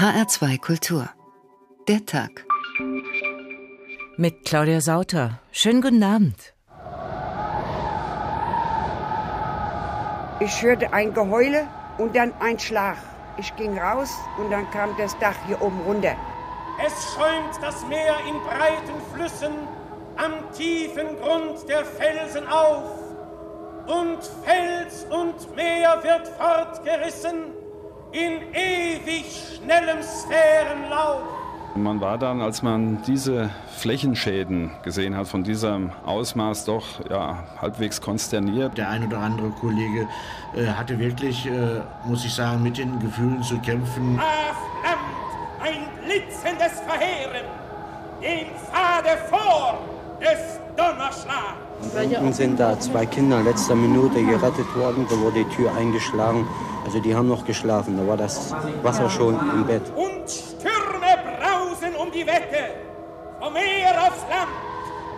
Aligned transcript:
HR2 0.00 0.60
Kultur. 0.60 1.08
Der 1.88 2.06
Tag. 2.06 2.46
Mit 4.16 4.44
Claudia 4.44 4.80
Sauter. 4.80 5.40
Schönen 5.50 5.82
guten 5.82 6.04
Abend. 6.04 6.54
Ich 10.38 10.62
hörte 10.62 10.92
ein 10.92 11.12
Geheule 11.12 11.66
und 11.98 12.14
dann 12.14 12.32
ein 12.38 12.60
Schlag. 12.60 12.96
Ich 13.38 13.56
ging 13.56 13.76
raus 13.76 14.14
und 14.38 14.52
dann 14.52 14.70
kam 14.70 14.96
das 14.98 15.18
Dach 15.18 15.34
hier 15.48 15.60
oben 15.60 15.80
runter. 15.80 16.14
Es 16.86 16.94
schäumt 17.14 17.60
das 17.60 17.84
Meer 17.88 18.18
in 18.28 18.38
breiten 18.42 19.00
Flüssen 19.12 19.52
am 20.16 20.52
tiefen 20.52 21.08
Grund 21.20 21.68
der 21.68 21.84
Felsen 21.84 22.46
auf. 22.46 22.84
Und 23.88 24.22
Fels 24.44 25.06
und 25.10 25.56
Meer 25.56 26.00
wird 26.04 26.28
fortgerissen 26.38 27.57
in 28.12 28.40
ewig 28.54 29.26
schnellem 29.56 30.02
Sphärenlauf. 30.02 31.22
Man 31.74 32.00
war 32.00 32.18
dann, 32.18 32.40
als 32.40 32.62
man 32.62 33.02
diese 33.06 33.50
Flächenschäden 33.76 34.72
gesehen 34.82 35.16
hat, 35.16 35.28
von 35.28 35.44
diesem 35.44 35.92
Ausmaß 36.04 36.64
doch 36.64 36.84
ja, 37.08 37.44
halbwegs 37.60 38.00
konsterniert. 38.00 38.76
Der 38.76 38.88
ein 38.88 39.06
oder 39.06 39.18
andere 39.18 39.50
Kollege 39.50 40.08
äh, 40.56 40.66
hatte 40.66 40.98
wirklich, 40.98 41.46
äh, 41.46 41.80
muss 42.04 42.24
ich 42.24 42.34
sagen, 42.34 42.62
mit 42.62 42.78
den 42.78 42.98
Gefühlen 42.98 43.42
zu 43.42 43.58
kämpfen. 43.58 44.18
Ah, 44.18 44.54
flammt 44.80 45.18
ein 45.60 45.88
blitzendes 46.04 46.80
Verheeren, 46.80 47.46
dem 48.22 48.48
Pfade 48.56 49.18
vor 49.28 49.78
des 50.20 50.58
Donnerschlags. 50.76 51.68
Unten 51.94 52.32
sind 52.32 52.58
da 52.58 52.78
zwei 52.80 53.06
Kinder 53.06 53.38
in 53.38 53.44
letzter 53.44 53.76
Minute 53.76 54.24
gerettet 54.24 54.74
worden, 54.74 55.06
da 55.08 55.16
wurde 55.18 55.44
die 55.44 55.54
Tür 55.54 55.74
eingeschlagen. 55.76 56.46
Also 56.88 57.00
die 57.00 57.14
haben 57.14 57.28
noch 57.28 57.44
geschlafen, 57.44 57.98
da 57.98 58.06
war 58.06 58.16
das 58.16 58.50
Wasser 58.82 59.10
schon 59.10 59.34
im 59.34 59.66
Bett. 59.66 59.82
Und 59.94 60.24
Stürme 60.26 61.18
brausen 61.38 61.94
um 61.96 62.10
die 62.10 62.26
Wette, 62.26 62.80
vom 63.38 63.52
Meer 63.52 64.08
aufs 64.08 64.22
Land, 64.30 64.48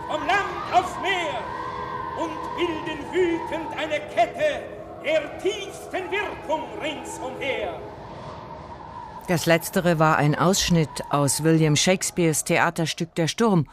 vom 0.09 0.19
Land 0.27 0.73
aufs 0.73 0.99
Meer 1.01 1.39
und 2.21 2.37
bilden 2.57 2.99
wütend 3.13 3.71
eine 3.77 4.01
Kette 4.13 4.63
der 5.01 5.37
tiefsten 5.37 6.11
Wirkung 6.11 6.63
ringsumher. 6.81 7.79
Das 9.29 9.45
letztere 9.45 9.97
war 9.97 10.17
ein 10.17 10.35
Ausschnitt 10.37 11.05
aus 11.09 11.45
William 11.45 11.77
Shakespeares 11.77 12.43
Theaterstück 12.43 13.15
Der 13.15 13.29
Sturm 13.29 13.65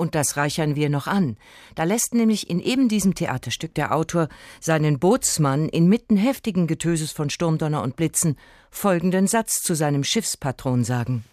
und 0.00 0.14
das 0.14 0.36
reichern 0.36 0.74
wir 0.74 0.88
noch 0.88 1.06
an. 1.06 1.36
Da 1.74 1.84
lässt 1.84 2.14
nämlich 2.14 2.50
in 2.50 2.58
eben 2.58 2.88
diesem 2.88 3.14
Theaterstück 3.14 3.74
der 3.74 3.94
Autor 3.94 4.28
seinen 4.60 4.98
Bootsmann 4.98 5.68
inmitten 5.68 6.16
heftigen 6.16 6.66
Getöses 6.66 7.12
von 7.12 7.30
Sturmdonner 7.30 7.82
und 7.82 7.94
Blitzen 7.94 8.36
folgenden 8.70 9.26
Satz 9.26 9.60
zu 9.62 9.74
seinem 9.74 10.02
Schiffspatron 10.02 10.82
sagen. 10.82 11.24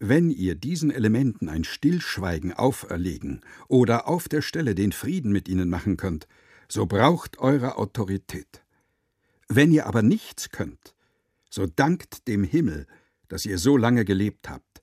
Wenn 0.00 0.30
ihr 0.30 0.54
diesen 0.54 0.90
Elementen 0.90 1.48
ein 1.48 1.64
Stillschweigen 1.64 2.52
auferlegen 2.52 3.42
oder 3.68 4.08
auf 4.08 4.28
der 4.28 4.42
Stelle 4.42 4.74
den 4.74 4.92
Frieden 4.92 5.30
mit 5.30 5.48
ihnen 5.48 5.68
machen 5.68 5.96
könnt, 5.96 6.26
so 6.68 6.86
braucht 6.86 7.38
eure 7.38 7.78
Autorität. 7.78 8.62
Wenn 9.48 9.70
ihr 9.70 9.86
aber 9.86 10.02
nichts 10.02 10.50
könnt, 10.50 10.94
so 11.50 11.66
dankt 11.66 12.26
dem 12.26 12.42
Himmel, 12.42 12.86
dass 13.28 13.46
ihr 13.46 13.58
so 13.58 13.76
lange 13.76 14.04
gelebt 14.04 14.48
habt 14.48 14.73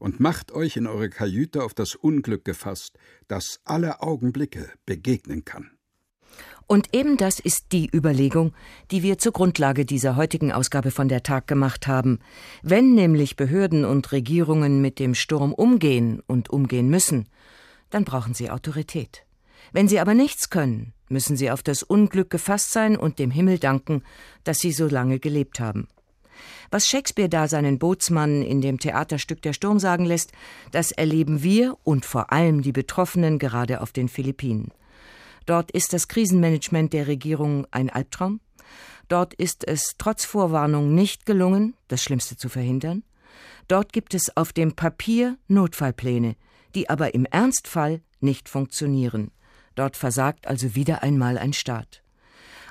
und 0.00 0.18
macht 0.18 0.50
euch 0.50 0.76
in 0.76 0.88
eure 0.88 1.10
Kajüte 1.10 1.62
auf 1.62 1.74
das 1.74 1.94
Unglück 1.94 2.44
gefasst, 2.44 2.98
das 3.28 3.60
alle 3.64 4.02
Augenblicke 4.02 4.72
begegnen 4.86 5.44
kann. 5.44 5.70
Und 6.66 6.94
eben 6.94 7.16
das 7.16 7.40
ist 7.40 7.72
die 7.72 7.90
Überlegung, 7.92 8.52
die 8.90 9.02
wir 9.02 9.18
zur 9.18 9.32
Grundlage 9.32 9.84
dieser 9.84 10.16
heutigen 10.16 10.52
Ausgabe 10.52 10.90
von 10.90 11.08
der 11.08 11.22
Tag 11.22 11.46
gemacht 11.46 11.86
haben. 11.86 12.20
Wenn 12.62 12.94
nämlich 12.94 13.36
Behörden 13.36 13.84
und 13.84 14.12
Regierungen 14.12 14.80
mit 14.80 14.98
dem 15.00 15.14
Sturm 15.14 15.52
umgehen 15.52 16.22
und 16.26 16.48
umgehen 16.48 16.88
müssen, 16.88 17.28
dann 17.90 18.04
brauchen 18.04 18.34
sie 18.34 18.50
Autorität. 18.50 19.26
Wenn 19.72 19.88
sie 19.88 20.00
aber 20.00 20.14
nichts 20.14 20.48
können, 20.48 20.94
müssen 21.08 21.36
sie 21.36 21.50
auf 21.50 21.62
das 21.62 21.82
Unglück 21.82 22.30
gefasst 22.30 22.72
sein 22.72 22.96
und 22.96 23.18
dem 23.18 23.32
Himmel 23.32 23.58
danken, 23.58 24.02
dass 24.44 24.60
sie 24.60 24.72
so 24.72 24.86
lange 24.86 25.18
gelebt 25.18 25.58
haben. 25.58 25.88
Was 26.70 26.86
Shakespeare 26.86 27.28
da 27.28 27.48
seinen 27.48 27.78
Bootsmann 27.78 28.42
in 28.42 28.60
dem 28.60 28.78
Theaterstück 28.78 29.42
Der 29.42 29.52
Sturm 29.52 29.78
sagen 29.78 30.04
lässt, 30.04 30.32
das 30.70 30.92
erleben 30.92 31.42
wir 31.42 31.76
und 31.84 32.04
vor 32.04 32.32
allem 32.32 32.62
die 32.62 32.72
Betroffenen 32.72 33.38
gerade 33.38 33.80
auf 33.80 33.92
den 33.92 34.08
Philippinen. 34.08 34.72
Dort 35.46 35.70
ist 35.70 35.92
das 35.92 36.08
Krisenmanagement 36.08 36.92
der 36.92 37.06
Regierung 37.06 37.66
ein 37.70 37.90
Albtraum. 37.90 38.40
Dort 39.08 39.34
ist 39.34 39.66
es 39.66 39.94
trotz 39.98 40.24
Vorwarnung 40.24 40.94
nicht 40.94 41.26
gelungen, 41.26 41.74
das 41.88 42.02
Schlimmste 42.02 42.36
zu 42.36 42.48
verhindern. 42.48 43.02
Dort 43.66 43.92
gibt 43.92 44.14
es 44.14 44.36
auf 44.36 44.52
dem 44.52 44.74
Papier 44.74 45.36
Notfallpläne, 45.48 46.36
die 46.74 46.88
aber 46.88 47.14
im 47.14 47.24
Ernstfall 47.24 48.00
nicht 48.20 48.48
funktionieren. 48.48 49.32
Dort 49.74 49.96
versagt 49.96 50.46
also 50.46 50.74
wieder 50.74 51.02
einmal 51.02 51.38
ein 51.38 51.52
Staat. 51.52 52.02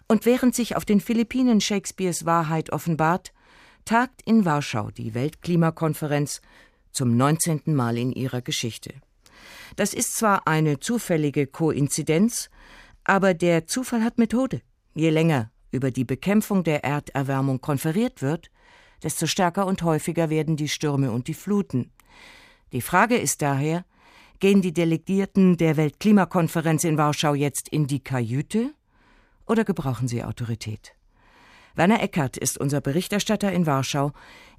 Und 0.08 0.26
während 0.26 0.56
sich 0.56 0.76
auf 0.76 0.86
den 0.86 1.02
Philippinen 1.02 1.62
Shakespeares 1.62 2.26
Wahrheit 2.26 2.72
offenbart, 2.72 3.32
tagt 3.86 4.22
in 4.26 4.46
Warschau 4.46 4.92
die 4.92 5.14
Weltklimakonferenz 5.14 6.42
zum 6.92 7.16
19. 7.16 7.62
Mal 7.68 7.98
in 7.98 8.12
ihrer 8.12 8.42
Geschichte. 8.42 8.94
Das 9.76 9.94
ist 9.94 10.16
zwar 10.16 10.48
eine 10.48 10.80
zufällige 10.80 11.48
Koinzidenz, 11.48 12.50
aber 13.04 13.34
der 13.34 13.68
Zufall 13.68 14.04
hat 14.04 14.18
Methode. 14.18 14.62
Je 14.94 15.10
länger 15.10 15.52
über 15.72 15.92
die 15.92 16.06
Bekämpfung 16.06 16.64
der 16.64 16.84
Erderwärmung 16.84 17.62
konferiert 17.62 18.22
wird, 18.22 18.50
desto 19.04 19.28
stärker 19.28 19.66
und 19.66 19.84
häufiger 19.84 20.30
werden 20.30 20.58
die 20.58 20.68
Stürme 20.68 21.12
und 21.12 21.28
die 21.28 21.34
Fluten. 21.34 21.92
Die 22.72 22.82
Frage 22.82 23.16
ist 23.16 23.42
daher, 23.42 23.86
gehen 24.40 24.62
die 24.62 24.74
Delegierten 24.74 25.58
der 25.58 25.78
Weltklimakonferenz 25.78 26.84
in 26.84 26.98
Warschau 26.98 27.34
jetzt 27.34 27.70
in 27.70 27.88
die 27.88 28.04
Kajüte 28.04 28.74
oder 29.46 29.64
gebrauchen 29.64 30.08
sie 30.08 30.24
Autorität? 30.24 30.94
Werner 31.76 32.02
Eckert 32.02 32.38
ist 32.38 32.58
unser 32.58 32.82
Berichterstatter 32.82 33.52
in 33.52 33.66
Warschau. 33.66 34.12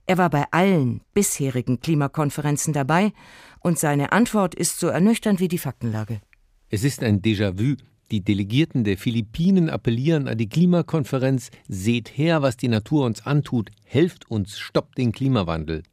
Er 0.06 0.18
war 0.18 0.30
bei 0.30 0.44
allen 0.50 1.02
bisherigen 1.14 1.80
Klimakonferenzen 1.80 2.72
dabei 2.72 3.12
und 3.60 3.78
seine 3.78 4.12
Antwort 4.12 4.54
ist 4.54 4.80
so 4.80 4.88
ernüchternd 4.88 5.40
wie 5.40 5.48
die 5.48 5.58
Faktenlage. 5.58 6.20
Es 6.68 6.84
ist 6.84 7.02
ein 7.02 7.20
Déjà-vu. 7.20 7.76
Die 8.10 8.24
Delegierten 8.24 8.82
der 8.82 8.98
Philippinen 8.98 9.70
appellieren 9.70 10.26
an 10.26 10.36
die 10.36 10.48
Klimakonferenz, 10.48 11.50
seht 11.68 12.16
her, 12.18 12.42
was 12.42 12.56
die 12.56 12.66
Natur 12.66 13.06
uns 13.06 13.24
antut, 13.24 13.70
helft 13.84 14.28
uns, 14.28 14.58
stoppt 14.58 14.98
den 14.98 15.12
Klimawandel. 15.12 15.84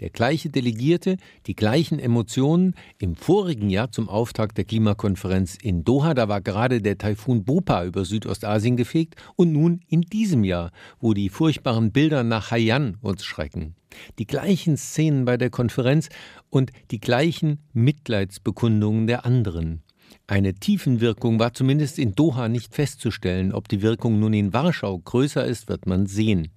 Der 0.00 0.08
gleiche 0.08 0.48
Delegierte, 0.48 1.18
die 1.46 1.54
gleichen 1.54 1.98
Emotionen. 1.98 2.74
Im 2.98 3.16
vorigen 3.16 3.68
Jahr 3.68 3.92
zum 3.92 4.08
Auftakt 4.08 4.56
der 4.56 4.64
Klimakonferenz 4.64 5.56
in 5.60 5.84
Doha, 5.84 6.14
da 6.14 6.28
war 6.28 6.40
gerade 6.40 6.80
der 6.80 6.96
Taifun 6.96 7.44
Bopa 7.44 7.84
über 7.84 8.06
Südostasien 8.06 8.76
gefegt. 8.76 9.16
Und 9.36 9.52
nun 9.52 9.80
in 9.88 10.00
diesem 10.00 10.42
Jahr, 10.42 10.72
wo 11.00 11.12
die 11.12 11.28
furchtbaren 11.28 11.92
Bilder 11.92 12.24
nach 12.24 12.50
Haiyan 12.50 12.96
uns 13.02 13.24
schrecken. 13.24 13.74
Die 14.18 14.26
gleichen 14.26 14.78
Szenen 14.78 15.26
bei 15.26 15.36
der 15.36 15.50
Konferenz 15.50 16.08
und 16.48 16.70
die 16.90 17.00
gleichen 17.00 17.58
Mitleidsbekundungen 17.74 19.06
der 19.06 19.26
anderen. 19.26 19.82
Eine 20.26 20.54
Tiefenwirkung 20.54 21.38
war 21.38 21.52
zumindest 21.52 21.98
in 21.98 22.14
Doha 22.14 22.48
nicht 22.48 22.74
festzustellen. 22.74 23.52
Ob 23.52 23.68
die 23.68 23.82
Wirkung 23.82 24.18
nun 24.18 24.32
in 24.32 24.52
Warschau 24.52 24.98
größer 24.98 25.44
ist, 25.44 25.68
wird 25.68 25.86
man 25.86 26.06
sehen. 26.06 26.48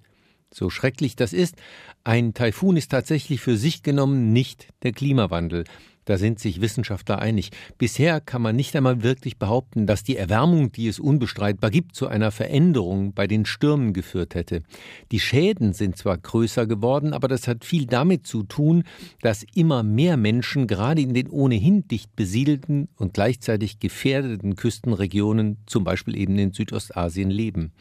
So 0.54 0.70
schrecklich 0.70 1.16
das 1.16 1.32
ist, 1.32 1.56
ein 2.04 2.32
Taifun 2.32 2.76
ist 2.76 2.92
tatsächlich 2.92 3.40
für 3.40 3.56
sich 3.56 3.82
genommen 3.82 4.32
nicht 4.32 4.68
der 4.84 4.92
Klimawandel. 4.92 5.64
Da 6.04 6.16
sind 6.16 6.38
sich 6.38 6.60
Wissenschaftler 6.60 7.18
einig. 7.18 7.50
Bisher 7.76 8.20
kann 8.20 8.42
man 8.42 8.54
nicht 8.54 8.76
einmal 8.76 9.02
wirklich 9.02 9.38
behaupten, 9.38 9.86
dass 9.86 10.04
die 10.04 10.16
Erwärmung, 10.16 10.70
die 10.70 10.86
es 10.86 11.00
unbestreitbar 11.00 11.70
gibt, 11.70 11.96
zu 11.96 12.06
einer 12.06 12.30
Veränderung 12.30 13.14
bei 13.14 13.26
den 13.26 13.46
Stürmen 13.46 13.94
geführt 13.94 14.36
hätte. 14.36 14.62
Die 15.10 15.18
Schäden 15.18 15.72
sind 15.72 15.96
zwar 15.96 16.18
größer 16.18 16.66
geworden, 16.66 17.14
aber 17.14 17.26
das 17.26 17.48
hat 17.48 17.64
viel 17.64 17.86
damit 17.86 18.26
zu 18.26 18.44
tun, 18.44 18.84
dass 19.22 19.46
immer 19.54 19.82
mehr 19.82 20.16
Menschen 20.16 20.68
gerade 20.68 21.00
in 21.00 21.14
den 21.14 21.30
ohnehin 21.30 21.88
dicht 21.88 22.14
besiedelten 22.14 22.88
und 22.96 23.14
gleichzeitig 23.14 23.80
gefährdeten 23.80 24.54
Küstenregionen, 24.54 25.56
zum 25.66 25.82
Beispiel 25.82 26.16
eben 26.16 26.38
in 26.38 26.52
Südostasien, 26.52 27.30
leben. 27.30 27.72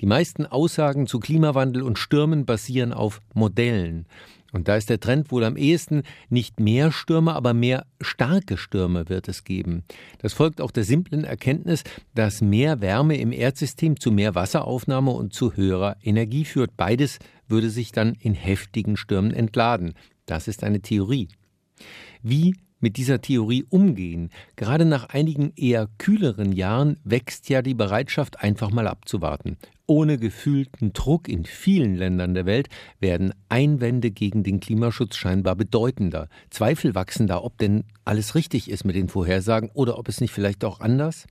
Die 0.00 0.06
meisten 0.06 0.46
Aussagen 0.46 1.06
zu 1.06 1.18
Klimawandel 1.18 1.82
und 1.82 1.98
Stürmen 1.98 2.46
basieren 2.46 2.92
auf 2.92 3.20
Modellen. 3.34 4.06
Und 4.52 4.68
da 4.68 4.76
ist 4.76 4.88
der 4.88 5.00
Trend 5.00 5.30
wohl 5.30 5.44
am 5.44 5.56
ehesten 5.56 6.04
nicht 6.30 6.58
mehr 6.58 6.90
Stürme, 6.90 7.34
aber 7.34 7.52
mehr 7.52 7.84
starke 8.00 8.56
Stürme 8.56 9.08
wird 9.08 9.28
es 9.28 9.44
geben. 9.44 9.84
Das 10.18 10.32
folgt 10.32 10.60
auch 10.60 10.70
der 10.70 10.84
simplen 10.84 11.24
Erkenntnis, 11.24 11.84
dass 12.14 12.40
mehr 12.40 12.80
Wärme 12.80 13.18
im 13.18 13.32
Erdsystem 13.32 14.00
zu 14.00 14.10
mehr 14.10 14.34
Wasseraufnahme 14.34 15.10
und 15.10 15.34
zu 15.34 15.54
höherer 15.54 15.96
Energie 16.02 16.44
führt. 16.44 16.76
Beides 16.76 17.18
würde 17.46 17.68
sich 17.68 17.92
dann 17.92 18.14
in 18.14 18.34
heftigen 18.34 18.96
Stürmen 18.96 19.32
entladen. 19.32 19.94
Das 20.24 20.48
ist 20.48 20.64
eine 20.64 20.80
Theorie. 20.80 21.28
Wie 22.22 22.54
mit 22.80 22.96
dieser 22.96 23.20
Theorie 23.20 23.64
umgehen. 23.68 24.30
Gerade 24.56 24.84
nach 24.84 25.08
einigen 25.08 25.52
eher 25.56 25.88
kühleren 25.98 26.52
Jahren 26.52 26.98
wächst 27.04 27.48
ja 27.48 27.62
die 27.62 27.74
Bereitschaft, 27.74 28.40
einfach 28.40 28.70
mal 28.70 28.86
abzuwarten. 28.86 29.56
Ohne 29.86 30.18
gefühlten 30.18 30.92
Druck 30.92 31.28
in 31.28 31.44
vielen 31.44 31.96
Ländern 31.96 32.34
der 32.34 32.44
Welt 32.44 32.68
werden 33.00 33.32
Einwände 33.48 34.10
gegen 34.10 34.42
den 34.42 34.60
Klimaschutz 34.60 35.16
scheinbar 35.16 35.56
bedeutender. 35.56 36.28
Zweifel 36.50 36.94
wachsen 36.94 37.26
da, 37.26 37.42
ob 37.42 37.56
denn 37.56 37.84
alles 38.04 38.34
richtig 38.34 38.70
ist 38.70 38.84
mit 38.84 38.96
den 38.96 39.08
Vorhersagen 39.08 39.70
oder 39.72 39.98
ob 39.98 40.08
es 40.08 40.20
nicht 40.20 40.32
vielleicht 40.32 40.62
auch 40.64 40.80
anders? 40.80 41.26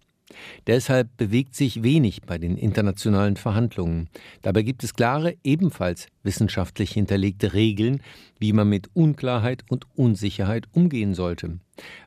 Deshalb 0.66 1.16
bewegt 1.18 1.56
sich 1.56 1.84
wenig 1.84 2.22
bei 2.24 2.38
den 2.38 2.58
internationalen 2.58 3.38
Verhandlungen. 3.38 4.10
Dabei 4.42 4.64
gibt 4.64 4.84
es 4.84 4.94
klare, 4.94 5.36
ebenfalls 5.44 6.08
wissenschaftlich 6.24 6.92
hinterlegte 6.92 7.54
Regeln, 7.54 8.02
wie 8.38 8.54
man 8.54 8.68
mit 8.68 8.90
Unklarheit 8.94 9.64
und 9.70 9.86
Unsicherheit 9.96 10.68
umgehen 10.74 11.14
sollte. 11.14 11.60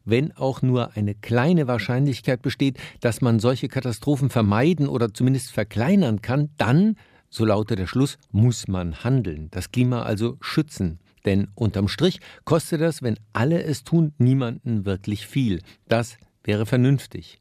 Wenn 0.05 0.33
auch 0.37 0.63
nur 0.63 0.97
eine 0.97 1.15
kleine 1.15 1.67
Wahrscheinlichkeit 1.67 2.43
besteht, 2.43 2.79
dass 3.01 3.21
man 3.21 3.41
solche 3.41 3.69
Katastrophen 3.69 4.31
vermeiden 4.31 4.89
oder 4.89 5.15
zumindest 5.15 5.53
verkleinern 5.53 6.21
kann, 6.21 6.51
dann, 6.59 6.97
so 7.31 7.45
lautet 7.45 7.79
der 7.79 7.87
Schluss, 7.87 8.19
muss 8.33 8.69
man 8.69 9.03
handeln, 9.05 9.49
das 9.51 9.71
Klima 9.71 10.03
also 10.03 10.37
schützen. 10.41 10.99
Denn 11.25 11.49
unterm 11.55 11.89
Strich 11.89 12.21
kostet 12.45 12.81
das, 12.81 13.03
wenn 13.03 13.19
alle 13.33 13.63
es 13.63 13.85
tun, 13.85 14.13
niemanden 14.19 14.85
wirklich 14.85 15.27
viel. 15.27 15.61
Das 15.87 16.17
wäre 16.45 16.67
vernünftig. 16.67 17.39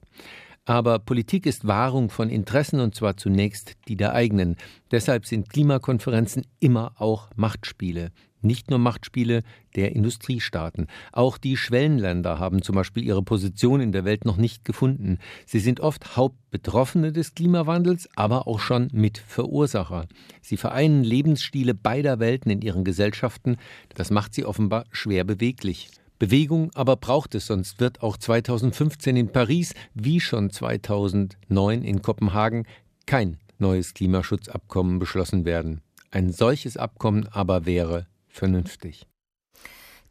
Aber 0.70 1.00
Politik 1.00 1.48
ist 1.48 1.66
Wahrung 1.66 2.12
von 2.12 2.30
Interessen 2.30 2.80
und 2.80 2.94
zwar 2.94 3.18
zunächst 3.18 3.74
die 3.88 3.96
der 3.96 4.14
eigenen. 4.14 4.56
Deshalb 4.92 5.26
sind 5.26 5.50
Klimakonferenzen 5.50 6.46
immer 6.60 6.92
auch 7.00 7.32
Machtspiele. 7.36 8.12
Nicht 8.44 8.70
nur 8.70 8.78
Machtspiele 8.78 9.42
der 9.76 9.96
Industriestaaten. 9.96 10.86
Auch 11.12 11.40
die 11.40 11.58
Schwellenländer 11.58 12.38
haben 12.38 12.62
zum 12.62 12.76
Beispiel 12.76 13.04
ihre 13.04 13.24
Position 13.24 13.82
in 13.82 13.92
der 13.92 14.06
Welt 14.06 14.26
noch 14.26 14.38
nicht 14.38 14.64
gefunden. 14.64 15.18
Sie 15.48 15.60
sind 15.60 15.80
oft 15.80 16.16
Hauptbetroffene 16.16 17.12
des 17.12 17.34
Klimawandels, 17.34 18.08
aber 18.16 18.48
auch 18.48 18.60
schon 18.60 18.90
Mitverursacher. 18.92 20.06
Sie 20.44 20.56
vereinen 20.56 21.04
Lebensstile 21.04 21.74
beider 21.74 22.20
Welten 22.20 22.52
in 22.52 22.62
ihren 22.62 22.84
Gesellschaften. 22.84 23.58
Das 23.96 24.12
macht 24.12 24.36
sie 24.36 24.46
offenbar 24.46 24.86
schwer 24.92 25.24
beweglich. 25.24 25.90
Bewegung 26.20 26.70
aber 26.76 26.98
braucht 26.98 27.34
es, 27.34 27.48
sonst 27.48 27.80
wird 27.80 28.04
auch 28.04 28.18
2015 28.18 29.16
in 29.16 29.32
Paris 29.32 29.74
wie 29.94 30.20
schon 30.20 30.50
2009 30.52 31.82
in 31.84 32.02
Kopenhagen 32.02 32.68
kein 33.06 33.38
neues 33.58 33.94
Klimaschutzabkommen 33.94 35.00
beschlossen 35.00 35.46
werden. 35.46 35.82
Ein 36.12 36.32
solches 36.32 36.76
Abkommen 36.76 37.28
aber 37.32 37.66
wäre 37.66 38.08
vernünftig. 38.28 39.08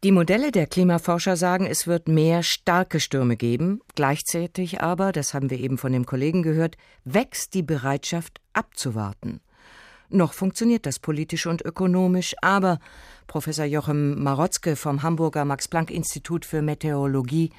Die 0.03 0.11
Modelle 0.11 0.51
der 0.51 0.65
Klimaforscher 0.65 1.35
sagen, 1.35 1.65
es 1.65 1.85
wird 1.85 2.07
mehr 2.07 2.41
starke 2.41 3.01
Stürme 3.01 3.35
geben. 3.35 3.81
Gleichzeitig 3.95 4.81
aber, 4.81 5.11
das 5.11 5.33
haben 5.33 5.49
wir 5.49 5.59
eben 5.59 5.77
von 5.77 5.91
dem 5.91 6.05
Kollegen 6.05 6.41
gehört, 6.41 6.77
wächst 7.03 7.53
die 7.53 7.63
Bereitschaft 7.63 8.39
abzuwarten. 8.53 9.41
Noch 10.07 10.33
funktioniert 10.33 10.85
das 10.85 10.99
politisch 10.99 11.45
und 11.45 11.63
ökonomisch, 11.63 12.33
aber 12.41 12.79
Professor 13.29 13.63
Jochem 13.63 14.21
Marotzke 14.21 14.75
vom 14.75 15.03
Hamburger 15.03 15.45
Max-Planck-Institut 15.45 16.43
für 16.43 16.61
Meteorologie, 16.61 17.51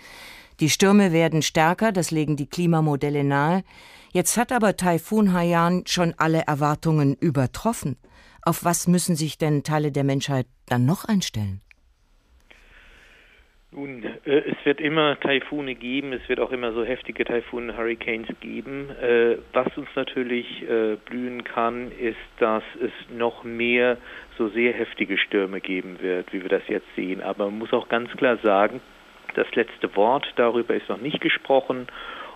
die 0.60 0.68
Stürme 0.68 1.10
werden 1.10 1.40
stärker, 1.40 1.90
das 1.90 2.10
legen 2.10 2.36
die 2.36 2.46
Klimamodelle 2.46 3.24
nahe. 3.24 3.64
Jetzt 4.12 4.36
hat 4.36 4.52
aber 4.52 4.76
Taifun 4.76 5.32
Haiyan 5.32 5.84
schon 5.86 6.12
alle 6.18 6.42
Erwartungen 6.42 7.14
übertroffen. 7.14 7.96
Auf 8.42 8.62
was 8.62 8.86
müssen 8.86 9.16
sich 9.16 9.38
denn 9.38 9.62
Teile 9.62 9.90
der 9.90 10.04
Menschheit 10.04 10.46
dann 10.66 10.84
noch 10.84 11.06
einstellen? 11.06 11.62
Nun, 13.72 14.02
äh, 14.24 14.42
es 14.50 14.56
wird 14.64 14.80
immer 14.80 15.18
Taifune 15.20 15.76
geben, 15.76 16.12
es 16.12 16.28
wird 16.28 16.40
auch 16.40 16.50
immer 16.50 16.72
so 16.72 16.82
heftige 16.82 17.24
Taifune, 17.24 17.76
Hurricanes 17.76 18.28
geben. 18.40 18.90
Äh, 19.00 19.36
was 19.52 19.68
uns 19.76 19.88
natürlich 19.94 20.62
äh, 20.62 20.96
blühen 21.04 21.44
kann, 21.44 21.92
ist, 21.92 22.16
dass 22.38 22.64
es 22.82 22.90
noch 23.16 23.44
mehr 23.44 23.96
so 24.36 24.48
sehr 24.48 24.72
heftige 24.72 25.18
Stürme 25.18 25.60
geben 25.60 25.98
wird, 26.00 26.32
wie 26.32 26.42
wir 26.42 26.48
das 26.48 26.66
jetzt 26.66 26.88
sehen. 26.96 27.22
Aber 27.22 27.44
man 27.44 27.58
muss 27.58 27.72
auch 27.72 27.88
ganz 27.88 28.10
klar 28.12 28.38
sagen, 28.38 28.80
das 29.36 29.46
letzte 29.54 29.94
Wort 29.94 30.26
darüber 30.34 30.74
ist 30.74 30.88
noch 30.88 31.00
nicht 31.00 31.20
gesprochen 31.20 31.86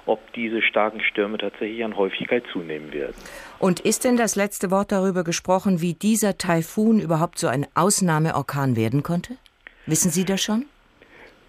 ob 0.07 0.33
diese 0.35 0.61
starken 0.61 1.01
Stürme 1.01 1.39
tatsächlich 1.39 1.83
an 1.83 1.97
Häufigkeit 1.97 2.45
zunehmen 2.53 2.93
werden. 2.93 3.15
Und 3.59 3.81
ist 3.81 4.05
denn 4.05 4.19
das 4.19 4.37
letzte 4.37 4.71
Wort 4.71 4.93
darüber 4.93 5.25
gesprochen, 5.25 5.81
wie 5.81 5.95
dieser 5.95 6.37
Taifun 6.37 7.01
überhaupt 7.01 7.39
so 7.39 7.49
ein 7.49 7.67
Ausnahmeorkan 7.75 8.77
werden 8.77 9.03
konnte? 9.03 9.37
Wissen 9.87 10.11
Sie 10.11 10.27
das 10.27 10.43
schon? 10.43 10.67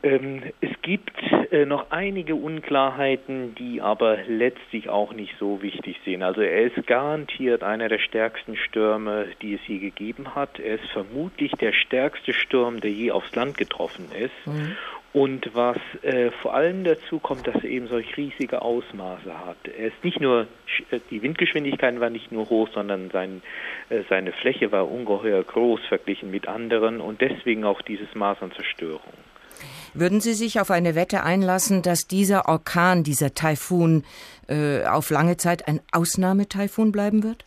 Ähm, 0.05 0.43
es 0.61 0.69
gibt 0.83 1.11
äh, 1.51 1.65
noch 1.65 1.89
einige 1.89 2.35
Unklarheiten, 2.35 3.55
die 3.55 3.81
aber 3.81 4.17
letztlich 4.27 4.87
auch 4.87 5.13
nicht 5.13 5.33
so 5.39 5.63
wichtig 5.63 5.99
sind. 6.05 6.21
Also 6.21 6.41
er 6.41 6.61
ist 6.61 6.85
garantiert 6.85 7.63
einer 7.63 7.89
der 7.89 7.97
stärksten 7.97 8.55
Stürme, 8.55 9.27
die 9.41 9.55
es 9.55 9.61
je 9.67 9.79
gegeben 9.79 10.35
hat. 10.35 10.59
Er 10.59 10.75
ist 10.75 10.87
vermutlich 10.91 11.53
der 11.53 11.73
stärkste 11.73 12.33
Sturm, 12.33 12.81
der 12.81 12.91
je 12.91 13.11
aufs 13.11 13.33
Land 13.35 13.57
getroffen 13.57 14.05
ist. 14.11 14.45
Mhm. 14.45 14.77
Und 15.11 15.55
was 15.55 15.77
äh, 16.03 16.29
vor 16.29 16.53
allem 16.53 16.83
dazu 16.83 17.17
kommt, 17.17 17.47
dass 17.47 17.55
er 17.55 17.69
eben 17.69 17.87
solch 17.87 18.15
riesige 18.15 18.61
Ausmaße 18.61 19.33
hat. 19.45 19.57
Er 19.65 19.87
ist 19.87 20.03
nicht 20.03 20.19
nur, 20.19 20.45
äh, 20.91 20.99
die 21.09 21.23
Windgeschwindigkeiten 21.23 21.99
waren 21.99 22.13
nicht 22.13 22.31
nur 22.31 22.47
hoch, 22.49 22.69
sondern 22.75 23.09
sein, 23.09 23.41
äh, 23.89 24.01
seine 24.07 24.33
Fläche 24.33 24.71
war 24.71 24.91
ungeheuer 24.91 25.41
groß 25.41 25.79
verglichen 25.87 26.29
mit 26.29 26.47
anderen 26.47 27.01
und 27.01 27.21
deswegen 27.21 27.63
auch 27.63 27.81
dieses 27.81 28.13
Maß 28.13 28.43
an 28.43 28.51
Zerstörung. 28.51 29.25
Würden 29.97 30.19
Sie 30.19 30.33
sich 30.33 30.59
auf 30.59 30.71
eine 30.71 30.94
Wette 30.94 31.24
einlassen, 31.24 31.81
dass 31.81 32.06
dieser 32.06 32.50
Orkan, 32.50 33.03
dieser 33.03 33.33
Taifun 33.33 34.03
äh, 34.50 34.83
auf 34.86 35.09
lange 35.09 35.38
Zeit 35.38 35.69
ein 35.69 35.80
Ausnahmetaifun 35.94 36.92
bleiben 36.92 37.24
wird? 37.24 37.45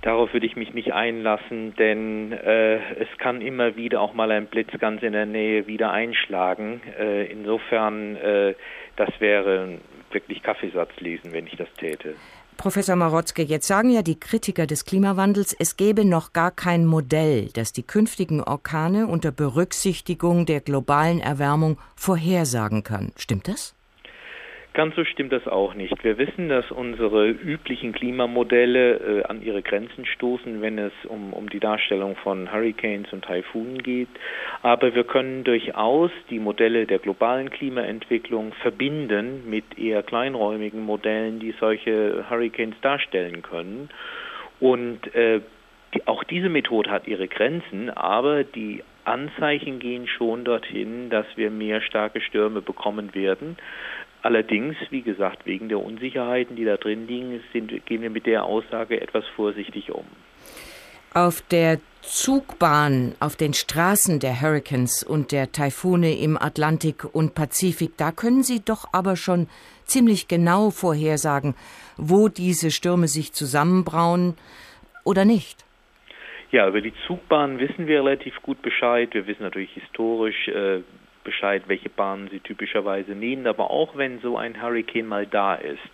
Darauf 0.00 0.32
würde 0.32 0.46
ich 0.46 0.56
mich 0.56 0.72
nicht 0.72 0.94
einlassen, 0.94 1.74
denn 1.76 2.32
äh, 2.32 2.76
es 3.02 3.08
kann 3.18 3.42
immer 3.42 3.76
wieder 3.76 4.00
auch 4.00 4.14
mal 4.14 4.30
ein 4.30 4.46
Blitz 4.46 4.70
ganz 4.78 5.02
in 5.02 5.12
der 5.12 5.26
Nähe 5.26 5.66
wieder 5.66 5.90
einschlagen. 5.90 6.80
Äh, 6.98 7.26
insofern, 7.26 8.16
äh, 8.16 8.54
das 8.96 9.10
wäre 9.18 9.78
wirklich 10.12 10.42
Kaffeesatz 10.42 10.98
lesen, 11.00 11.32
wenn 11.32 11.46
ich 11.46 11.56
das 11.56 11.70
täte. 11.74 12.14
Professor 12.56 12.96
Marotzke, 12.96 13.42
jetzt 13.42 13.66
sagen 13.66 13.90
ja 13.90 14.02
die 14.02 14.18
Kritiker 14.18 14.66
des 14.66 14.84
Klimawandels, 14.84 15.54
es 15.58 15.76
gäbe 15.76 16.04
noch 16.04 16.32
gar 16.32 16.50
kein 16.50 16.84
Modell, 16.84 17.50
das 17.52 17.72
die 17.72 17.84
künftigen 17.84 18.42
Orkane 18.42 19.06
unter 19.06 19.30
Berücksichtigung 19.30 20.46
der 20.46 20.60
globalen 20.60 21.20
Erwärmung 21.20 21.78
vorhersagen 21.94 22.82
kann. 22.82 23.12
Stimmt 23.16 23.46
das? 23.48 23.75
Ganz 24.76 24.94
so 24.94 25.06
stimmt 25.06 25.32
das 25.32 25.48
auch 25.48 25.72
nicht. 25.72 26.04
Wir 26.04 26.18
wissen, 26.18 26.50
dass 26.50 26.70
unsere 26.70 27.30
üblichen 27.30 27.92
Klimamodelle 27.92 28.96
äh, 28.96 29.22
an 29.22 29.40
ihre 29.40 29.62
Grenzen 29.62 30.04
stoßen, 30.04 30.60
wenn 30.60 30.76
es 30.76 30.92
um, 31.08 31.32
um 31.32 31.48
die 31.48 31.60
Darstellung 31.60 32.14
von 32.16 32.52
Hurricanes 32.52 33.10
und 33.10 33.24
Taifunen 33.24 33.82
geht. 33.82 34.10
Aber 34.60 34.94
wir 34.94 35.04
können 35.04 35.44
durchaus 35.44 36.10
die 36.28 36.38
Modelle 36.38 36.84
der 36.84 36.98
globalen 36.98 37.48
Klimaentwicklung 37.48 38.52
verbinden 38.60 39.48
mit 39.48 39.78
eher 39.78 40.02
kleinräumigen 40.02 40.84
Modellen, 40.84 41.40
die 41.40 41.54
solche 41.58 42.26
Hurricanes 42.28 42.78
darstellen 42.82 43.40
können. 43.40 43.88
Und 44.60 45.14
äh, 45.14 45.40
die, 45.94 46.06
auch 46.06 46.22
diese 46.22 46.50
Methode 46.50 46.90
hat 46.90 47.08
ihre 47.08 47.28
Grenzen, 47.28 47.88
aber 47.88 48.44
die 48.44 48.82
Anzeichen 49.06 49.78
gehen 49.78 50.08
schon 50.08 50.44
dorthin, 50.44 51.10
dass 51.10 51.26
wir 51.36 51.50
mehr 51.50 51.80
starke 51.80 52.20
Stürme 52.20 52.60
bekommen 52.60 53.14
werden. 53.14 53.56
Allerdings, 54.26 54.74
wie 54.90 55.02
gesagt, 55.02 55.46
wegen 55.46 55.68
der 55.68 55.78
Unsicherheiten, 55.78 56.56
die 56.56 56.64
da 56.64 56.76
drin 56.78 57.06
liegen, 57.06 57.40
sind, 57.52 57.70
gehen 57.86 58.02
wir 58.02 58.10
mit 58.10 58.26
der 58.26 58.42
Aussage 58.42 59.00
etwas 59.00 59.24
vorsichtig 59.36 59.92
um. 59.92 60.04
Auf 61.14 61.42
der 61.42 61.78
Zugbahn, 62.00 63.14
auf 63.20 63.36
den 63.36 63.54
Straßen 63.54 64.18
der 64.18 64.40
Hurricanes 64.40 65.04
und 65.04 65.30
der 65.30 65.52
Taifune 65.52 66.18
im 66.18 66.36
Atlantik 66.36 67.04
und 67.04 67.36
Pazifik, 67.36 67.92
da 67.98 68.10
können 68.10 68.42
Sie 68.42 68.64
doch 68.64 68.88
aber 68.92 69.14
schon 69.14 69.46
ziemlich 69.84 70.26
genau 70.26 70.70
vorhersagen, 70.70 71.54
wo 71.96 72.26
diese 72.26 72.72
Stürme 72.72 73.06
sich 73.06 73.32
zusammenbrauen 73.32 74.34
oder 75.04 75.24
nicht. 75.24 75.64
Ja, 76.50 76.66
über 76.66 76.80
die 76.80 76.94
Zugbahn 77.06 77.60
wissen 77.60 77.86
wir 77.86 78.00
relativ 78.00 78.42
gut 78.42 78.60
Bescheid. 78.60 79.14
Wir 79.14 79.28
wissen 79.28 79.44
natürlich 79.44 79.70
historisch, 79.70 80.48
äh, 80.48 80.80
Bescheid, 81.26 81.64
welche 81.66 81.90
Bahnen 81.90 82.28
sie 82.30 82.40
typischerweise 82.40 83.12
nehmen. 83.12 83.46
Aber 83.46 83.70
auch 83.70 83.96
wenn 83.96 84.20
so 84.20 84.38
ein 84.38 84.62
Hurricane 84.62 85.06
mal 85.06 85.26
da 85.26 85.56
ist, 85.56 85.90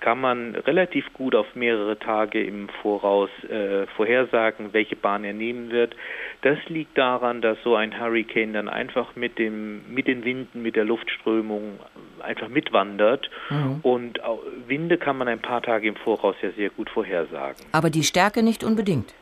kann 0.00 0.20
man 0.20 0.56
relativ 0.56 1.12
gut 1.12 1.36
auf 1.36 1.46
mehrere 1.54 1.96
Tage 1.96 2.42
im 2.42 2.68
Voraus 2.82 3.30
äh, 3.48 3.86
vorhersagen, 3.96 4.72
welche 4.72 4.96
Bahn 4.96 5.22
er 5.22 5.32
nehmen 5.32 5.70
wird. 5.70 5.94
Das 6.42 6.58
liegt 6.66 6.98
daran, 6.98 7.40
dass 7.40 7.56
so 7.62 7.76
ein 7.76 7.98
Hurricane 8.00 8.52
dann 8.52 8.68
einfach 8.68 9.14
mit 9.14 9.38
dem 9.38 9.94
mit 9.94 10.08
den 10.08 10.24
Winden, 10.24 10.60
mit 10.60 10.74
der 10.74 10.84
Luftströmung 10.84 11.78
einfach 12.20 12.48
mitwandert 12.48 13.30
mhm. 13.48 13.78
und 13.82 14.20
Winde 14.66 14.98
kann 14.98 15.16
man 15.16 15.28
ein 15.28 15.40
paar 15.40 15.62
Tage 15.62 15.86
im 15.86 15.94
Voraus 15.94 16.34
ja 16.42 16.50
sehr 16.50 16.70
gut 16.70 16.90
vorhersagen. 16.90 17.64
Aber 17.70 17.88
die 17.88 18.02
Stärke 18.02 18.42
nicht 18.42 18.64
unbedingt. 18.64 19.14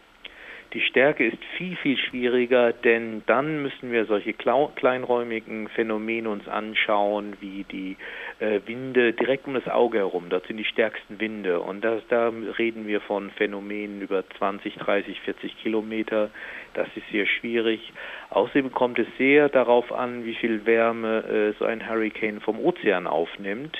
Die 0.73 0.81
Stärke 0.83 1.27
ist 1.27 1.39
viel, 1.57 1.77
viel 1.77 1.97
schwieriger, 1.97 2.73
denn 2.73 3.23
dann 3.27 3.61
müssen 3.61 3.91
wir 3.91 4.05
solche 4.05 4.33
kleinräumigen 4.33 5.67
Phänomene 5.69 6.29
uns 6.29 6.47
anschauen, 6.47 7.37
wie 7.41 7.65
die 7.65 7.97
äh, 8.39 8.61
Winde 8.67 9.13
direkt 9.13 9.49
um 9.49 9.55
das 9.55 9.67
Auge 9.67 9.99
herum. 9.99 10.27
Dort 10.29 10.47
sind 10.47 10.59
die 10.59 10.65
stärksten 10.65 11.19
Winde. 11.19 11.59
Und 11.61 11.83
das, 11.83 12.03
da 12.09 12.29
reden 12.59 12.87
wir 12.87 13.01
von 13.01 13.33
Phänomenen 13.33 14.01
über 14.01 14.23
20, 14.39 14.77
30, 14.77 15.21
40 15.23 15.57
Kilometer. 15.61 16.31
Das 16.75 16.87
ist 16.95 17.09
sehr 17.11 17.27
schwierig. 17.27 17.93
Außerdem 18.31 18.71
kommt 18.71 19.01
es 19.01 19.09
sehr 19.19 19.49
darauf 19.49 19.91
an, 19.91 20.25
wie 20.25 20.37
viel 20.37 20.67
Wärme 20.67 21.25
äh, 21.25 21.59
so 21.59 21.65
ein 21.65 21.89
Hurricane 21.89 22.41
vom 22.41 22.61
Ozean 22.61 23.09
aufnimmt. 23.09 23.77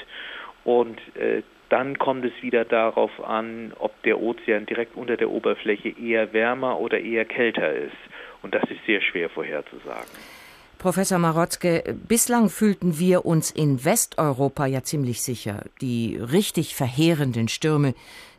Und 0.65 0.99
äh, 1.17 1.43
dann 1.71 1.99
kommt 1.99 2.25
es 2.25 2.33
wieder 2.43 2.65
darauf 2.65 3.13
an, 3.25 3.73
ob 3.79 4.03
der 4.03 4.21
Ozean 4.21 4.67
direkt 4.67 4.97
unter 4.97 5.17
der 5.17 5.31
Oberfläche 5.31 5.89
eher 5.89 6.33
wärmer 6.33 6.79
oder 6.79 7.01
eher 7.01 7.25
kälter 7.25 7.73
ist. 7.73 7.97
Und 8.43 8.55
das 8.55 8.65
ist 8.65 8.85
sehr 8.87 9.01
schwer 9.01 9.31
vorherzusagen. 9.31 10.40
Professor 10.81 11.19
Marotzke, 11.19 11.95
bislang 12.09 12.49
fühlten 12.49 12.99
wir 12.99 13.27
uns 13.27 13.51
in 13.51 13.85
Westeuropa 13.85 14.65
ja 14.65 14.83
ziemlich 14.83 15.21
sicher. 15.21 15.65
Die 15.83 16.17
richtig 16.17 16.75
verheerenden 16.75 17.49
Stürme, 17.49 17.95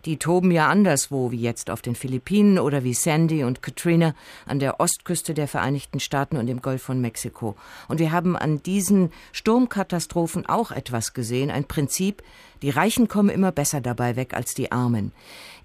die 0.06 0.18
toben 0.18 0.50
ja 0.50 0.68
anderswo, 0.68 1.30
wie 1.30 1.40
jetzt 1.40 1.70
auf 1.70 1.84
den 1.84 1.94
Philippinen 1.94 2.58
oder 2.58 2.84
wie 2.84 2.96
Sandy 2.96 3.44
und 3.44 3.62
Katrina 3.62 4.16
an 4.48 4.58
der 4.58 4.80
Ostküste 4.80 5.36
der 5.36 5.48
Vereinigten 5.48 6.00
Staaten 6.00 6.38
und 6.38 6.48
im 6.48 6.64
Golf 6.64 6.82
von 6.82 7.00
Mexiko. 7.00 7.56
Und 7.88 8.00
wir 8.00 8.12
haben 8.12 8.36
an 8.36 8.64
diesen 8.64 9.12
Sturmkatastrophen 9.34 10.48
auch 10.48 10.72
etwas 10.72 11.14
gesehen, 11.14 11.52
ein 11.52 11.66
Prinzip, 11.66 12.24
die 12.64 12.72
Reichen 12.72 13.08
kommen 13.08 13.30
immer 13.30 13.52
besser 13.52 13.82
dabei 13.82 14.16
weg 14.16 14.34
als 14.34 14.56
die 14.56 14.72
Armen. 14.72 15.12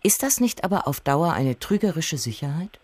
Ist 0.03 0.23
das 0.23 0.41
nicht 0.41 0.63
aber 0.63 0.87
auf 0.87 1.01
Dauer 1.01 1.33
eine 1.33 1.59
trügerische 1.59 2.19
Sicherheit? 2.19 2.79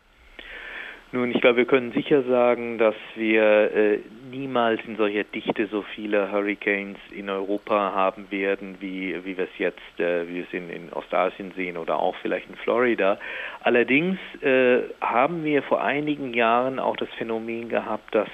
Nun, 1.14 1.30
ich 1.30 1.42
glaube, 1.42 1.58
wir 1.58 1.64
können 1.66 1.92
sicher 1.92 2.22
sagen, 2.22 2.78
dass 2.78 2.94
wir 3.16 3.42
äh, 3.74 3.98
niemals 4.30 4.80
in 4.86 4.96
solcher 4.96 5.24
Dichte 5.24 5.66
so 5.66 5.82
viele 5.82 6.32
Hurricanes 6.32 6.96
in 7.10 7.28
Europa 7.28 7.92
haben 7.94 8.30
werden, 8.30 8.76
wie, 8.80 9.22
wie 9.22 9.36
wir 9.36 9.44
es 9.44 9.58
jetzt, 9.58 10.00
äh, 10.00 10.26
wie 10.26 10.36
wir 10.36 10.44
es 10.44 10.52
in, 10.54 10.70
in, 10.70 10.90
Ostasien 10.90 11.52
sehen 11.54 11.76
oder 11.76 11.98
auch 11.98 12.16
vielleicht 12.22 12.48
in 12.48 12.56
Florida. 12.56 13.18
Allerdings 13.60 14.18
äh, 14.40 14.84
haben 15.02 15.44
wir 15.44 15.62
vor 15.62 15.84
einigen 15.84 16.32
Jahren 16.32 16.78
auch 16.78 16.96
das 16.96 17.10
Phänomen 17.18 17.68
gehabt, 17.68 18.14
dass 18.14 18.30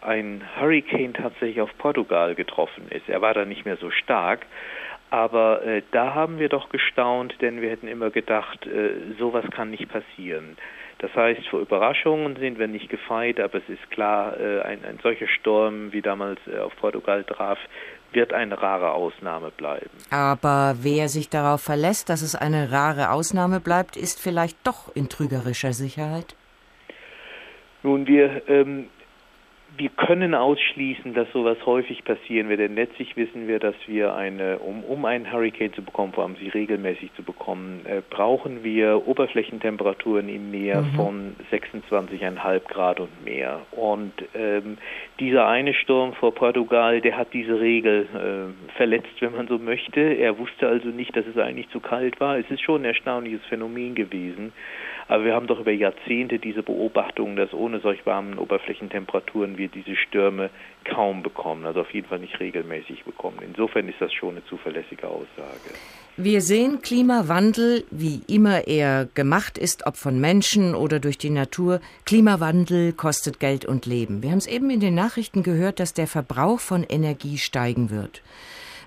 ein 0.00 0.42
Hurricane 0.60 1.14
tatsächlich 1.14 1.60
auf 1.60 1.70
Portugal 1.78 2.34
getroffen 2.34 2.88
ist. 2.90 3.08
Er 3.08 3.22
war 3.22 3.32
da 3.32 3.44
nicht 3.44 3.64
mehr 3.64 3.76
so 3.76 3.92
stark. 3.92 4.44
Aber 5.10 5.64
äh, 5.64 5.82
da 5.92 6.14
haben 6.14 6.38
wir 6.38 6.48
doch 6.48 6.68
gestaunt, 6.68 7.34
denn 7.40 7.62
wir 7.62 7.70
hätten 7.70 7.88
immer 7.88 8.10
gedacht, 8.10 8.66
äh, 8.66 9.14
sowas 9.18 9.44
kann 9.52 9.70
nicht 9.70 9.88
passieren. 9.88 10.56
Das 10.98 11.14
heißt, 11.14 11.46
vor 11.48 11.60
Überraschungen 11.60 12.36
sind 12.36 12.58
wir 12.58 12.66
nicht 12.66 12.88
gefeit, 12.88 13.38
aber 13.38 13.58
es 13.58 13.68
ist 13.68 13.90
klar, 13.90 14.38
äh, 14.38 14.60
ein, 14.62 14.84
ein 14.84 14.98
solcher 15.00 15.28
Sturm, 15.28 15.92
wie 15.92 16.02
damals 16.02 16.40
äh, 16.48 16.58
auf 16.58 16.74
Portugal 16.76 17.22
traf, 17.22 17.58
wird 18.12 18.32
eine 18.32 18.60
rare 18.60 18.92
Ausnahme 18.92 19.50
bleiben. 19.50 19.90
Aber 20.10 20.76
wer 20.80 21.08
sich 21.08 21.28
darauf 21.28 21.62
verlässt, 21.62 22.08
dass 22.08 22.22
es 22.22 22.34
eine 22.34 22.72
rare 22.72 23.10
Ausnahme 23.10 23.60
bleibt, 23.60 23.96
ist 23.96 24.20
vielleicht 24.20 24.56
doch 24.66 24.94
in 24.96 25.08
trügerischer 25.08 25.72
Sicherheit? 25.72 26.34
Nun, 27.84 28.06
wir 28.08 28.42
ähm, 28.48 28.88
wir 29.78 29.90
können 29.90 30.34
ausschließen, 30.34 31.14
dass 31.14 31.30
sowas 31.32 31.56
häufig 31.64 32.04
passieren 32.04 32.48
wird, 32.48 32.60
denn 32.60 32.74
letztlich 32.74 33.16
wissen 33.16 33.46
wir, 33.46 33.60
dass 33.60 33.76
wir 33.86 34.14
eine, 34.14 34.58
um, 34.58 34.82
um 34.82 35.04
einen 35.04 35.32
Hurricane 35.32 35.72
zu 35.72 35.82
bekommen, 35.82 36.12
vor 36.12 36.24
allem 36.24 36.36
sie 36.36 36.48
regelmäßig 36.48 37.14
zu 37.14 37.22
bekommen, 37.22 37.86
äh, 37.86 38.02
brauchen 38.10 38.64
wir 38.64 39.06
Oberflächentemperaturen 39.06 40.28
im 40.28 40.50
Meer 40.50 40.82
mhm. 40.82 40.96
von 40.96 41.36
26,5 41.52 42.60
Grad 42.68 42.98
und 42.98 43.24
mehr. 43.24 43.60
Und 43.70 44.12
ähm, 44.34 44.78
dieser 45.20 45.46
eine 45.46 45.72
Sturm 45.74 46.12
vor 46.14 46.34
Portugal, 46.34 47.00
der 47.00 47.16
hat 47.16 47.32
diese 47.32 47.60
Regel 47.60 48.06
äh, 48.14 48.76
verletzt, 48.76 49.20
wenn 49.20 49.36
man 49.36 49.46
so 49.46 49.58
möchte. 49.58 50.00
Er 50.00 50.38
wusste 50.38 50.66
also 50.66 50.88
nicht, 50.88 51.16
dass 51.16 51.26
es 51.26 51.38
eigentlich 51.38 51.68
zu 51.70 51.78
kalt 51.78 52.20
war. 52.20 52.36
Es 52.36 52.50
ist 52.50 52.62
schon 52.62 52.82
ein 52.82 52.86
erstaunliches 52.86 53.44
Phänomen 53.48 53.94
gewesen. 53.94 54.52
Aber 55.08 55.24
wir 55.24 55.34
haben 55.34 55.46
doch 55.46 55.60
über 55.60 55.72
Jahrzehnte 55.72 56.38
diese 56.38 56.62
Beobachtung, 56.62 57.34
dass 57.34 57.54
ohne 57.54 57.80
solch 57.80 58.04
warmen 58.04 58.38
Oberflächentemperaturen 58.38 59.56
wir 59.56 59.67
diese 59.74 59.96
Stürme 59.96 60.50
kaum 60.84 61.22
bekommen, 61.22 61.66
also 61.66 61.80
auf 61.80 61.92
jeden 61.92 62.08
Fall 62.08 62.18
nicht 62.18 62.38
regelmäßig 62.40 63.04
bekommen. 63.04 63.38
Insofern 63.42 63.88
ist 63.88 64.00
das 64.00 64.12
schon 64.12 64.30
eine 64.30 64.44
zuverlässige 64.46 65.06
Aussage. 65.06 65.70
Wir 66.16 66.40
sehen 66.40 66.82
Klimawandel, 66.82 67.84
wie 67.92 68.22
immer 68.26 68.66
er 68.66 69.06
gemacht 69.14 69.56
ist, 69.56 69.86
ob 69.86 69.96
von 69.96 70.20
Menschen 70.20 70.74
oder 70.74 70.98
durch 70.98 71.16
die 71.16 71.30
Natur. 71.30 71.80
Klimawandel 72.06 72.92
kostet 72.92 73.38
Geld 73.38 73.64
und 73.64 73.86
Leben. 73.86 74.22
Wir 74.22 74.30
haben 74.30 74.38
es 74.38 74.48
eben 74.48 74.68
in 74.70 74.80
den 74.80 74.96
Nachrichten 74.96 75.44
gehört, 75.44 75.78
dass 75.78 75.94
der 75.94 76.08
Verbrauch 76.08 76.58
von 76.58 76.82
Energie 76.82 77.38
steigen 77.38 77.90
wird. 77.90 78.22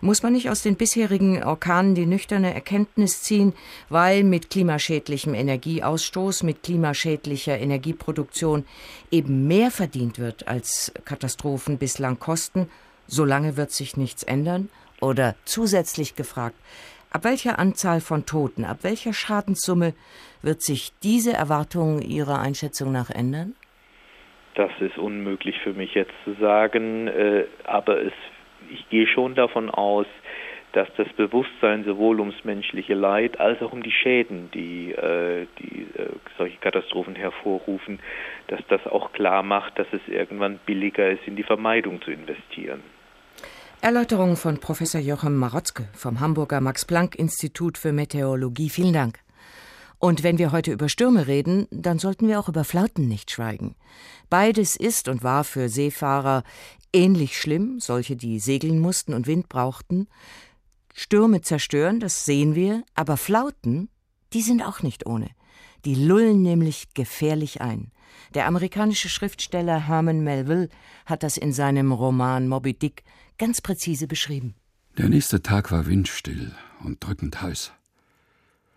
Muss 0.04 0.24
man 0.24 0.34
nicht 0.34 0.50
aus 0.50 0.64
den 0.64 0.78
bisherigen 0.78 1.44
Orkanen 1.44 1.94
die 1.94 2.08
nüchterne 2.08 2.56
Erkenntnis 2.56 3.22
ziehen, 3.22 3.54
weil 3.88 4.24
mit 4.24 4.50
klimaschädlichem 4.50 5.36
Energieausstoß, 5.36 6.42
mit 6.42 6.64
klimaschädlicher 6.64 7.60
Energieproduktion 7.60 8.66
eben 9.12 9.48
mehr 9.48 9.70
verdient 9.70 10.18
wird, 10.18 10.48
als 10.48 10.92
Katastrophen 11.06 11.78
bislang 11.78 12.18
kosten, 12.18 12.68
solange 13.06 13.58
wird 13.58 13.72
sich 13.72 13.96
nichts 13.96 14.24
ändern? 14.24 14.70
Oder 15.02 15.36
zusätzlich 15.46 16.16
gefragt, 16.16 16.56
ab 17.12 17.24
welcher 17.24 17.60
Anzahl 17.60 18.02
von 18.02 18.26
Toten, 18.26 18.66
ab 18.66 18.80
welcher 18.82 19.14
Schadenssumme 19.14 19.94
wird 20.42 20.64
sich 20.64 20.94
diese 21.04 21.34
Erwartung 21.34 22.02
Ihrer 22.02 22.40
Einschätzung 22.40 22.92
nach 22.92 23.12
ändern? 23.12 23.54
Das 24.56 24.72
ist 24.80 24.98
unmöglich 24.98 25.60
für 25.64 25.74
mich 25.74 25.94
jetzt 25.94 26.14
zu 26.26 26.34
sagen, 26.40 27.08
äh, 27.08 27.46
aber 27.66 28.02
es 28.02 28.14
ich 28.72 28.90
gehe 28.90 29.08
schon 29.08 29.36
davon 29.36 29.70
aus, 29.70 30.08
dass 30.74 30.88
das 30.96 31.08
Bewusstsein 31.18 31.84
sowohl 31.84 32.20
ums 32.20 32.44
menschliche 32.44 32.94
Leid 32.94 33.40
als 33.40 33.62
auch 33.62 33.74
um 33.74 33.84
die 33.84 33.92
Schäden, 33.92 34.50
die, 34.54 34.92
äh, 34.94 35.46
die 35.60 35.82
äh, 35.98 36.10
solche 36.38 36.58
Katastrophen 36.58 37.16
hervorrufen, 37.16 38.00
dass 38.48 38.62
das 38.70 38.86
auch 38.88 39.12
klar 39.12 39.44
macht, 39.44 39.78
dass 39.78 39.88
es 39.92 40.02
irgendwann 40.08 40.60
billiger 40.66 41.10
ist, 41.10 41.28
in 41.28 41.36
die 41.36 41.44
Vermeidung 41.44 42.02
zu 42.02 42.12
investieren. 42.12 42.82
Erläuterung 43.82 44.38
von 44.38 44.60
Professor 44.60 45.02
Joachim 45.02 45.36
Marotzke 45.36 45.90
vom 45.94 46.20
Hamburger 46.20 46.62
Max-Planck-Institut 46.62 47.78
für 47.78 47.92
Meteorologie. 47.92 48.70
Vielen 48.70 48.94
Dank. 48.94 49.20
Und 49.98 50.24
wenn 50.24 50.40
wir 50.40 50.52
heute 50.52 50.72
über 50.72 50.90
Stürme 50.90 51.28
reden, 51.28 51.68
dann 51.70 52.00
sollten 52.00 52.28
wir 52.28 52.40
auch 52.40 52.50
über 52.50 52.64
Flauten 52.64 53.08
nicht 53.08 53.30
schweigen. 53.30 53.76
Beides 54.30 54.76
ist 54.76 55.08
und 55.08 55.24
war 55.24 55.44
für 55.44 55.70
Seefahrer 55.70 56.44
ähnlich 56.94 57.38
schlimm, 57.38 57.80
solche, 57.80 58.16
die 58.16 58.40
segeln 58.40 58.80
mussten 58.80 59.14
und 59.14 59.28
Wind 59.28 59.50
brauchten. 59.50 60.08
Stürme 60.94 61.42
zerstören, 61.42 62.00
das 62.00 62.26
sehen 62.26 62.56
wir, 62.56 62.84
aber 62.96 63.18
Flauten, 63.18 63.90
die 64.34 64.42
sind 64.42 64.62
auch 64.62 64.82
nicht 64.82 65.06
ohne. 65.06 65.30
Die 65.86 65.96
lullen 65.96 66.42
nämlich 66.42 66.94
gefährlich 66.94 67.62
ein. 67.62 67.92
Der 68.34 68.46
amerikanische 68.46 69.10
Schriftsteller 69.10 69.88
Herman 69.88 70.24
Melville 70.24 70.70
hat 71.06 71.24
das 71.24 71.38
in 71.38 71.54
seinem 71.54 71.92
Roman 71.92 72.48
Moby 72.48 72.74
Dick 72.74 73.04
ganz 73.38 73.62
präzise 73.62 74.08
beschrieben. 74.08 74.56
Der 74.98 75.10
nächste 75.10 75.42
Tag 75.42 75.72
war 75.72 75.86
windstill 75.88 76.52
und 76.84 77.04
drückend 77.04 77.42
heiß. 77.42 77.72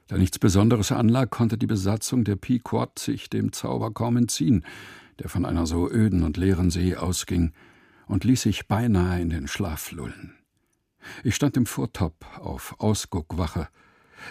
Da 0.06 0.16
nichts 0.18 0.38
Besonderes 0.38 0.92
anlag, 0.92 1.30
konnte 1.30 1.58
die 1.58 1.66
Besatzung 1.66 2.24
der 2.24 2.36
Pequod 2.36 2.98
sich 2.98 3.30
dem 3.30 3.52
Zauber 3.52 3.90
kaum 3.92 4.16
entziehen, 4.16 4.64
der 5.18 5.28
von 5.28 5.44
einer 5.44 5.66
so 5.66 5.90
öden 5.90 6.22
und 6.22 6.36
leeren 6.36 6.70
See 6.70 6.94
ausging, 6.96 7.52
und 8.06 8.24
ließ 8.24 8.42
sich 8.42 8.68
beinahe 8.68 9.20
in 9.20 9.30
den 9.30 9.48
Schlaf 9.48 9.92
lullen. 9.92 10.34
Ich 11.22 11.34
stand 11.34 11.56
im 11.56 11.66
Vortop 11.66 12.24
auf 12.38 12.76
Ausguckwache, 12.78 13.68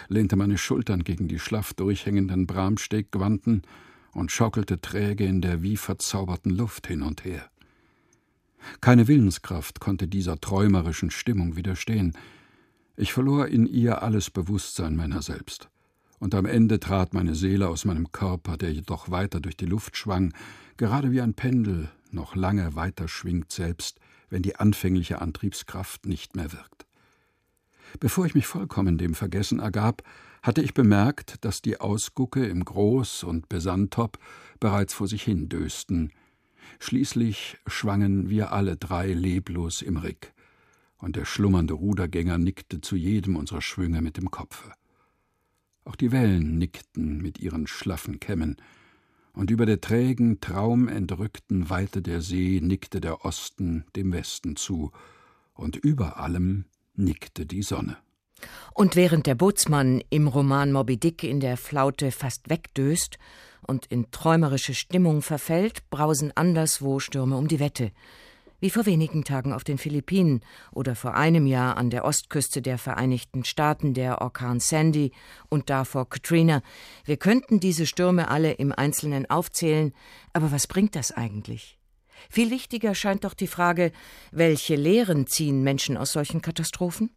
lehnte 0.08 0.36
meine 0.36 0.58
Schultern 0.58 1.04
gegen 1.04 1.28
die 1.28 1.38
schlaff 1.38 1.74
durchhängenden 1.74 2.46
Bramstegwanten 2.46 3.62
und 4.12 4.32
schaukelte 4.32 4.80
träge 4.80 5.24
in 5.24 5.40
der 5.40 5.62
wie 5.62 5.76
verzauberten 5.76 6.50
Luft 6.50 6.86
hin 6.86 7.02
und 7.02 7.24
her. 7.24 7.50
Keine 8.80 9.08
Willenskraft 9.08 9.80
konnte 9.80 10.08
dieser 10.08 10.40
träumerischen 10.40 11.10
Stimmung 11.10 11.56
widerstehen. 11.56 12.16
Ich 12.96 13.12
verlor 13.12 13.48
in 13.48 13.66
ihr 13.66 14.02
alles 14.02 14.30
Bewusstsein 14.30 14.96
meiner 14.96 15.20
selbst. 15.22 15.68
Und 16.18 16.34
am 16.34 16.46
Ende 16.46 16.80
trat 16.80 17.12
meine 17.12 17.34
Seele 17.34 17.68
aus 17.68 17.84
meinem 17.84 18.10
Körper, 18.10 18.56
der 18.56 18.72
jedoch 18.72 19.10
weiter 19.10 19.40
durch 19.40 19.56
die 19.56 19.66
Luft 19.66 19.96
schwang, 19.96 20.32
gerade 20.76 21.12
wie 21.12 21.20
ein 21.20 21.34
Pendel 21.34 21.90
noch 22.14 22.36
lange 22.36 22.74
weiter 22.74 23.08
schwingt, 23.08 23.52
selbst 23.52 24.00
wenn 24.30 24.42
die 24.42 24.56
anfängliche 24.56 25.20
Antriebskraft 25.20 26.06
nicht 26.06 26.36
mehr 26.36 26.52
wirkt. 26.52 26.86
Bevor 28.00 28.26
ich 28.26 28.34
mich 28.34 28.46
vollkommen 28.46 28.98
dem 28.98 29.14
Vergessen 29.14 29.60
ergab, 29.60 30.02
hatte 30.42 30.62
ich 30.62 30.74
bemerkt, 30.74 31.44
dass 31.44 31.62
die 31.62 31.80
Ausgucke 31.80 32.44
im 32.46 32.64
Groß- 32.64 33.24
und 33.24 33.48
Besantop 33.48 34.18
bereits 34.60 34.92
vor 34.92 35.08
sich 35.08 35.22
hin 35.22 35.48
dösten. 35.48 36.12
Schließlich 36.80 37.58
schwangen 37.66 38.28
wir 38.28 38.52
alle 38.52 38.76
drei 38.76 39.12
leblos 39.12 39.80
im 39.82 39.96
Rick, 39.96 40.32
und 40.98 41.16
der 41.16 41.24
schlummernde 41.24 41.74
Rudergänger 41.74 42.38
nickte 42.38 42.80
zu 42.80 42.96
jedem 42.96 43.36
unserer 43.36 43.62
Schwünge 43.62 44.02
mit 44.02 44.16
dem 44.16 44.30
Kopfe. 44.30 44.72
Auch 45.84 45.96
die 45.96 46.12
Wellen 46.12 46.58
nickten 46.58 47.18
mit 47.18 47.38
ihren 47.38 47.66
schlaffen 47.66 48.20
Kämmen, 48.20 48.56
und 49.34 49.50
über 49.50 49.66
der 49.66 49.80
trägen, 49.80 50.40
traumentrückten 50.40 51.68
Weite 51.68 52.02
der 52.02 52.20
See 52.20 52.60
nickte 52.62 53.00
der 53.00 53.24
Osten 53.24 53.84
dem 53.96 54.12
Westen 54.12 54.56
zu, 54.56 54.92
und 55.54 55.76
über 55.76 56.18
allem 56.18 56.64
nickte 56.94 57.46
die 57.46 57.62
Sonne. 57.62 57.96
Und 58.74 58.96
während 58.96 59.26
der 59.26 59.34
Bootsmann 59.34 60.02
im 60.10 60.26
Roman 60.26 60.72
Moby 60.72 60.96
Dick 60.96 61.22
in 61.22 61.40
der 61.40 61.56
Flaute 61.56 62.10
fast 62.10 62.50
wegdöst 62.50 63.18
und 63.66 63.86
in 63.86 64.10
träumerische 64.10 64.74
Stimmung 64.74 65.22
verfällt, 65.22 65.88
brausen 65.90 66.32
anderswo 66.36 66.98
Stürme 66.98 67.36
um 67.36 67.48
die 67.48 67.60
Wette 67.60 67.92
wie 68.64 68.70
vor 68.70 68.86
wenigen 68.86 69.24
Tagen 69.24 69.52
auf 69.52 69.62
den 69.62 69.76
Philippinen 69.76 70.40
oder 70.72 70.96
vor 70.96 71.14
einem 71.14 71.46
Jahr 71.46 71.76
an 71.76 71.90
der 71.90 72.06
Ostküste 72.06 72.62
der 72.62 72.78
Vereinigten 72.78 73.44
Staaten 73.44 73.92
der 73.92 74.22
Orkan 74.22 74.58
Sandy 74.58 75.12
und 75.50 75.68
davor 75.68 76.08
Katrina. 76.08 76.62
Wir 77.04 77.18
könnten 77.18 77.60
diese 77.60 77.84
Stürme 77.84 78.28
alle 78.28 78.52
im 78.52 78.72
Einzelnen 78.72 79.28
aufzählen, 79.28 79.92
aber 80.32 80.50
was 80.50 80.66
bringt 80.66 80.96
das 80.96 81.12
eigentlich? 81.12 81.78
Viel 82.30 82.50
wichtiger 82.50 82.94
scheint 82.94 83.24
doch 83.24 83.34
die 83.34 83.48
Frage, 83.48 83.92
welche 84.32 84.76
Lehren 84.76 85.26
ziehen 85.26 85.62
Menschen 85.62 85.98
aus 85.98 86.12
solchen 86.12 86.40
Katastrophen? 86.40 87.10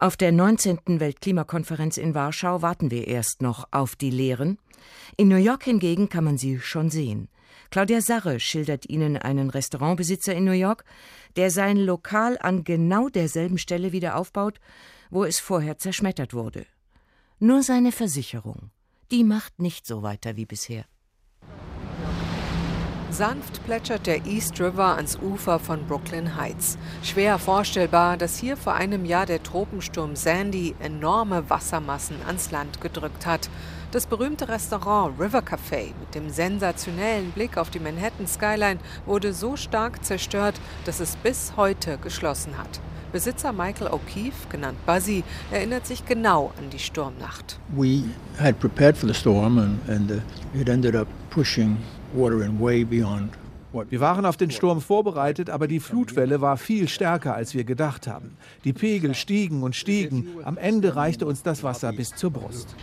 Auf 0.00 0.16
der 0.16 0.32
19. 0.32 0.98
Weltklimakonferenz 0.98 1.96
in 1.96 2.16
Warschau 2.16 2.60
warten 2.60 2.90
wir 2.90 3.06
erst 3.06 3.40
noch 3.40 3.68
auf 3.70 3.94
die 3.94 4.10
Lehren. 4.10 4.58
In 5.16 5.28
New 5.28 5.36
York 5.36 5.62
hingegen 5.62 6.08
kann 6.08 6.24
man 6.24 6.38
sie 6.38 6.58
schon 6.58 6.90
sehen. 6.90 7.28
Claudia 7.70 8.00
Sarre 8.00 8.40
schildert 8.40 8.88
Ihnen 8.88 9.16
einen 9.16 9.48
Restaurantbesitzer 9.48 10.34
in 10.34 10.44
New 10.44 10.52
York, 10.52 10.84
der 11.36 11.52
sein 11.52 11.76
Lokal 11.76 12.36
an 12.40 12.64
genau 12.64 13.08
derselben 13.08 13.58
Stelle 13.58 13.92
wieder 13.92 14.16
aufbaut, 14.16 14.58
wo 15.10 15.24
es 15.24 15.38
vorher 15.38 15.78
zerschmettert 15.78 16.34
wurde. 16.34 16.66
Nur 17.38 17.62
seine 17.62 17.92
Versicherung, 17.92 18.70
die 19.12 19.22
macht 19.22 19.60
nicht 19.60 19.86
so 19.86 20.02
weiter 20.02 20.36
wie 20.36 20.46
bisher. 20.46 20.84
Sanft 23.10 23.64
plätschert 23.64 24.06
der 24.06 24.24
East 24.24 24.60
River 24.60 24.96
ans 24.96 25.16
Ufer 25.16 25.58
von 25.58 25.84
Brooklyn 25.86 26.36
Heights. 26.36 26.78
Schwer 27.02 27.38
vorstellbar, 27.40 28.16
dass 28.16 28.38
hier 28.38 28.56
vor 28.56 28.74
einem 28.74 29.04
Jahr 29.04 29.26
der 29.26 29.42
Tropensturm 29.42 30.14
Sandy 30.14 30.76
enorme 30.78 31.50
Wassermassen 31.50 32.16
ans 32.26 32.52
Land 32.52 32.80
gedrückt 32.80 33.26
hat. 33.26 33.50
Das 33.92 34.06
berühmte 34.06 34.48
Restaurant 34.48 35.18
River 35.18 35.40
Café 35.40 35.92
mit 35.98 36.14
dem 36.14 36.30
sensationellen 36.30 37.32
Blick 37.32 37.56
auf 37.56 37.70
die 37.70 37.80
Manhattan 37.80 38.28
Skyline 38.28 38.78
wurde 39.04 39.32
so 39.32 39.56
stark 39.56 40.04
zerstört, 40.04 40.60
dass 40.84 41.00
es 41.00 41.16
bis 41.16 41.54
heute 41.56 41.98
geschlossen 41.98 42.56
hat. 42.56 42.80
Besitzer 43.10 43.52
Michael 43.52 43.88
O'Keefe, 43.88 44.48
genannt 44.48 44.78
Buzzy, 44.86 45.24
erinnert 45.50 45.88
sich 45.88 46.06
genau 46.06 46.52
an 46.56 46.70
die 46.70 46.78
Sturmnacht. 46.78 47.58
We 47.74 48.04
had 48.38 48.60
prepared 48.60 48.96
for 48.96 49.08
the 49.08 49.14
storm 49.14 49.58
and, 49.58 49.80
and 49.88 50.12
uh, 50.12 50.20
it 50.54 50.68
ended 50.68 50.94
up 50.94 51.08
pushing 51.30 51.76
water 52.14 52.44
in 52.44 52.60
way 52.60 52.84
beyond 52.84 53.30
wir 53.72 54.00
waren 54.00 54.26
auf 54.26 54.36
den 54.36 54.50
Sturm 54.50 54.80
vorbereitet, 54.80 55.50
aber 55.50 55.68
die 55.68 55.80
Flutwelle 55.80 56.40
war 56.40 56.56
viel 56.56 56.88
stärker, 56.88 57.34
als 57.34 57.54
wir 57.54 57.64
gedacht 57.64 58.06
haben. 58.06 58.36
Die 58.64 58.72
Pegel 58.72 59.14
stiegen 59.14 59.62
und 59.62 59.76
stiegen. 59.76 60.28
Am 60.44 60.56
Ende 60.56 60.96
reichte 60.96 61.26
uns 61.26 61.42
das 61.42 61.62
Wasser 61.62 61.92
bis 61.92 62.14
zur 62.14 62.30
Brust. 62.30 62.74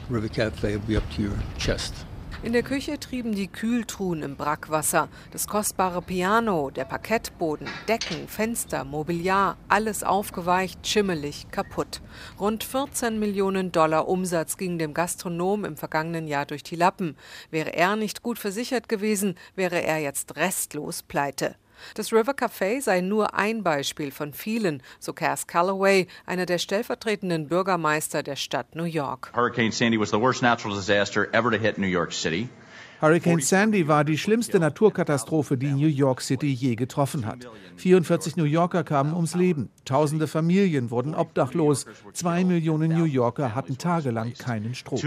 In 2.44 2.53
der 2.53 2.62
Küche 2.62 3.00
trieben 3.00 3.34
die 3.34 3.48
Kühltruhen 3.48 4.22
im 4.22 4.36
Brackwasser. 4.36 5.10
Das 5.32 5.48
kostbare 5.48 6.03
Piano, 6.03 6.70
der 6.70 6.86
Parkettboden, 6.86 7.67
Decken, 7.88 8.27
Fenster, 8.27 8.84
Mobiliar, 8.86 9.58
alles 9.67 10.03
aufgeweicht, 10.03 10.86
schimmelig, 10.86 11.48
kaputt. 11.50 12.00
Rund 12.39 12.63
14 12.63 13.17
Millionen 13.17 13.72
Dollar 13.72 14.08
Umsatz 14.08 14.56
ging 14.58 14.77
dem 14.77 14.94
Gastronom 14.94 15.65
im 15.65 15.77
vergangenen 15.77 16.27
Jahr 16.27 16.46
durch 16.46 16.62
die 16.62 16.75
Lappen. 16.75 17.17
Wäre 17.50 17.74
er 17.74 17.96
nicht 17.96 18.22
gut 18.22 18.38
versichert 18.38 18.88
gewesen, 18.88 19.34
wäre 19.56 19.82
er 19.82 19.98
jetzt 19.98 20.36
restlos 20.36 21.01
pleite. 21.01 21.56
Das 21.96 22.12
River 22.12 22.34
Café 22.34 22.81
sei 22.81 23.01
nur 23.01 23.34
ein 23.36 23.63
Beispiel 23.63 24.12
von 24.12 24.34
vielen, 24.34 24.81
so 25.00 25.13
Cass 25.13 25.48
Calloway, 25.48 26.07
einer 26.25 26.46
der 26.46 26.57
stellvertretenden 26.57 27.48
Bürgermeister 27.48 28.24
der 28.24 28.36
Stadt 28.36 28.75
New 28.75 28.84
York. 28.84 29.31
Hurricane 29.36 29.72
Sandy 29.72 30.00
was 30.00 30.10
the 30.10 30.19
worst 30.19 30.41
natural 30.41 30.75
disaster 30.75 31.27
ever 31.34 31.51
to 31.51 31.57
hit 31.57 31.77
New 31.77 31.88
York 31.88 32.13
City. 32.13 32.50
Hurricane 33.00 33.41
Sandy 33.41 33.88
war 33.88 34.03
die 34.03 34.17
schlimmste 34.17 34.60
Naturkatastrophe, 34.60 35.55
die 35.55 35.72
New 35.72 35.88
York 35.88 36.22
City 36.22 36.48
je 36.48 36.75
getroffen 36.75 37.27
hat. 37.27 37.47
44 37.75 38.38
New 38.38 38.45
Yorker 38.45 38.84
kamen 38.84 39.13
ums 39.13 39.36
Leben, 39.36 39.69
tausende 39.86 40.25
Familien 40.25 40.89
wurden 40.89 41.13
obdachlos, 41.13 41.86
zwei 42.13 42.43
Millionen 42.43 42.91
New 42.91 43.04
Yorker 43.04 43.54
hatten 43.54 43.78
tagelang 43.78 44.34
keinen 44.34 44.73
Strom. 44.73 44.97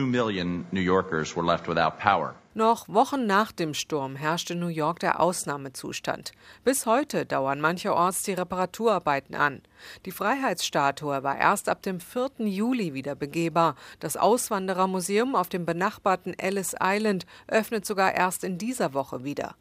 Noch 2.53 2.89
Wochen 2.89 3.27
nach 3.27 3.53
dem 3.53 3.75
Sturm 3.75 4.17
herrschte 4.17 4.57
New 4.57 4.67
York 4.67 4.99
der 4.99 5.21
Ausnahmezustand. 5.21 6.33
Bis 6.65 6.85
heute 6.85 7.25
dauern 7.25 7.61
mancherorts 7.61 8.25
die 8.25 8.33
Reparaturarbeiten 8.33 9.37
an. 9.37 9.63
Die 10.05 10.11
Freiheitsstatue 10.11 11.23
war 11.23 11.39
erst 11.39 11.69
ab 11.69 11.81
dem 11.83 12.01
4. 12.01 12.49
Juli 12.49 12.93
wieder 12.93 13.15
begehbar. 13.15 13.77
Das 14.01 14.17
Auswanderermuseum 14.17 15.37
auf 15.37 15.49
dem 15.49 15.65
benachbarten 15.65 16.37
Ellis 16.37 16.75
Island 16.83 17.25
öffnet 17.47 17.87
sogar 17.87 18.15
erst 18.17 18.43
in 18.43 18.59
dieser 18.59 18.95
Woche 18.95 19.23
wieder. 19.23 19.55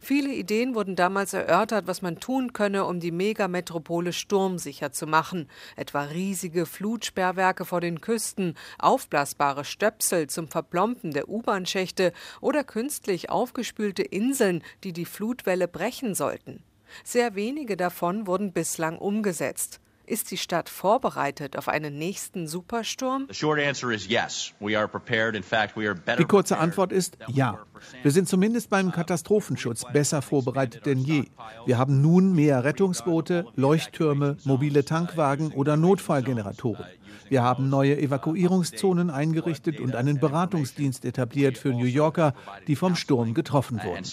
Viele 0.00 0.32
Ideen 0.32 0.74
wurden 0.74 0.96
damals 0.96 1.32
erörtert, 1.32 1.86
was 1.86 2.02
man 2.02 2.20
tun 2.20 2.52
könne, 2.52 2.84
um 2.84 3.00
die 3.00 3.10
Megametropole 3.10 4.12
sturmsicher 4.12 4.92
zu 4.92 5.06
machen, 5.06 5.48
etwa 5.76 6.02
riesige 6.02 6.66
Flutsperrwerke 6.66 7.64
vor 7.64 7.80
den 7.80 8.00
Küsten, 8.00 8.54
aufblasbare 8.78 9.64
Stöpsel 9.64 10.28
zum 10.28 10.48
Verplompen 10.48 11.10
der 11.12 11.28
U-Bahn-Schächte 11.28 12.12
oder 12.40 12.64
künstlich 12.64 13.30
aufgespülte 13.30 14.02
Inseln, 14.02 14.62
die 14.84 14.92
die 14.92 15.04
Flutwelle 15.04 15.68
brechen 15.68 16.14
sollten. 16.14 16.62
Sehr 17.04 17.34
wenige 17.34 17.76
davon 17.76 18.26
wurden 18.26 18.52
bislang 18.52 18.98
umgesetzt. 18.98 19.80
Ist 20.06 20.30
die 20.30 20.36
Stadt 20.36 20.68
vorbereitet 20.68 21.58
auf 21.58 21.68
einen 21.68 21.98
nächsten 21.98 22.46
Supersturm? 22.46 23.26
Die 26.18 26.24
kurze 26.24 26.58
Antwort 26.58 26.92
ist 26.92 27.18
ja. 27.26 27.58
Wir 28.02 28.10
sind 28.12 28.28
zumindest 28.28 28.70
beim 28.70 28.92
Katastrophenschutz 28.92 29.84
besser 29.92 30.22
vorbereitet 30.22 30.86
denn 30.86 30.98
je. 30.98 31.24
Wir 31.64 31.78
haben 31.78 32.00
nun 32.02 32.32
mehr 32.32 32.62
Rettungsboote, 32.62 33.46
Leuchttürme, 33.56 34.36
mobile 34.44 34.84
Tankwagen 34.84 35.52
oder 35.52 35.76
Notfallgeneratoren. 35.76 36.86
Wir 37.28 37.42
haben 37.42 37.68
neue 37.68 37.98
Evakuierungszonen 37.98 39.10
eingerichtet 39.10 39.80
und 39.80 39.94
einen 39.94 40.18
Beratungsdienst 40.20 41.04
etabliert 41.04 41.58
für 41.58 41.70
New 41.70 41.86
Yorker, 41.86 42.34
die 42.66 42.76
vom 42.76 42.96
Sturm 42.96 43.34
getroffen 43.34 43.80
wurden. 43.82 44.04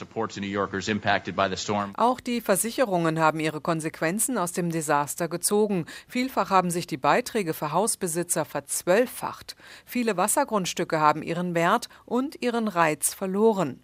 Auch 1.95 2.19
die 2.19 2.41
Versicherungen 2.41 3.19
haben 3.19 3.39
ihre 3.39 3.61
Konsequenzen 3.61 4.37
aus 4.37 4.51
dem 4.51 4.69
Desaster 4.69 5.27
gezogen. 5.27 5.85
Vielfach 6.07 6.49
haben 6.49 6.71
sich 6.71 6.87
die 6.87 6.97
Beiträge 6.97 7.53
für 7.53 7.71
Hausbesitzer 7.71 8.45
verzwölffacht. 8.45 9.55
Viele 9.85 10.17
Wassergrundstücke 10.17 10.99
haben 10.99 11.23
ihren 11.23 11.55
Wert 11.55 11.89
und 12.05 12.41
ihren 12.41 12.67
Reiz 12.67 13.13
verloren. 13.13 13.79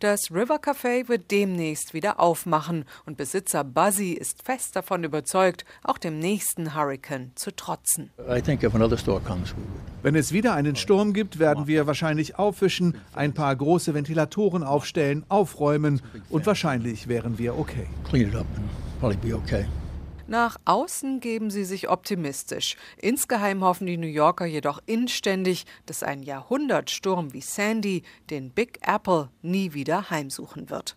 Das 0.00 0.20
River 0.30 0.56
Café 0.56 1.08
wird 1.08 1.30
demnächst 1.30 1.94
wieder 1.94 2.20
aufmachen 2.20 2.84
und 3.06 3.16
Besitzer 3.16 3.64
Buzzy 3.64 4.12
ist 4.12 4.42
fest 4.42 4.76
davon 4.76 5.04
überzeugt, 5.04 5.64
auch 5.82 5.98
dem 5.98 6.18
nächsten 6.18 6.74
Hurricane 6.74 7.32
zu 7.34 7.54
trotzen. 7.54 8.10
Wenn 10.02 10.14
es 10.14 10.32
wieder 10.32 10.54
einen 10.54 10.76
Sturm 10.76 11.12
gibt, 11.12 11.38
werden 11.38 11.66
wir 11.66 11.86
wahrscheinlich 11.86 12.38
aufwischen, 12.38 12.96
ein 13.14 13.34
paar 13.34 13.54
große 13.54 13.94
Ventilatoren 13.94 14.62
aufstellen, 14.62 15.24
aufräumen 15.28 16.02
und 16.30 16.46
wahrscheinlich 16.46 17.08
wären 17.08 17.38
wir 17.38 17.58
okay. 17.58 17.86
Clean 18.08 18.28
it 18.28 18.34
up 18.34 18.46
and 18.56 18.68
probably 19.00 19.16
be 19.16 19.36
okay. 19.36 19.66
Nach 20.32 20.56
außen 20.64 21.20
geben 21.20 21.50
sie 21.50 21.66
sich 21.66 21.90
optimistisch. 21.90 22.76
Insgeheim 22.96 23.62
hoffen 23.62 23.86
die 23.86 23.98
New 23.98 24.06
Yorker 24.06 24.46
jedoch 24.46 24.80
inständig, 24.86 25.66
dass 25.84 26.02
ein 26.02 26.22
Jahrhundertsturm 26.22 27.34
wie 27.34 27.42
Sandy 27.42 28.02
den 28.30 28.50
Big 28.50 28.78
Apple 28.80 29.28
nie 29.42 29.74
wieder 29.74 30.08
heimsuchen 30.08 30.70
wird. 30.70 30.96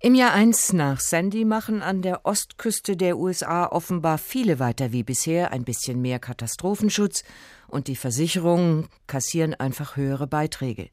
Im 0.00 0.16
Jahr 0.16 0.32
1 0.32 0.72
nach 0.72 0.98
Sandy 0.98 1.44
machen 1.44 1.82
an 1.82 2.02
der 2.02 2.26
Ostküste 2.26 2.96
der 2.96 3.16
USA 3.16 3.66
offenbar 3.66 4.18
viele 4.18 4.58
weiter 4.58 4.90
wie 4.90 5.04
bisher, 5.04 5.52
ein 5.52 5.62
bisschen 5.62 6.02
mehr 6.02 6.18
Katastrophenschutz 6.18 7.22
und 7.68 7.86
die 7.86 7.94
Versicherungen 7.94 8.88
kassieren 9.06 9.54
einfach 9.54 9.94
höhere 9.94 10.26
Beiträge. 10.26 10.90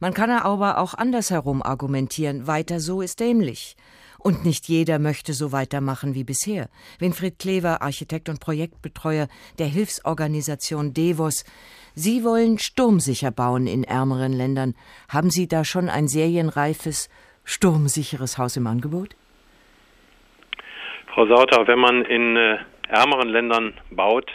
Man 0.00 0.14
kann 0.14 0.30
aber 0.30 0.78
auch 0.78 0.94
andersherum 0.94 1.62
argumentieren, 1.62 2.46
weiter 2.46 2.80
so 2.80 3.02
ist 3.02 3.20
dämlich. 3.20 3.76
Und 4.22 4.44
nicht 4.44 4.68
jeder 4.68 5.00
möchte 5.00 5.32
so 5.32 5.50
weitermachen 5.50 6.14
wie 6.14 6.22
bisher. 6.22 6.68
Winfried 7.00 7.40
Klever, 7.40 7.82
Architekt 7.82 8.28
und 8.28 8.38
Projektbetreuer 8.40 9.26
der 9.58 9.66
Hilfsorganisation 9.66 10.94
Devos. 10.94 11.44
Sie 11.94 12.22
wollen 12.22 12.58
sturmsicher 12.58 13.32
bauen 13.32 13.66
in 13.66 13.82
ärmeren 13.82 14.32
Ländern. 14.32 14.74
Haben 15.08 15.30
Sie 15.30 15.48
da 15.48 15.64
schon 15.64 15.88
ein 15.88 16.06
serienreifes, 16.06 17.10
sturmsicheres 17.44 18.38
Haus 18.38 18.56
im 18.56 18.68
Angebot? 18.68 19.16
Frau 21.12 21.26
Sauter, 21.26 21.66
wenn 21.66 21.80
man 21.80 22.04
in 22.04 22.36
äh, 22.36 22.58
ärmeren 22.88 23.28
Ländern 23.28 23.74
baut, 23.90 24.30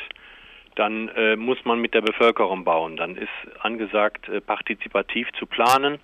dann 0.75 1.07
äh, 1.09 1.37
muss 1.37 1.57
man 1.63 1.79
mit 1.79 1.93
der 1.93 2.01
Bevölkerung 2.01 2.65
bauen. 2.65 2.97
Dann 2.97 3.15
ist 3.15 3.29
angesagt, 3.61 4.27
äh, 4.27 4.41
partizipativ 4.41 5.29
zu 5.39 5.45
planen. 5.45 5.99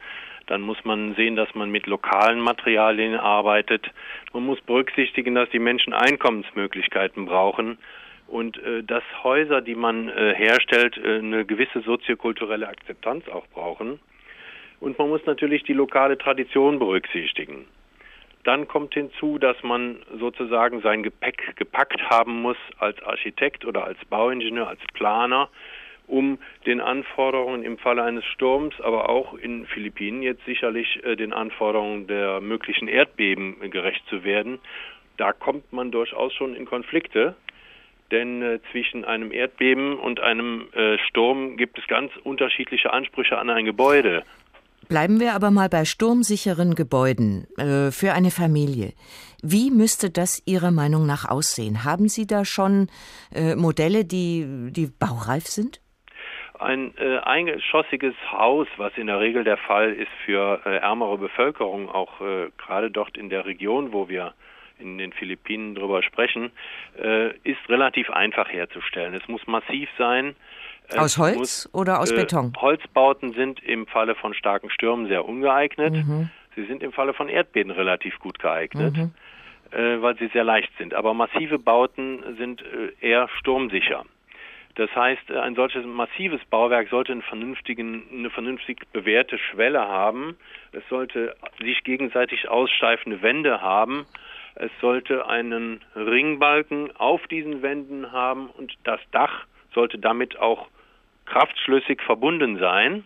Dann 0.47 0.61
muss 0.61 0.83
man 0.83 1.15
sehen, 1.15 1.35
dass 1.35 1.53
man 1.55 1.71
mit 1.71 1.87
lokalen 1.87 2.39
Materialien 2.39 3.15
arbeitet. 3.15 3.89
Man 4.33 4.45
muss 4.45 4.59
berücksichtigen, 4.61 5.35
dass 5.35 5.49
die 5.49 5.59
Menschen 5.59 5.93
Einkommensmöglichkeiten 5.93 7.25
brauchen 7.25 7.77
und 8.27 8.57
äh, 8.57 8.83
dass 8.83 9.03
Häuser, 9.23 9.61
die 9.61 9.75
man 9.75 10.09
äh, 10.09 10.33
herstellt, 10.35 10.97
äh, 10.97 11.19
eine 11.19 11.45
gewisse 11.45 11.81
soziokulturelle 11.81 12.67
Akzeptanz 12.67 13.27
auch 13.29 13.47
brauchen. 13.47 13.99
Und 14.79 14.97
man 14.99 15.09
muss 15.09 15.25
natürlich 15.25 15.63
die 15.63 15.73
lokale 15.73 16.17
Tradition 16.17 16.77
berücksichtigen. 16.77 17.65
Dann 18.43 18.67
kommt 18.67 18.93
hinzu, 18.93 19.37
dass 19.37 19.61
man 19.63 19.97
sozusagen 20.19 20.81
sein 20.81 21.03
Gepäck 21.03 21.55
gepackt 21.55 22.01
haben 22.09 22.41
muss 22.41 22.57
als 22.77 23.01
Architekt 23.03 23.63
oder 23.63 23.85
als 23.85 23.97
Bauingenieur, 24.09 24.67
als 24.67 24.81
Planer, 24.93 25.47
um 26.07 26.37
den 26.65 26.81
Anforderungen 26.81 27.63
im 27.63 27.77
Falle 27.77 28.03
eines 28.03 28.25
Sturms, 28.25 28.79
aber 28.81 29.09
auch 29.09 29.33
in 29.33 29.65
Philippinen 29.65 30.21
jetzt 30.21 30.45
sicherlich 30.45 31.03
äh, 31.03 31.15
den 31.15 31.33
Anforderungen 31.33 32.07
der 32.07 32.41
möglichen 32.41 32.87
Erdbeben 32.87 33.55
gerecht 33.71 34.03
zu 34.09 34.23
werden. 34.23 34.59
Da 35.17 35.33
kommt 35.33 35.71
man 35.71 35.91
durchaus 35.91 36.33
schon 36.33 36.55
in 36.55 36.65
Konflikte, 36.65 37.35
denn 38.11 38.41
äh, 38.41 38.59
zwischen 38.71 39.05
einem 39.05 39.31
Erdbeben 39.31 39.97
und 39.97 40.19
einem 40.19 40.67
äh, 40.73 40.97
Sturm 41.09 41.57
gibt 41.57 41.79
es 41.79 41.87
ganz 41.87 42.11
unterschiedliche 42.23 42.93
Ansprüche 42.93 43.37
an 43.37 43.49
ein 43.49 43.65
Gebäude. 43.65 44.23
Bleiben 44.87 45.19
wir 45.19 45.33
aber 45.33 45.49
mal 45.49 45.69
bei 45.69 45.85
sturmsicheren 45.85 46.75
Gebäuden 46.75 47.47
äh, 47.57 47.91
für 47.91 48.13
eine 48.13 48.31
Familie. 48.31 48.93
Wie 49.41 49.71
müsste 49.71 50.09
das 50.09 50.41
Ihrer 50.45 50.71
Meinung 50.71 51.05
nach 51.05 51.27
aussehen? 51.27 51.83
Haben 51.83 52.09
Sie 52.09 52.27
da 52.27 52.43
schon 52.45 52.87
äh, 53.33 53.55
Modelle, 53.55 54.05
die, 54.05 54.45
die 54.71 54.87
baureif 54.87 55.47
sind? 55.47 55.79
Ein 56.63 56.93
äh, 56.97 57.17
eingeschossiges 57.17 58.15
Haus, 58.31 58.67
was 58.77 58.93
in 58.97 59.07
der 59.07 59.19
Regel 59.19 59.43
der 59.43 59.57
Fall 59.57 59.91
ist 59.91 60.11
für 60.25 60.61
äh, 60.65 60.77
ärmere 60.77 61.17
Bevölkerung, 61.17 61.89
auch 61.89 62.21
äh, 62.21 62.49
gerade 62.57 62.89
dort 62.89 63.17
in 63.17 63.29
der 63.29 63.45
Region, 63.45 63.91
wo 63.91 64.07
wir 64.07 64.33
in 64.79 64.97
den 64.97 65.11
Philippinen 65.13 65.75
drüber 65.75 66.01
sprechen, 66.03 66.51
äh, 67.01 67.31
ist 67.43 67.59
relativ 67.69 68.09
einfach 68.09 68.49
herzustellen. 68.49 69.13
Es 69.13 69.27
muss 69.27 69.45
massiv 69.45 69.89
sein, 69.97 70.35
aus 70.97 71.17
Holz 71.17 71.37
muss, 71.37 71.69
oder 71.73 71.99
aus 71.99 72.11
äh, 72.11 72.15
Beton? 72.15 72.53
Holzbauten 72.57 73.33
sind 73.33 73.63
im 73.63 73.87
Falle 73.87 74.15
von 74.15 74.33
starken 74.33 74.69
Stürmen 74.69 75.07
sehr 75.07 75.25
ungeeignet. 75.25 75.93
Mhm. 75.93 76.29
Sie 76.55 76.65
sind 76.65 76.83
im 76.83 76.91
Falle 76.91 77.13
von 77.13 77.29
Erdbeben 77.29 77.71
relativ 77.71 78.19
gut 78.19 78.39
geeignet, 78.39 78.95
mhm. 78.95 79.11
äh, 79.71 80.01
weil 80.01 80.17
sie 80.17 80.27
sehr 80.27 80.43
leicht 80.43 80.71
sind. 80.77 80.93
Aber 80.93 81.13
massive 81.13 81.57
Bauten 81.59 82.35
sind 82.37 82.63
eher 82.99 83.29
sturmsicher. 83.39 84.05
Das 84.75 84.93
heißt, 84.95 85.29
äh, 85.29 85.39
ein 85.39 85.55
solches 85.55 85.85
massives 85.85 86.43
Bauwerk 86.45 86.89
sollte 86.89 87.11
einen 87.11 87.21
vernünftigen, 87.21 88.03
eine 88.11 88.29
vernünftig 88.29 88.81
bewährte 88.91 89.37
Schwelle 89.37 89.87
haben. 89.87 90.37
Es 90.71 90.83
sollte 90.89 91.35
sich 91.59 91.83
gegenseitig 91.83 92.49
aussteifende 92.49 93.21
Wände 93.21 93.61
haben. 93.61 94.05
Es 94.55 94.71
sollte 94.81 95.27
einen 95.27 95.81
Ringbalken 95.95 96.95
auf 96.95 97.25
diesen 97.27 97.61
Wänden 97.61 98.11
haben 98.11 98.49
und 98.49 98.73
das 98.83 98.99
Dach 99.11 99.45
sollte 99.73 99.97
damit 99.97 100.37
auch 100.39 100.67
kraftschlüssig 101.25 102.01
verbunden 102.01 102.57
sein. 102.59 103.03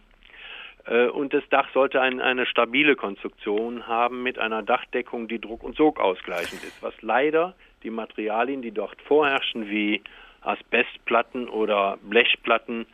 Äh, 0.86 1.08
und 1.08 1.34
das 1.34 1.44
Dach 1.50 1.68
sollte 1.74 2.02
ein, 2.02 2.22
eine 2.22 2.46
stabile 2.46 2.96
Konstruktion 2.96 3.88
haben 3.88 4.24
mit 4.24 4.40
einer 4.40 4.64
Dachdeckung, 4.64 5.28
die 5.28 5.40
druck- 5.40 5.64
und 5.64 5.76
sogausgleichend 5.76 6.64
ist, 6.64 6.82
was 6.82 6.94
leider 7.02 7.56
die 7.84 7.90
Materialien, 7.90 8.62
die 8.62 8.72
dort 8.72 9.02
vorherrschen, 9.04 9.70
wie 9.70 10.02
Asbestplatten 10.42 11.50
oder 11.50 11.98
Blechplatten, 12.04 12.86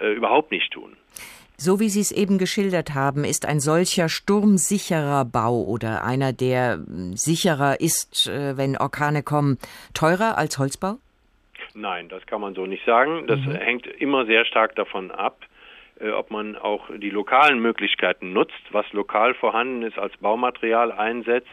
äh, 0.00 0.12
überhaupt 0.12 0.50
nicht 0.50 0.72
tun. 0.72 0.96
So 1.56 1.78
wie 1.78 1.88
Sie 1.88 2.00
es 2.00 2.10
eben 2.10 2.38
geschildert 2.38 2.94
haben, 2.94 3.24
ist 3.24 3.46
ein 3.46 3.60
solcher 3.60 4.08
sturmsicherer 4.08 5.24
Bau 5.24 5.62
oder 5.62 6.02
einer, 6.04 6.32
der 6.32 6.74
hm, 6.74 7.16
sicherer 7.16 7.80
ist, 7.80 8.26
äh, 8.26 8.56
wenn 8.56 8.76
Orkane 8.76 9.22
kommen, 9.22 9.58
teurer 9.94 10.36
als 10.38 10.58
Holzbau? 10.58 10.96
Nein, 11.74 12.08
das 12.08 12.26
kann 12.26 12.40
man 12.40 12.54
so 12.54 12.66
nicht 12.66 12.84
sagen. 12.84 13.26
Das 13.26 13.38
mhm. 13.38 13.52
hängt 13.52 13.86
immer 13.86 14.26
sehr 14.26 14.44
stark 14.44 14.74
davon 14.74 15.10
ab, 15.10 15.46
äh, 16.00 16.10
ob 16.10 16.30
man 16.30 16.56
auch 16.56 16.90
die 16.96 17.10
lokalen 17.10 17.60
Möglichkeiten 17.60 18.32
nutzt, 18.32 18.62
was 18.72 18.90
lokal 18.92 19.34
vorhanden 19.34 19.82
ist, 19.82 19.98
als 19.98 20.16
Baumaterial 20.16 20.90
einsetzt. 20.90 21.48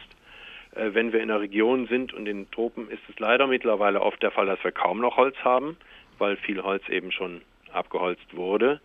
Äh, 0.74 0.94
wenn 0.94 1.12
wir 1.12 1.20
in 1.20 1.28
der 1.28 1.40
Region 1.40 1.86
sind 1.86 2.12
und 2.12 2.26
in 2.26 2.38
den 2.38 2.50
Tropen, 2.50 2.90
ist 2.90 3.02
es 3.08 3.18
leider 3.18 3.46
mittlerweile 3.46 4.00
oft 4.00 4.22
der 4.22 4.30
Fall, 4.30 4.46
dass 4.46 4.62
wir 4.62 4.72
kaum 4.72 5.00
noch 5.00 5.16
Holz 5.16 5.36
haben, 5.42 5.76
weil 6.18 6.36
viel 6.36 6.62
Holz 6.62 6.88
eben 6.88 7.12
schon 7.12 7.42
abgeholzt 7.72 8.36
wurde. 8.36 8.80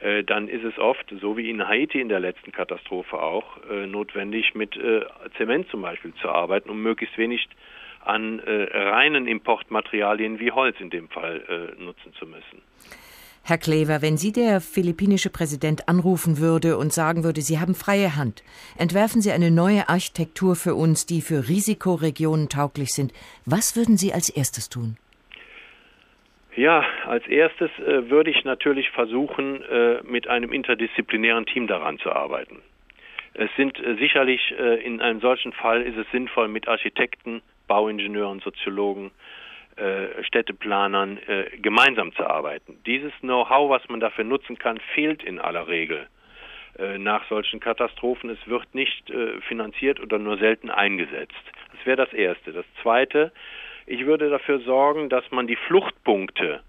Äh, 0.00 0.24
dann 0.24 0.48
ist 0.48 0.64
es 0.64 0.78
oft, 0.78 1.12
so 1.20 1.36
wie 1.36 1.50
in 1.50 1.66
Haiti 1.66 2.00
in 2.00 2.08
der 2.08 2.20
letzten 2.20 2.52
Katastrophe 2.52 3.20
auch, 3.20 3.58
äh, 3.70 3.86
notwendig, 3.86 4.54
mit 4.54 4.78
Zement 5.36 5.68
zum 5.70 5.82
Beispiel 5.82 6.12
zu 6.14 6.28
arbeiten, 6.28 6.70
um 6.70 6.82
möglichst 6.82 7.16
wenig 7.18 7.48
an 8.04 8.38
reinen 8.38 9.26
Importmaterialien 9.26 10.38
wie 10.38 10.52
Holz 10.52 10.78
in 10.78 10.90
dem 10.90 11.08
Fall 11.08 11.74
nutzen 11.78 12.12
zu 12.18 12.26
müssen. 12.26 12.60
Herr 13.46 13.58
Klever, 13.58 14.00
wenn 14.00 14.16
Sie 14.16 14.32
der 14.32 14.62
philippinische 14.62 15.28
Präsident 15.28 15.86
anrufen 15.86 16.38
würde 16.38 16.78
und 16.78 16.94
sagen 16.94 17.24
würde, 17.24 17.42
Sie 17.42 17.58
haben 17.58 17.74
freie 17.74 18.16
Hand, 18.16 18.42
entwerfen 18.78 19.20
Sie 19.20 19.32
eine 19.32 19.50
neue 19.50 19.90
Architektur 19.90 20.56
für 20.56 20.74
uns, 20.74 21.04
die 21.04 21.20
für 21.20 21.46
Risikoregionen 21.46 22.48
tauglich 22.48 22.88
sind, 22.92 23.12
was 23.44 23.76
würden 23.76 23.98
Sie 23.98 24.14
als 24.14 24.30
erstes 24.30 24.70
tun? 24.70 24.96
Ja, 26.56 26.86
als 27.04 27.26
erstes 27.26 27.70
äh, 27.80 28.08
würde 28.08 28.30
ich 28.30 28.44
natürlich 28.44 28.88
versuchen, 28.90 29.62
äh, 29.62 30.00
mit 30.04 30.26
einem 30.26 30.50
interdisziplinären 30.50 31.44
Team 31.44 31.66
daran 31.66 31.98
zu 31.98 32.12
arbeiten. 32.12 32.62
Es 33.34 33.50
sind 33.58 33.78
äh, 33.78 33.96
sicherlich 33.96 34.54
äh, 34.58 34.82
in 34.82 35.02
einem 35.02 35.20
solchen 35.20 35.52
Fall 35.52 35.82
ist 35.82 35.98
es 35.98 36.06
sinnvoll, 36.12 36.48
mit 36.48 36.66
Architekten, 36.66 37.42
Bauingenieuren, 37.66 38.40
Soziologen, 38.40 39.10
Städteplanern 40.22 41.18
äh, 41.26 41.56
gemeinsam 41.58 42.14
zu 42.14 42.24
arbeiten. 42.24 42.78
Dieses 42.86 43.12
Know-how, 43.20 43.70
was 43.70 43.88
man 43.88 44.00
dafür 44.00 44.24
nutzen 44.24 44.58
kann, 44.58 44.78
fehlt 44.94 45.22
in 45.22 45.38
aller 45.38 45.66
Regel 45.68 46.06
äh, 46.78 46.98
nach 46.98 47.26
solchen 47.28 47.60
Katastrophen. 47.60 48.30
Es 48.30 48.46
wird 48.46 48.74
nicht 48.74 49.10
äh, 49.10 49.40
finanziert 49.42 50.00
oder 50.00 50.18
nur 50.18 50.38
selten 50.38 50.70
eingesetzt. 50.70 51.34
Das 51.72 51.86
wäre 51.86 51.96
das 51.96 52.12
Erste. 52.12 52.52
Das 52.52 52.66
Zweite, 52.82 53.32
ich 53.86 54.06
würde 54.06 54.30
dafür 54.30 54.60
sorgen, 54.60 55.08
dass 55.08 55.30
man 55.30 55.46
die 55.46 55.56
Fluchtpunkte 55.56 56.60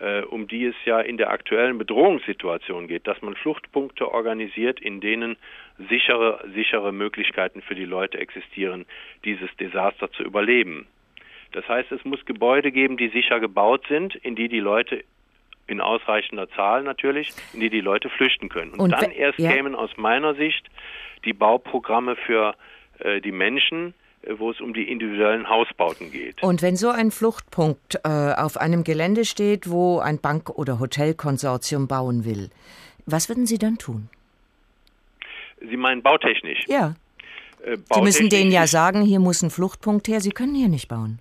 äh, 0.00 0.22
um 0.22 0.48
die 0.48 0.66
es 0.66 0.74
ja 0.84 1.00
in 1.00 1.16
der 1.16 1.30
aktuellen 1.30 1.78
Bedrohungssituation 1.78 2.88
geht, 2.88 3.06
dass 3.06 3.20
man 3.22 3.34
Fluchtpunkte 3.36 4.10
organisiert, 4.10 4.80
in 4.80 5.00
denen 5.00 5.36
sichere, 5.88 6.44
sichere 6.54 6.92
Möglichkeiten 6.92 7.62
für 7.62 7.74
die 7.74 7.84
Leute 7.84 8.18
existieren, 8.18 8.86
dieses 9.24 9.54
Desaster 9.56 10.10
zu 10.12 10.22
überleben. 10.22 10.86
Das 11.54 11.68
heißt, 11.68 11.92
es 11.92 12.04
muss 12.04 12.24
Gebäude 12.24 12.72
geben, 12.72 12.96
die 12.96 13.08
sicher 13.10 13.38
gebaut 13.38 13.84
sind, 13.88 14.16
in 14.16 14.34
die 14.34 14.48
die 14.48 14.58
Leute 14.58 15.04
in 15.68 15.80
ausreichender 15.80 16.48
Zahl 16.50 16.82
natürlich, 16.82 17.30
in 17.52 17.60
die 17.60 17.70
die 17.70 17.80
Leute 17.80 18.10
flüchten 18.10 18.48
können. 18.48 18.72
Und, 18.72 18.80
Und 18.80 18.90
dann 18.90 19.12
erst 19.12 19.38
ja. 19.38 19.52
kämen 19.52 19.76
aus 19.76 19.90
meiner 19.96 20.34
Sicht 20.34 20.66
die 21.24 21.32
Bauprogramme 21.32 22.16
für 22.16 22.54
äh, 22.98 23.20
die 23.20 23.30
Menschen, 23.30 23.94
wo 24.36 24.50
es 24.50 24.60
um 24.60 24.74
die 24.74 24.90
individuellen 24.90 25.48
Hausbauten 25.48 26.10
geht. 26.10 26.42
Und 26.42 26.60
wenn 26.60 26.76
so 26.76 26.90
ein 26.90 27.12
Fluchtpunkt 27.12 28.00
äh, 28.04 28.08
auf 28.08 28.56
einem 28.56 28.82
Gelände 28.82 29.24
steht, 29.24 29.70
wo 29.70 30.00
ein 30.00 30.18
Bank- 30.18 30.50
oder 30.50 30.80
Hotelkonsortium 30.80 31.86
bauen 31.86 32.24
will, 32.24 32.50
was 33.06 33.28
würden 33.28 33.46
Sie 33.46 33.58
dann 33.58 33.78
tun? 33.78 34.08
Sie 35.60 35.76
meinen 35.76 36.02
bautechnisch? 36.02 36.64
Ja. 36.66 36.96
Äh, 37.62 37.76
bautechnisch 37.76 37.86
Sie 37.92 38.00
müssen 38.02 38.28
denen 38.28 38.50
ja 38.50 38.66
sagen, 38.66 39.02
hier 39.02 39.20
muss 39.20 39.40
ein 39.42 39.50
Fluchtpunkt 39.50 40.08
her, 40.08 40.20
Sie 40.20 40.32
können 40.32 40.56
hier 40.56 40.68
nicht 40.68 40.88
bauen. 40.88 41.20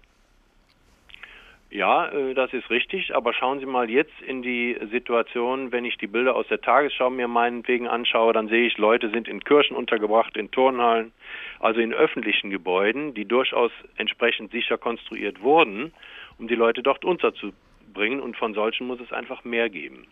Ja, 1.73 2.05
äh, 2.09 2.35
das 2.35 2.53
ist 2.53 2.69
richtig, 2.69 3.15
aber 3.15 3.33
schauen 3.33 3.59
Sie 3.59 3.65
mal 3.65 3.89
jetzt 3.89 4.13
in 4.21 4.43
die 4.43 4.77
Situation, 4.91 5.71
wenn 5.71 5.85
ich 5.85 5.97
die 5.97 6.05
Bilder 6.05 6.35
aus 6.35 6.47
der 6.47 6.61
Tagesschau 6.61 7.09
mir 7.09 7.27
meinetwegen 7.27 7.87
anschaue, 7.87 8.31
dann 8.31 8.47
sehe 8.47 8.67
ich, 8.67 8.77
Leute 8.77 9.09
sind 9.09 9.27
in 9.27 9.43
Kirchen 9.43 9.75
untergebracht, 9.75 10.37
in 10.37 10.51
Turnhallen, 10.51 11.11
also 11.59 11.79
in 11.79 11.91
öffentlichen 11.91 12.51
Gebäuden, 12.51 13.15
die 13.15 13.25
durchaus 13.25 13.71
entsprechend 13.97 14.51
sicher 14.51 14.77
konstruiert 14.77 15.41
wurden, 15.41 15.91
um 16.37 16.47
die 16.47 16.53
Leute 16.53 16.83
dort 16.83 17.03
unterzubringen 17.03 18.19
und 18.19 18.37
von 18.37 18.53
solchen 18.53 18.85
muss 18.85 18.99
es 18.99 19.11
einfach 19.11 19.43
mehr 19.43 19.67
geben. 19.71 20.05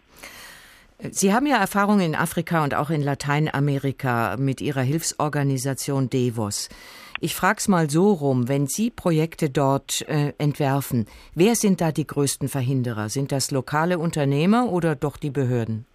Sie 1.09 1.33
haben 1.33 1.47
ja 1.47 1.57
Erfahrungen 1.57 2.01
in 2.01 2.15
Afrika 2.15 2.63
und 2.63 2.75
auch 2.75 2.91
in 2.91 3.01
Lateinamerika 3.01 4.35
mit 4.37 4.61
Ihrer 4.61 4.81
Hilfsorganisation 4.81 6.11
Devos. 6.11 6.69
Ich 7.19 7.33
frage 7.33 7.57
es 7.57 7.67
mal 7.67 7.89
so 7.89 8.11
rum, 8.13 8.47
wenn 8.47 8.67
Sie 8.67 8.91
Projekte 8.91 9.49
dort 9.49 10.07
äh, 10.07 10.33
entwerfen, 10.37 11.07
wer 11.33 11.55
sind 11.55 11.81
da 11.81 11.91
die 11.91 12.05
größten 12.05 12.49
Verhinderer? 12.49 13.09
Sind 13.09 13.31
das 13.31 13.49
lokale 13.49 13.97
Unternehmer 13.97 14.71
oder 14.71 14.95
doch 14.95 15.17
die 15.17 15.31
Behörden? 15.31 15.85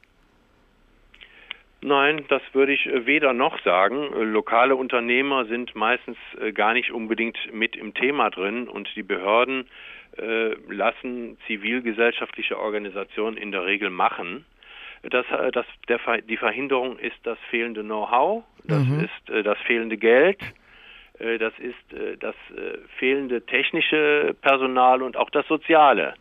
Nein, 1.82 2.24
das 2.28 2.42
würde 2.52 2.72
ich 2.72 2.86
äh, 2.86 3.06
weder 3.06 3.32
noch 3.32 3.62
sagen. 3.62 4.12
Äh, 4.12 4.24
lokale 4.24 4.74
Unternehmer 4.74 5.46
sind 5.46 5.76
meistens 5.76 6.16
äh, 6.40 6.50
gar 6.50 6.72
nicht 6.72 6.90
unbedingt 6.90 7.38
mit 7.52 7.76
im 7.76 7.94
Thema 7.94 8.30
drin 8.30 8.66
und 8.66 8.88
die 8.96 9.04
Behörden 9.04 9.68
äh, 10.18 10.54
lassen 10.68 11.38
zivilgesellschaftliche 11.46 12.58
Organisationen 12.58 13.36
in 13.36 13.52
der 13.52 13.66
Regel 13.66 13.90
machen. 13.90 14.44
Das, 15.02 15.26
das, 15.52 15.66
der, 15.88 15.98
die 16.22 16.36
Verhinderung 16.36 16.98
ist 16.98 17.16
das 17.22 17.38
fehlende 17.50 17.82
Know-how, 17.82 18.44
das 18.64 18.82
Mhm. 18.86 19.00
ist 19.00 19.46
das 19.46 19.58
fehlende 19.66 19.96
Geld, 19.96 20.40
das 21.18 21.52
ist 21.58 22.20
das 22.20 22.34
fehlende 22.98 23.44
technische 23.46 24.34
Personal 24.42 25.02
und 25.02 25.16
auch 25.16 25.30
das 25.30 25.46
soziale. 25.46 26.14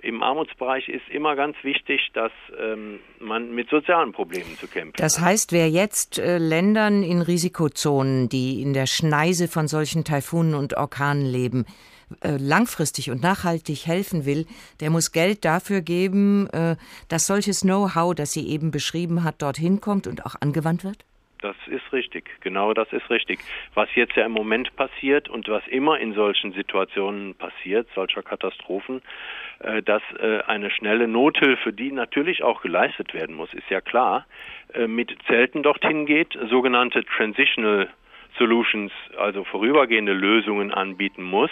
Im 0.00 0.22
Armutsbereich 0.22 0.88
ist 0.88 1.08
immer 1.10 1.34
ganz 1.34 1.56
wichtig, 1.62 2.10
dass 2.14 2.30
ähm, 2.56 3.00
man 3.18 3.52
mit 3.52 3.68
sozialen 3.68 4.12
Problemen 4.12 4.56
zu 4.56 4.68
kämpfen 4.68 4.94
Das 4.96 5.18
hat. 5.18 5.26
heißt, 5.26 5.52
wer 5.52 5.68
jetzt 5.68 6.20
äh, 6.20 6.38
Ländern 6.38 7.02
in 7.02 7.20
Risikozonen, 7.20 8.28
die 8.28 8.62
in 8.62 8.74
der 8.74 8.86
Schneise 8.86 9.48
von 9.48 9.66
solchen 9.66 10.04
Taifunen 10.04 10.54
und 10.54 10.76
Orkanen 10.76 11.26
leben, 11.26 11.64
äh, 11.66 11.97
langfristig 12.22 13.10
und 13.10 13.22
nachhaltig 13.22 13.86
helfen 13.86 14.24
will, 14.26 14.46
der 14.80 14.90
muss 14.90 15.12
Geld 15.12 15.44
dafür 15.44 15.80
geben, 15.80 16.48
äh, 16.50 16.76
dass 17.08 17.26
solches 17.26 17.60
Know-how, 17.62 18.14
das 18.14 18.32
sie 18.32 18.48
eben 18.48 18.70
beschrieben 18.70 19.24
hat, 19.24 19.42
dorthin 19.42 19.80
kommt 19.80 20.06
und 20.06 20.24
auch 20.26 20.34
angewandt 20.40 20.84
wird? 20.84 21.04
Das 21.40 21.56
ist 21.68 21.92
richtig, 21.92 22.28
genau 22.40 22.74
das 22.74 22.92
ist 22.92 23.08
richtig. 23.10 23.38
Was 23.74 23.88
jetzt 23.94 24.16
ja 24.16 24.26
im 24.26 24.32
Moment 24.32 24.74
passiert 24.74 25.28
und 25.28 25.48
was 25.48 25.64
immer 25.68 26.00
in 26.00 26.12
solchen 26.12 26.52
Situationen 26.52 27.34
passiert, 27.36 27.86
solcher 27.94 28.22
Katastrophen, 28.22 29.02
äh, 29.60 29.82
dass 29.82 30.02
äh, 30.18 30.40
eine 30.46 30.70
schnelle 30.70 31.06
Nothilfe, 31.06 31.72
die 31.72 31.92
natürlich 31.92 32.42
auch 32.42 32.60
geleistet 32.60 33.14
werden 33.14 33.36
muss, 33.36 33.54
ist 33.54 33.70
ja 33.70 33.80
klar, 33.80 34.26
äh, 34.74 34.88
mit 34.88 35.16
Zelten 35.28 35.62
dorthin 35.62 36.06
geht, 36.06 36.36
sogenannte 36.50 37.04
Transitional 37.04 37.88
Solutions, 38.36 38.92
also 39.16 39.44
vorübergehende 39.44 40.12
Lösungen 40.12 40.72
anbieten 40.72 41.22
muss 41.22 41.50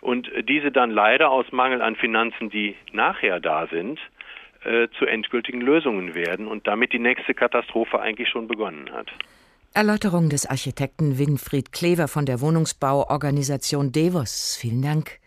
und 0.00 0.28
diese 0.48 0.70
dann 0.70 0.90
leider 0.90 1.30
aus 1.30 1.46
Mangel 1.52 1.82
an 1.82 1.96
Finanzen, 1.96 2.50
die 2.50 2.76
nachher 2.92 3.40
da 3.40 3.66
sind, 3.66 3.98
äh, 4.64 4.88
zu 4.98 5.06
endgültigen 5.06 5.60
Lösungen 5.60 6.14
werden 6.14 6.46
und 6.48 6.66
damit 6.66 6.92
die 6.92 6.98
nächste 6.98 7.34
Katastrophe 7.34 8.00
eigentlich 8.00 8.28
schon 8.28 8.48
begonnen 8.48 8.90
hat. 8.92 9.08
Erläuterung 9.74 10.28
des 10.28 10.46
Architekten 10.46 11.18
Winfried 11.18 11.72
Klever 11.72 12.08
von 12.08 12.26
der 12.26 12.40
Wohnungsbauorganisation 12.40 13.92
Devos. 13.92 14.58
Vielen 14.60 14.82
Dank. 14.82 15.20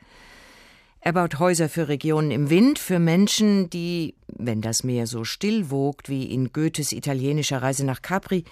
Er 1.00 1.14
baut 1.14 1.40
Häuser 1.40 1.70
für 1.70 1.88
Regionen 1.88 2.30
im 2.30 2.50
Wind, 2.50 2.78
für 2.78 3.00
Menschen, 3.00 3.70
die, 3.70 4.16
wenn 4.28 4.62
das 4.62 4.84
Meer 4.84 5.08
so 5.08 5.24
still 5.24 5.72
wogt 5.72 6.10
wie 6.10 6.32
in 6.32 6.52
Goethes 6.54 6.92
italienischer 6.92 7.62
Reise 7.62 7.86
nach 7.86 8.02
Capri, 8.02 8.44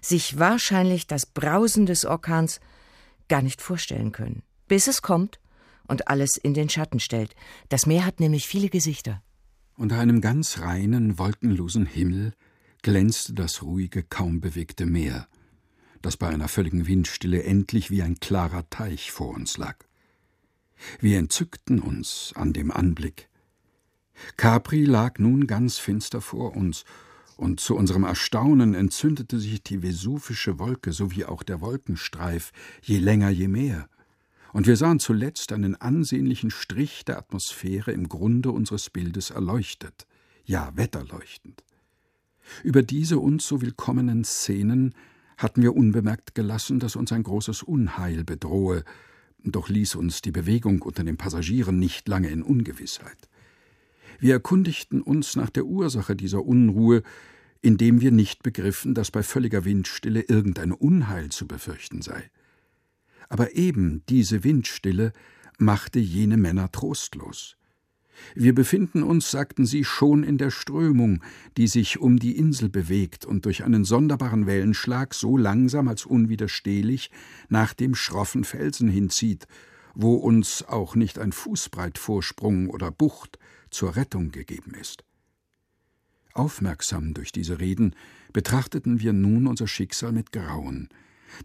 sich 0.00 0.38
wahrscheinlich 0.38 1.06
das 1.06 1.26
Brausen 1.26 1.86
des 1.86 2.04
Orkans 2.04 2.60
gar 3.28 3.42
nicht 3.42 3.60
vorstellen 3.60 4.12
können. 4.12 4.42
Bis 4.68 4.86
es 4.86 5.02
kommt 5.02 5.40
und 5.86 6.08
alles 6.08 6.36
in 6.36 6.54
den 6.54 6.68
Schatten 6.68 7.00
stellt. 7.00 7.34
Das 7.68 7.86
Meer 7.86 8.04
hat 8.04 8.20
nämlich 8.20 8.46
viele 8.46 8.68
Gesichter. 8.68 9.22
Unter 9.76 9.98
einem 9.98 10.20
ganz 10.20 10.58
reinen, 10.60 11.18
wolkenlosen 11.18 11.86
Himmel 11.86 12.32
glänzte 12.82 13.34
das 13.34 13.62
ruhige, 13.62 14.02
kaum 14.02 14.40
bewegte 14.40 14.86
Meer, 14.86 15.28
das 16.02 16.16
bei 16.16 16.28
einer 16.28 16.48
völligen 16.48 16.86
Windstille 16.86 17.42
endlich 17.42 17.90
wie 17.90 18.02
ein 18.02 18.18
klarer 18.20 18.68
Teich 18.70 19.12
vor 19.12 19.34
uns 19.34 19.58
lag. 19.58 19.76
Wir 21.00 21.18
entzückten 21.18 21.80
uns 21.80 22.32
an 22.34 22.52
dem 22.52 22.70
Anblick. 22.70 23.28
Capri 24.36 24.84
lag 24.84 25.18
nun 25.18 25.46
ganz 25.46 25.78
finster 25.78 26.20
vor 26.20 26.56
uns, 26.56 26.84
und 27.36 27.60
zu 27.60 27.76
unserem 27.76 28.04
Erstaunen 28.04 28.72
entzündete 28.72 29.38
sich 29.38 29.62
die 29.62 29.82
vesufische 29.82 30.58
Wolke 30.58 30.92
sowie 30.92 31.26
auch 31.26 31.42
der 31.42 31.60
Wolkenstreif, 31.60 32.50
je 32.80 32.98
länger 32.98 33.28
je 33.28 33.48
mehr 33.48 33.90
und 34.52 34.66
wir 34.66 34.76
sahen 34.76 35.00
zuletzt 35.00 35.52
einen 35.52 35.76
ansehnlichen 35.76 36.50
Strich 36.50 37.04
der 37.04 37.18
Atmosphäre 37.18 37.92
im 37.92 38.08
Grunde 38.08 38.50
unseres 38.50 38.90
Bildes 38.90 39.30
erleuchtet, 39.30 40.06
ja 40.44 40.72
wetterleuchtend. 40.76 41.64
Über 42.62 42.82
diese 42.82 43.18
uns 43.18 43.46
so 43.46 43.60
willkommenen 43.60 44.24
Szenen 44.24 44.94
hatten 45.36 45.62
wir 45.62 45.76
unbemerkt 45.76 46.34
gelassen, 46.34 46.78
dass 46.78 46.96
uns 46.96 47.12
ein 47.12 47.22
großes 47.22 47.62
Unheil 47.62 48.24
bedrohe, 48.24 48.84
doch 49.44 49.68
ließ 49.68 49.96
uns 49.96 50.22
die 50.22 50.32
Bewegung 50.32 50.82
unter 50.82 51.04
den 51.04 51.16
Passagieren 51.16 51.78
nicht 51.78 52.08
lange 52.08 52.28
in 52.28 52.42
Ungewissheit. 52.42 53.28
Wir 54.18 54.34
erkundigten 54.34 55.02
uns 55.02 55.36
nach 55.36 55.50
der 55.50 55.66
Ursache 55.66 56.16
dieser 56.16 56.44
Unruhe, 56.44 57.02
indem 57.60 58.00
wir 58.00 58.12
nicht 58.12 58.42
begriffen, 58.42 58.94
dass 58.94 59.10
bei 59.10 59.22
völliger 59.22 59.64
Windstille 59.64 60.22
irgendein 60.22 60.72
Unheil 60.72 61.30
zu 61.30 61.46
befürchten 61.46 62.00
sei. 62.00 62.30
Aber 63.28 63.54
eben 63.54 64.02
diese 64.08 64.44
Windstille 64.44 65.12
machte 65.58 65.98
jene 65.98 66.36
Männer 66.36 66.70
trostlos. 66.70 67.56
Wir 68.34 68.54
befinden 68.54 69.02
uns, 69.02 69.30
sagten 69.30 69.66
sie, 69.66 69.84
schon 69.84 70.22
in 70.22 70.38
der 70.38 70.50
Strömung, 70.50 71.22
die 71.56 71.66
sich 71.66 71.98
um 71.98 72.18
die 72.18 72.36
Insel 72.36 72.68
bewegt 72.68 73.24
und 73.24 73.44
durch 73.44 73.64
einen 73.64 73.84
sonderbaren 73.84 74.46
Wellenschlag 74.46 75.14
so 75.14 75.36
langsam 75.36 75.88
als 75.88 76.06
unwiderstehlich 76.06 77.10
nach 77.48 77.74
dem 77.74 77.94
schroffen 77.94 78.44
Felsen 78.44 78.88
hinzieht, 78.88 79.46
wo 79.94 80.14
uns 80.14 80.62
auch 80.62 80.94
nicht 80.94 81.18
ein 81.18 81.32
Fußbreit 81.32 81.98
Vorsprung 81.98 82.68
oder 82.70 82.90
Bucht 82.90 83.38
zur 83.70 83.96
Rettung 83.96 84.30
gegeben 84.30 84.72
ist. 84.80 85.04
Aufmerksam 86.32 87.14
durch 87.14 87.32
diese 87.32 87.60
Reden 87.60 87.94
betrachteten 88.32 89.00
wir 89.00 89.14
nun 89.14 89.46
unser 89.46 89.66
Schicksal 89.66 90.12
mit 90.12 90.32
Grauen, 90.32 90.90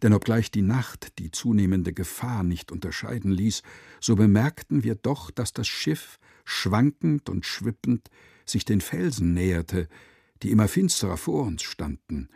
denn 0.01 0.13
obgleich 0.13 0.51
die 0.51 0.61
Nacht 0.61 1.19
die 1.19 1.31
zunehmende 1.31 1.93
Gefahr 1.93 2.43
nicht 2.43 2.71
unterscheiden 2.71 3.31
ließ, 3.31 3.63
so 3.99 4.15
bemerkten 4.15 4.83
wir 4.83 4.95
doch, 4.95 5.31
dass 5.31 5.53
das 5.53 5.67
Schiff 5.67 6.19
schwankend 6.45 7.29
und 7.29 7.45
schwippend 7.45 8.09
sich 8.45 8.65
den 8.65 8.81
Felsen 8.81 9.33
näherte, 9.33 9.87
die 10.43 10.51
immer 10.51 10.67
finsterer 10.67 11.17
vor 11.17 11.43
uns 11.43 11.63
standen, 11.63 12.29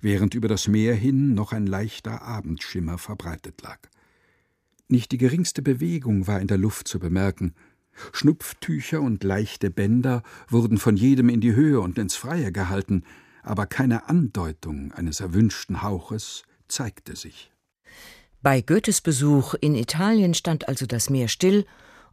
während 0.00 0.34
über 0.34 0.48
das 0.48 0.68
Meer 0.68 0.94
hin 0.94 1.34
noch 1.34 1.52
ein 1.52 1.66
leichter 1.66 2.22
Abendschimmer 2.22 2.98
verbreitet 2.98 3.62
lag. 3.62 3.78
Nicht 4.88 5.12
die 5.12 5.18
geringste 5.18 5.62
Bewegung 5.62 6.26
war 6.26 6.40
in 6.40 6.48
der 6.48 6.58
Luft 6.58 6.88
zu 6.88 6.98
bemerken, 6.98 7.54
Schnupftücher 8.12 9.00
und 9.00 9.24
leichte 9.24 9.70
Bänder 9.70 10.22
wurden 10.48 10.78
von 10.78 10.96
jedem 10.96 11.28
in 11.28 11.40
die 11.40 11.54
Höhe 11.54 11.80
und 11.80 11.98
ins 11.98 12.16
Freie 12.16 12.50
gehalten, 12.50 13.04
aber 13.42 13.66
keine 13.66 14.08
Andeutung 14.08 14.92
eines 14.92 15.20
erwünschten 15.20 15.82
Hauches 15.82 16.44
zeigte 16.70 17.16
sich. 17.16 17.50
Bei 18.42 18.62
Goethes 18.62 19.02
Besuch 19.02 19.54
in 19.54 19.74
Italien 19.74 20.34
stand 20.34 20.68
also 20.68 20.86
das 20.86 21.10
Meer 21.10 21.28
still 21.28 21.66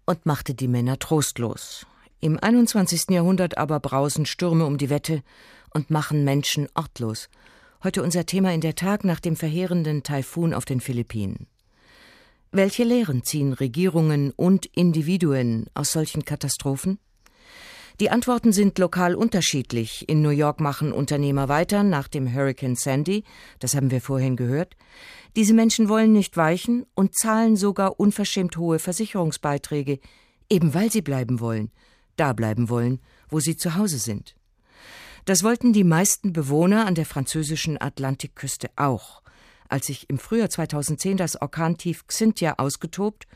und 0.06 0.26
machte 0.26 0.54
die 0.54 0.68
Männer 0.68 1.00
trostlos. 1.00 1.86
Im 2.20 2.38
21. 2.42 3.12
Jahrhundert 3.12 3.58
aber 3.58 3.80
brausen 3.80 4.26
Stürme 4.26 4.66
um 4.66 4.78
die 4.78 4.90
Wette 4.90 5.24
und 5.74 5.92
machen 5.92 6.24
Menschen 6.24 6.68
ortlos. 6.74 7.30
Heute 7.84 8.02
unser 8.02 8.26
Thema 8.26 8.54
in 8.54 8.62
der 8.62 8.76
Tag 8.76 9.04
nach 9.04 9.20
dem 9.20 9.36
verheerenden 9.36 10.04
Taifun 10.04 10.54
auf 10.54 10.66
den 10.66 10.82
Philippinen. 10.82 11.48
Welche 12.52 12.84
Lehren 12.84 13.24
ziehen 13.24 13.54
Regierungen 13.54 14.32
und 14.32 14.66
Individuen 14.66 15.68
aus 15.76 15.92
solchen 15.92 16.26
Katastrophen? 16.26 16.98
Die 18.00 18.12
Antworten 18.12 18.54
sind 18.54 18.78
lokal 18.78 19.16
unterschiedlich. 19.16 20.08
In 20.08 20.22
New 20.22 20.30
York 20.30 20.60
machen 20.60 20.92
Unternehmer 20.92 21.50
weiter 21.50 21.82
nach 21.82 22.08
dem 22.08 22.32
Hurricane 22.32 22.76
Sandy, 22.76 23.24
das 23.58 23.74
haben 23.74 23.90
wir 23.90 24.02
vorhin 24.02 24.36
gehört. 24.36 24.76
Diese 25.36 25.56
Menschen 25.56 25.90
wollen 25.90 26.14
nicht 26.14 26.38
weichen 26.38 26.86
und 26.94 27.18
zahlen 27.18 27.56
sogar 27.56 28.00
unverschämt 28.00 28.56
hohe 28.58 28.78
Versicherungsbeiträge, 28.78 30.00
eben 30.48 30.76
weil 30.76 30.92
sie 30.92 31.02
bleiben 31.02 31.40
wollen, 31.40 31.72
da 32.18 32.34
bleiben 32.34 32.70
wollen, 32.70 33.00
wo 33.30 33.40
sie 33.40 33.58
zu 33.58 33.76
Hause 33.76 33.98
sind. 33.98 34.36
Das 35.26 35.42
wollten 35.44 35.74
die 35.74 35.84
meisten 35.84 36.34
Bewohner 36.34 36.86
an 36.86 36.94
der 36.94 37.06
französischen 37.08 37.82
Atlantikküste 37.82 38.70
auch, 38.76 39.24
als 39.70 39.88
sich 39.88 40.08
im 40.08 40.20
Frühjahr 40.20 40.52
2010 40.52 41.18
das 41.18 41.42
Orkantief 41.42 42.06
Xynthia 42.06 42.60
ausgetobt 42.60 43.28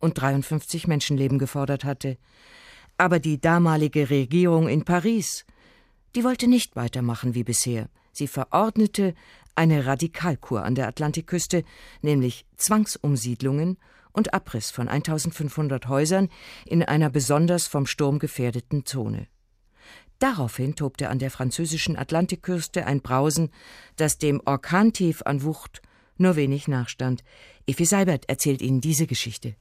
und 0.00 0.20
53 0.20 0.88
Menschenleben 0.88 1.38
gefordert 1.38 1.84
hatte. 1.84 2.18
Aber 2.98 3.20
die 3.20 3.40
damalige 3.40 4.10
Regierung 4.10 4.68
in 4.68 4.84
Paris, 4.84 5.46
die 6.14 6.24
wollte 6.24 6.48
nicht 6.48 6.76
weitermachen 6.76 7.34
wie 7.34 7.44
bisher. 7.44 7.88
Sie 8.12 8.26
verordnete 8.26 9.14
eine 9.54 9.86
Radikalkur 9.86 10.64
an 10.64 10.74
der 10.74 10.88
Atlantikküste, 10.88 11.64
nämlich 12.02 12.44
Zwangsumsiedlungen 12.56 13.78
und 14.12 14.34
Abriss 14.34 14.70
von 14.70 14.88
1500 14.88 15.88
Häusern 15.88 16.28
in 16.66 16.82
einer 16.82 17.08
besonders 17.08 17.66
vom 17.66 17.86
Sturm 17.86 18.18
gefährdeten 18.18 18.84
Zone. 18.84 19.28
Daraufhin 20.18 20.74
tobte 20.74 21.08
an 21.08 21.20
der 21.20 21.30
französischen 21.30 21.96
Atlantikküste 21.96 22.84
ein 22.84 23.00
Brausen, 23.00 23.50
das 23.94 24.18
dem 24.18 24.42
Orkantief 24.44 25.22
an 25.24 25.44
Wucht 25.44 25.82
nur 26.16 26.34
wenig 26.34 26.66
nachstand. 26.66 27.22
Effi 27.66 27.84
Seibert 27.84 28.28
erzählt 28.28 28.60
Ihnen 28.60 28.80
diese 28.80 29.06
Geschichte. 29.06 29.54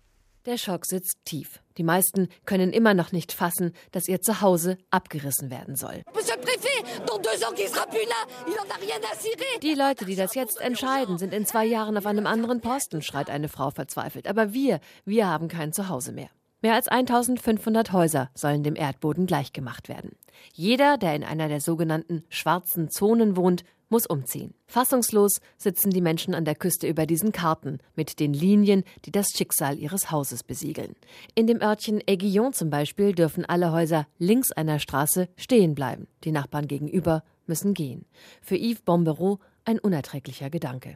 Der 0.47 0.57
Schock 0.57 0.85
sitzt 0.85 1.17
tief. 1.25 1.59
Die 1.77 1.83
meisten 1.83 2.29
können 2.45 2.71
immer 2.71 2.93
noch 2.93 3.11
nicht 3.11 3.33
fassen, 3.33 3.73
dass 3.91 4.07
ihr 4.07 4.21
Zuhause 4.21 4.77
abgerissen 4.91 5.51
werden 5.51 5.75
soll. 5.75 6.03
Die 9.61 9.73
Leute, 9.73 10.05
die 10.05 10.15
das 10.15 10.35
jetzt 10.35 10.61
entscheiden, 10.61 11.17
sind 11.17 11.33
in 11.33 11.45
zwei 11.45 11.65
Jahren 11.65 11.97
auf 11.97 12.05
einem 12.05 12.25
anderen 12.25 12.61
Posten, 12.61 13.01
schreit 13.01 13.29
eine 13.29 13.49
Frau 13.49 13.71
verzweifelt. 13.71 14.25
Aber 14.25 14.53
wir, 14.53 14.79
wir 15.03 15.27
haben 15.27 15.49
kein 15.49 15.73
Zuhause 15.73 16.13
mehr. 16.13 16.29
Mehr 16.61 16.75
als 16.75 16.87
1500 16.87 17.91
Häuser 17.91 18.29
sollen 18.33 18.63
dem 18.63 18.77
Erdboden 18.77 19.25
gleichgemacht 19.25 19.89
werden. 19.89 20.15
Jeder, 20.53 20.97
der 20.97 21.13
in 21.13 21.25
einer 21.25 21.49
der 21.49 21.59
sogenannten 21.59 22.23
schwarzen 22.29 22.89
Zonen 22.89 23.35
wohnt, 23.35 23.65
muss 23.89 24.05
umziehen. 24.05 24.53
Fassungslos 24.67 25.39
sitzen 25.57 25.89
die 25.91 26.01
Menschen 26.01 26.33
an 26.33 26.45
der 26.45 26.55
Küste 26.55 26.87
über 26.87 27.05
diesen 27.05 27.31
Karten 27.31 27.79
mit 27.95 28.19
den 28.19 28.33
Linien, 28.33 28.83
die 29.05 29.11
das 29.11 29.27
Schicksal 29.35 29.77
ihres 29.77 30.11
Hauses 30.11 30.43
besiegeln. 30.43 30.95
In 31.35 31.47
dem 31.47 31.61
Örtchen 31.61 32.01
Aiguillon 32.07 32.53
zum 32.53 32.69
Beispiel 32.69 33.13
dürfen 33.13 33.45
alle 33.45 33.71
Häuser 33.71 34.07
links 34.17 34.51
einer 34.51 34.79
Straße 34.79 35.29
stehen 35.35 35.75
bleiben. 35.75 36.07
Die 36.23 36.31
Nachbarn 36.31 36.67
gegenüber 36.67 37.23
müssen 37.45 37.73
gehen. 37.73 38.05
Für 38.41 38.57
Yves 38.57 38.81
Bombereau 38.81 39.39
ein 39.67 39.79
unerträglicher 39.79 40.49
Gedanke. 40.49 40.95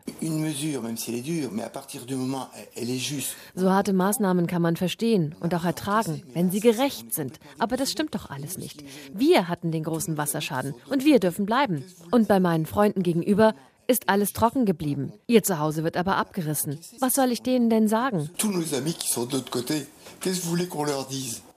So 3.56 3.70
harte 3.70 3.94
Maßnahmen 3.94 4.48
kann 4.48 4.62
man 4.62 4.76
verstehen 4.78 5.36
und 5.40 5.54
auch 5.54 5.66
ertragen, 5.66 6.24
wenn 6.34 6.50
sie 6.52 6.62
gerecht 6.62 7.14
sind. 7.14 7.40
Aber 7.60 7.76
das 7.76 7.92
stimmt 7.92 8.16
doch 8.16 8.30
alles 8.30 8.58
nicht. 8.58 8.84
Wir 9.14 9.48
hatten 9.48 9.72
den 9.72 9.84
großen 9.84 10.18
Wasserschaden 10.18 10.74
und 10.90 11.04
wir 11.04 11.20
dürfen 11.20 11.46
bleiben. 11.46 11.84
Und 12.12 12.28
bei 12.28 12.40
meinen 12.40 12.66
Freunden 12.66 13.04
gegenüber 13.04 13.56
ist 13.88 14.10
alles 14.10 14.34
trocken 14.34 14.66
geblieben. 14.66 15.14
Ihr 15.28 15.44
Zuhause 15.44 15.84
wird 15.84 15.98
aber 15.98 16.18
abgerissen. 16.18 16.80
Was 17.00 17.14
soll 17.14 17.32
ich 17.32 17.42
denen 17.42 17.70
denn 17.70 17.88
sagen? 17.88 18.30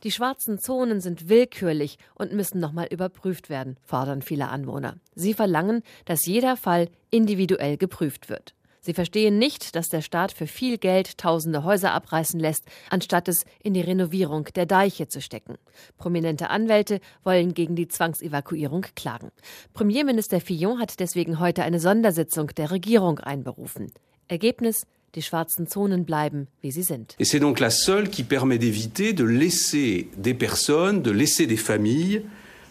Die 0.03 0.11
schwarzen 0.11 0.59
Zonen 0.59 1.01
sind 1.01 1.29
willkürlich 1.29 1.99
und 2.15 2.33
müssen 2.33 2.61
nochmal 2.61 2.87
überprüft 2.91 3.49
werden, 3.49 3.77
fordern 3.83 4.23
viele 4.23 4.49
Anwohner. 4.49 4.97
Sie 5.15 5.35
verlangen, 5.35 5.83
dass 6.05 6.27
jeder 6.27 6.57
Fall 6.57 6.89
individuell 7.11 7.77
geprüft 7.77 8.29
wird. 8.29 8.55
Sie 8.85 8.93
verstehen 8.93 9.39
nicht, 9.39 9.77
dass 9.77 9.89
der 9.89 10.03
Staat 10.03 10.31
für 10.31 10.47
viel 10.47 10.77
Geld 10.77 11.17
tausende 11.17 11.65
Häuser 11.65 11.93
abreißen 11.93 12.39
lässt, 12.39 12.67
anstatt 12.91 13.29
es 13.29 13.47
in 13.63 13.73
die 13.73 13.81
Renovierung 13.81 14.45
der 14.55 14.67
Deiche 14.67 15.09
zu 15.09 15.23
stecken. 15.23 15.57
Prominente 15.97 16.51
Anwälte 16.51 17.01
wollen 17.23 17.55
gegen 17.55 17.77
die 17.77 17.89
Zwangsevakuierung 17.89 18.85
klagen. 18.95 19.31
Premierminister 19.73 20.39
Fillon 20.39 20.81
hat 20.81 21.01
deswegen 21.01 21.41
heute 21.41 21.63
eine 21.63 21.81
Sondersitzung 21.81 22.49
der 22.49 22.73
Regierung 22.73 23.21
einberufen. 23.21 23.91
Ergebnis 24.29 24.87
die 25.15 25.23
schwarzen 25.23 25.67
Zonen 25.67 26.05
bleiben, 26.05 26.49
wie 26.61 26.71
sie 26.71 26.83
sind. 26.83 27.17
Et 27.19 27.27
c'est 27.27 27.41
donc 27.41 27.61
la 27.61 27.71
seule 27.71 28.11
qui 28.11 28.23
permet 28.23 28.59
d'éviter 28.59 29.15
de 29.15 29.25
laisser 29.25 30.11
des 30.17 30.35
personnes, 30.35 31.03
de 31.03 31.11
laisser 31.11 31.47
des 31.47 31.57
familles 31.57 32.27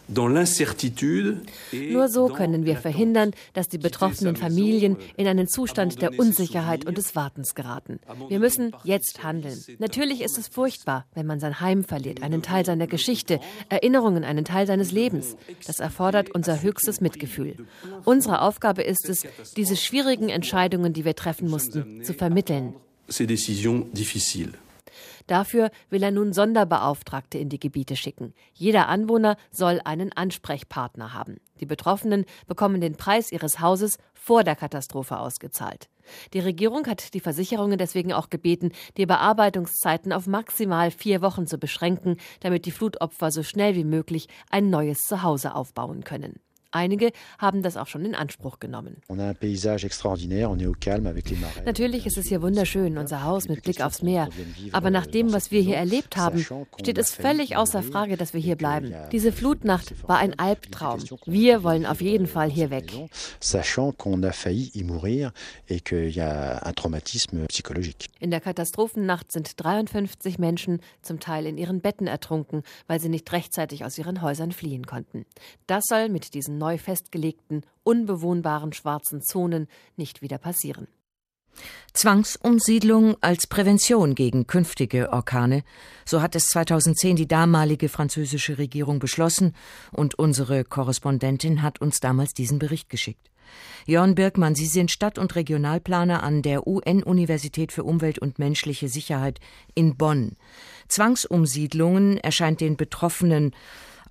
Nur 0.08 2.08
so 2.08 2.28
können 2.28 2.64
wir 2.64 2.76
verhindern, 2.76 3.32
dass 3.52 3.68
die 3.68 3.78
betroffenen 3.78 4.36
Familien 4.36 4.96
in 5.16 5.26
einen 5.26 5.48
Zustand 5.48 6.02
der 6.02 6.18
Unsicherheit 6.18 6.86
und 6.86 6.98
des 6.98 7.16
Wartens 7.16 7.54
geraten. 7.54 8.00
Wir 8.28 8.38
müssen 8.38 8.72
jetzt 8.84 9.22
handeln. 9.22 9.58
Natürlich 9.78 10.20
ist 10.20 10.38
es 10.38 10.48
furchtbar, 10.48 11.06
wenn 11.14 11.26
man 11.26 11.40
sein 11.40 11.60
Heim 11.60 11.84
verliert, 11.84 12.22
einen 12.22 12.42
Teil 12.42 12.64
seiner 12.64 12.86
Geschichte, 12.86 13.40
Erinnerungen, 13.68 14.24
einen 14.24 14.44
Teil 14.44 14.66
seines 14.66 14.92
Lebens. 14.92 15.36
Das 15.66 15.80
erfordert 15.80 16.34
unser 16.34 16.62
höchstes 16.62 17.00
Mitgefühl. 17.00 17.56
Unsere 18.04 18.42
Aufgabe 18.42 18.82
ist 18.82 19.08
es, 19.08 19.24
diese 19.56 19.76
schwierigen 19.76 20.28
Entscheidungen, 20.28 20.92
die 20.92 21.04
wir 21.04 21.16
treffen 21.16 21.48
mussten, 21.48 22.04
zu 22.04 22.14
vermitteln. 22.14 22.74
Ces 23.06 23.26
décisions 23.26 23.84
difficiles. 23.92 24.54
Dafür 25.26 25.70
will 25.90 26.02
er 26.02 26.10
nun 26.10 26.32
Sonderbeauftragte 26.32 27.38
in 27.38 27.48
die 27.48 27.58
Gebiete 27.58 27.96
schicken. 27.96 28.34
Jeder 28.52 28.88
Anwohner 28.88 29.36
soll 29.50 29.80
einen 29.84 30.12
Ansprechpartner 30.12 31.14
haben. 31.14 31.36
Die 31.60 31.66
Betroffenen 31.66 32.24
bekommen 32.46 32.80
den 32.80 32.96
Preis 32.96 33.32
ihres 33.32 33.60
Hauses 33.60 33.98
vor 34.12 34.44
der 34.44 34.56
Katastrophe 34.56 35.18
ausgezahlt. 35.18 35.88
Die 36.34 36.40
Regierung 36.40 36.86
hat 36.86 37.14
die 37.14 37.20
Versicherungen 37.20 37.78
deswegen 37.78 38.12
auch 38.12 38.28
gebeten, 38.28 38.72
die 38.96 39.06
Bearbeitungszeiten 39.06 40.12
auf 40.12 40.26
maximal 40.26 40.90
vier 40.90 41.22
Wochen 41.22 41.46
zu 41.46 41.58
beschränken, 41.58 42.18
damit 42.40 42.66
die 42.66 42.70
Flutopfer 42.70 43.30
so 43.30 43.42
schnell 43.42 43.74
wie 43.74 43.84
möglich 43.84 44.28
ein 44.50 44.68
neues 44.68 45.00
Zuhause 45.02 45.54
aufbauen 45.54 46.04
können. 46.04 46.40
Einige 46.74 47.12
haben 47.38 47.62
das 47.62 47.76
auch 47.76 47.86
schon 47.86 48.04
in 48.04 48.16
Anspruch 48.16 48.58
genommen. 48.58 48.96
Natürlich 51.64 52.04
ist 52.04 52.18
es 52.18 52.26
hier 52.26 52.42
wunderschön, 52.42 52.98
unser 52.98 53.22
Haus 53.22 53.48
mit 53.48 53.62
Blick 53.62 53.80
aufs 53.80 54.02
Meer. 54.02 54.28
Aber 54.72 54.90
nach 54.90 55.06
dem, 55.06 55.32
was 55.32 55.52
wir 55.52 55.60
hier 55.60 55.76
erlebt 55.76 56.16
haben, 56.16 56.44
steht 56.80 56.98
es 56.98 57.14
völlig 57.14 57.56
außer 57.56 57.84
Frage, 57.84 58.16
dass 58.16 58.34
wir 58.34 58.40
hier 58.40 58.56
bleiben. 58.56 58.92
Diese 59.12 59.30
Flutnacht 59.30 59.94
war 60.08 60.18
ein 60.18 60.36
Albtraum. 60.36 61.00
Wir 61.26 61.62
wollen 61.62 61.86
auf 61.86 62.00
jeden 62.00 62.26
Fall 62.26 62.50
hier 62.50 62.70
weg. 62.70 62.92
In 68.18 68.30
der 68.32 68.40
Katastrophennacht 68.40 69.30
sind 69.30 69.52
53 69.62 70.40
Menschen 70.40 70.80
zum 71.02 71.20
Teil 71.20 71.46
in 71.46 71.56
ihren 71.56 71.80
Betten 71.80 72.08
ertrunken, 72.08 72.64
weil 72.88 72.98
sie 72.98 73.08
nicht 73.08 73.30
rechtzeitig 73.30 73.84
aus 73.84 73.96
ihren 73.96 74.22
Häusern 74.22 74.50
fliehen 74.50 74.86
konnten. 74.86 75.24
Das 75.68 75.84
soll 75.88 76.08
mit 76.08 76.34
diesen 76.34 76.63
neu 76.64 76.78
festgelegten, 76.78 77.62
unbewohnbaren 77.82 78.72
schwarzen 78.72 79.20
Zonen 79.20 79.68
nicht 79.96 80.22
wieder 80.22 80.38
passieren. 80.38 80.88
Zwangsumsiedlung 81.92 83.16
als 83.20 83.46
Prävention 83.46 84.14
gegen 84.14 84.46
künftige 84.46 85.12
Orkane, 85.12 85.62
so 86.06 86.22
hat 86.22 86.34
es 86.34 86.46
2010 86.46 87.16
die 87.16 87.28
damalige 87.28 87.88
französische 87.90 88.56
Regierung 88.56 88.98
beschlossen, 88.98 89.54
und 89.92 90.18
unsere 90.18 90.64
Korrespondentin 90.64 91.62
hat 91.62 91.80
uns 91.82 92.00
damals 92.00 92.32
diesen 92.32 92.58
Bericht 92.58 92.88
geschickt. 92.88 93.30
Jörn 93.86 94.14
Birkmann, 94.14 94.54
Sie 94.54 94.66
sind 94.66 94.90
Stadt- 94.90 95.18
und 95.18 95.36
Regionalplaner 95.36 96.22
an 96.22 96.40
der 96.40 96.66
UN-Universität 96.66 97.72
für 97.72 97.84
Umwelt 97.84 98.18
und 98.18 98.38
menschliche 98.38 98.88
Sicherheit 98.88 99.38
in 99.74 99.96
Bonn. 99.96 100.36
Zwangsumsiedlungen 100.88 102.16
erscheint 102.16 102.62
den 102.62 102.76
Betroffenen 102.76 103.54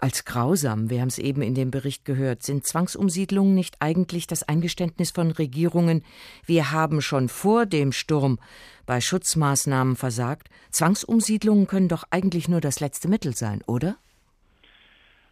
als 0.04 0.26
grausam. 0.26 0.90
Wir 0.90 1.00
haben 1.00 1.08
es 1.08 1.18
eben 1.18 1.42
in 1.42 1.56
dem 1.56 1.72
Bericht 1.72 2.04
gehört. 2.04 2.44
Sind 2.44 2.66
Zwangsumsiedlungen 2.66 3.56
nicht 3.56 3.78
eigentlich 3.80 4.28
das 4.28 4.44
Eingeständnis 4.44 5.12
von 5.12 5.32
Regierungen, 5.32 6.04
wir 6.46 6.72
haben 6.72 7.02
schon 7.02 7.30
vor 7.30 7.66
dem 7.66 7.94
Sturm 7.94 8.38
bei 8.86 9.00
Schutzmaßnahmen 9.00 9.96
versagt? 9.96 10.50
Zwangsumsiedlungen 10.72 11.68
können 11.68 11.88
doch 11.88 12.04
eigentlich 12.12 12.50
nur 12.50 12.60
das 12.60 12.82
letzte 12.82 13.08
Mittel 13.08 13.34
sein, 13.34 13.62
oder? 13.66 13.96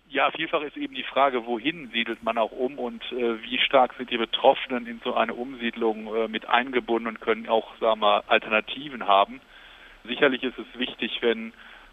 Ja, 0.07 0.31
vielfach 0.31 0.61
ist 0.61 0.77
eben 0.77 0.95
die 0.95 1.03
Frage, 1.03 1.45
wohin 1.45 1.89
siedelt 1.91 2.23
man 2.23 2.37
auch 2.37 2.51
um 2.51 2.79
und 2.79 3.03
äh, 3.11 3.43
wie 3.43 3.59
stark 3.59 3.93
sind 3.97 4.09
die 4.09 4.17
Betroffenen 4.17 4.87
in 4.87 5.01
so 5.03 5.13
eine 5.15 5.33
Umsiedlung 5.33 6.15
äh, 6.15 6.27
mit 6.29 6.47
eingebunden 6.47 7.07
und 7.07 7.19
können 7.19 7.49
auch, 7.49 7.77
sagen 7.79 7.99
wir, 7.99 8.23
Alternativen 8.29 9.05
haben. 9.05 9.41
Sicherlich 10.05 10.43
ist 10.43 10.57
es 10.57 10.79
wichtig, 10.79 11.17
wenn 11.21 11.51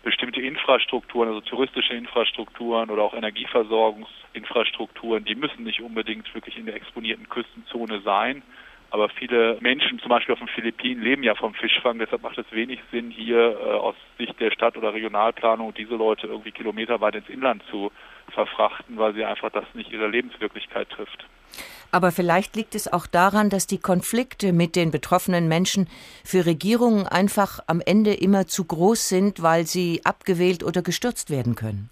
bestimmte 0.08 0.40
Infrastrukturen, 0.40 1.28
also 1.28 1.42
touristische 1.42 1.92
Infrastrukturen 1.92 2.88
oder 2.88 3.02
auch 3.02 3.12
Energieversorgungsinfrastrukturen, 3.12 5.26
die 5.26 5.34
müssen 5.34 5.64
nicht 5.64 5.82
unbedingt 5.82 6.34
wirklich 6.34 6.56
in 6.56 6.64
der 6.64 6.76
exponierten 6.76 7.28
Küstenzone 7.28 8.00
sein. 8.00 8.42
Aber 8.90 9.10
viele 9.10 9.58
Menschen, 9.60 9.98
zum 9.98 10.08
Beispiel 10.08 10.32
auf 10.32 10.38
den 10.38 10.48
Philippinen, 10.48 11.02
leben 11.02 11.22
ja 11.22 11.34
vom 11.34 11.52
Fischfang. 11.52 11.98
Deshalb 11.98 12.22
macht 12.22 12.38
es 12.38 12.50
wenig 12.52 12.80
Sinn, 12.90 13.10
hier 13.10 13.60
äh, 13.60 13.64
aus 13.74 13.96
Sicht 14.16 14.40
der 14.40 14.50
Stadt- 14.50 14.78
oder 14.78 14.94
Regionalplanung 14.94 15.74
diese 15.74 15.94
Leute 15.94 16.26
irgendwie 16.26 16.52
kilometerweit 16.52 17.16
ins 17.16 17.28
Inland 17.28 17.62
zu 17.70 17.92
verfrachten, 18.32 18.96
weil 18.96 19.12
sie 19.12 19.26
einfach 19.26 19.50
das 19.50 19.66
nicht 19.74 19.92
ihre 19.92 20.08
Lebenswirklichkeit 20.08 20.88
trifft. 20.88 21.26
Aber 21.90 22.12
vielleicht 22.12 22.54
liegt 22.54 22.74
es 22.74 22.92
auch 22.92 23.06
daran, 23.06 23.48
dass 23.50 23.66
die 23.66 23.80
Konflikte 23.80 24.52
mit 24.52 24.76
den 24.76 24.90
betroffenen 24.90 25.48
Menschen 25.48 25.88
für 26.24 26.44
Regierungen 26.44 27.06
einfach 27.06 27.60
am 27.66 27.80
Ende 27.84 28.12
immer 28.12 28.46
zu 28.46 28.64
groß 28.64 29.08
sind, 29.08 29.42
weil 29.42 29.64
sie 29.64 30.02
abgewählt 30.04 30.62
oder 30.62 30.82
gestürzt 30.82 31.30
werden 31.30 31.54
können. 31.54 31.90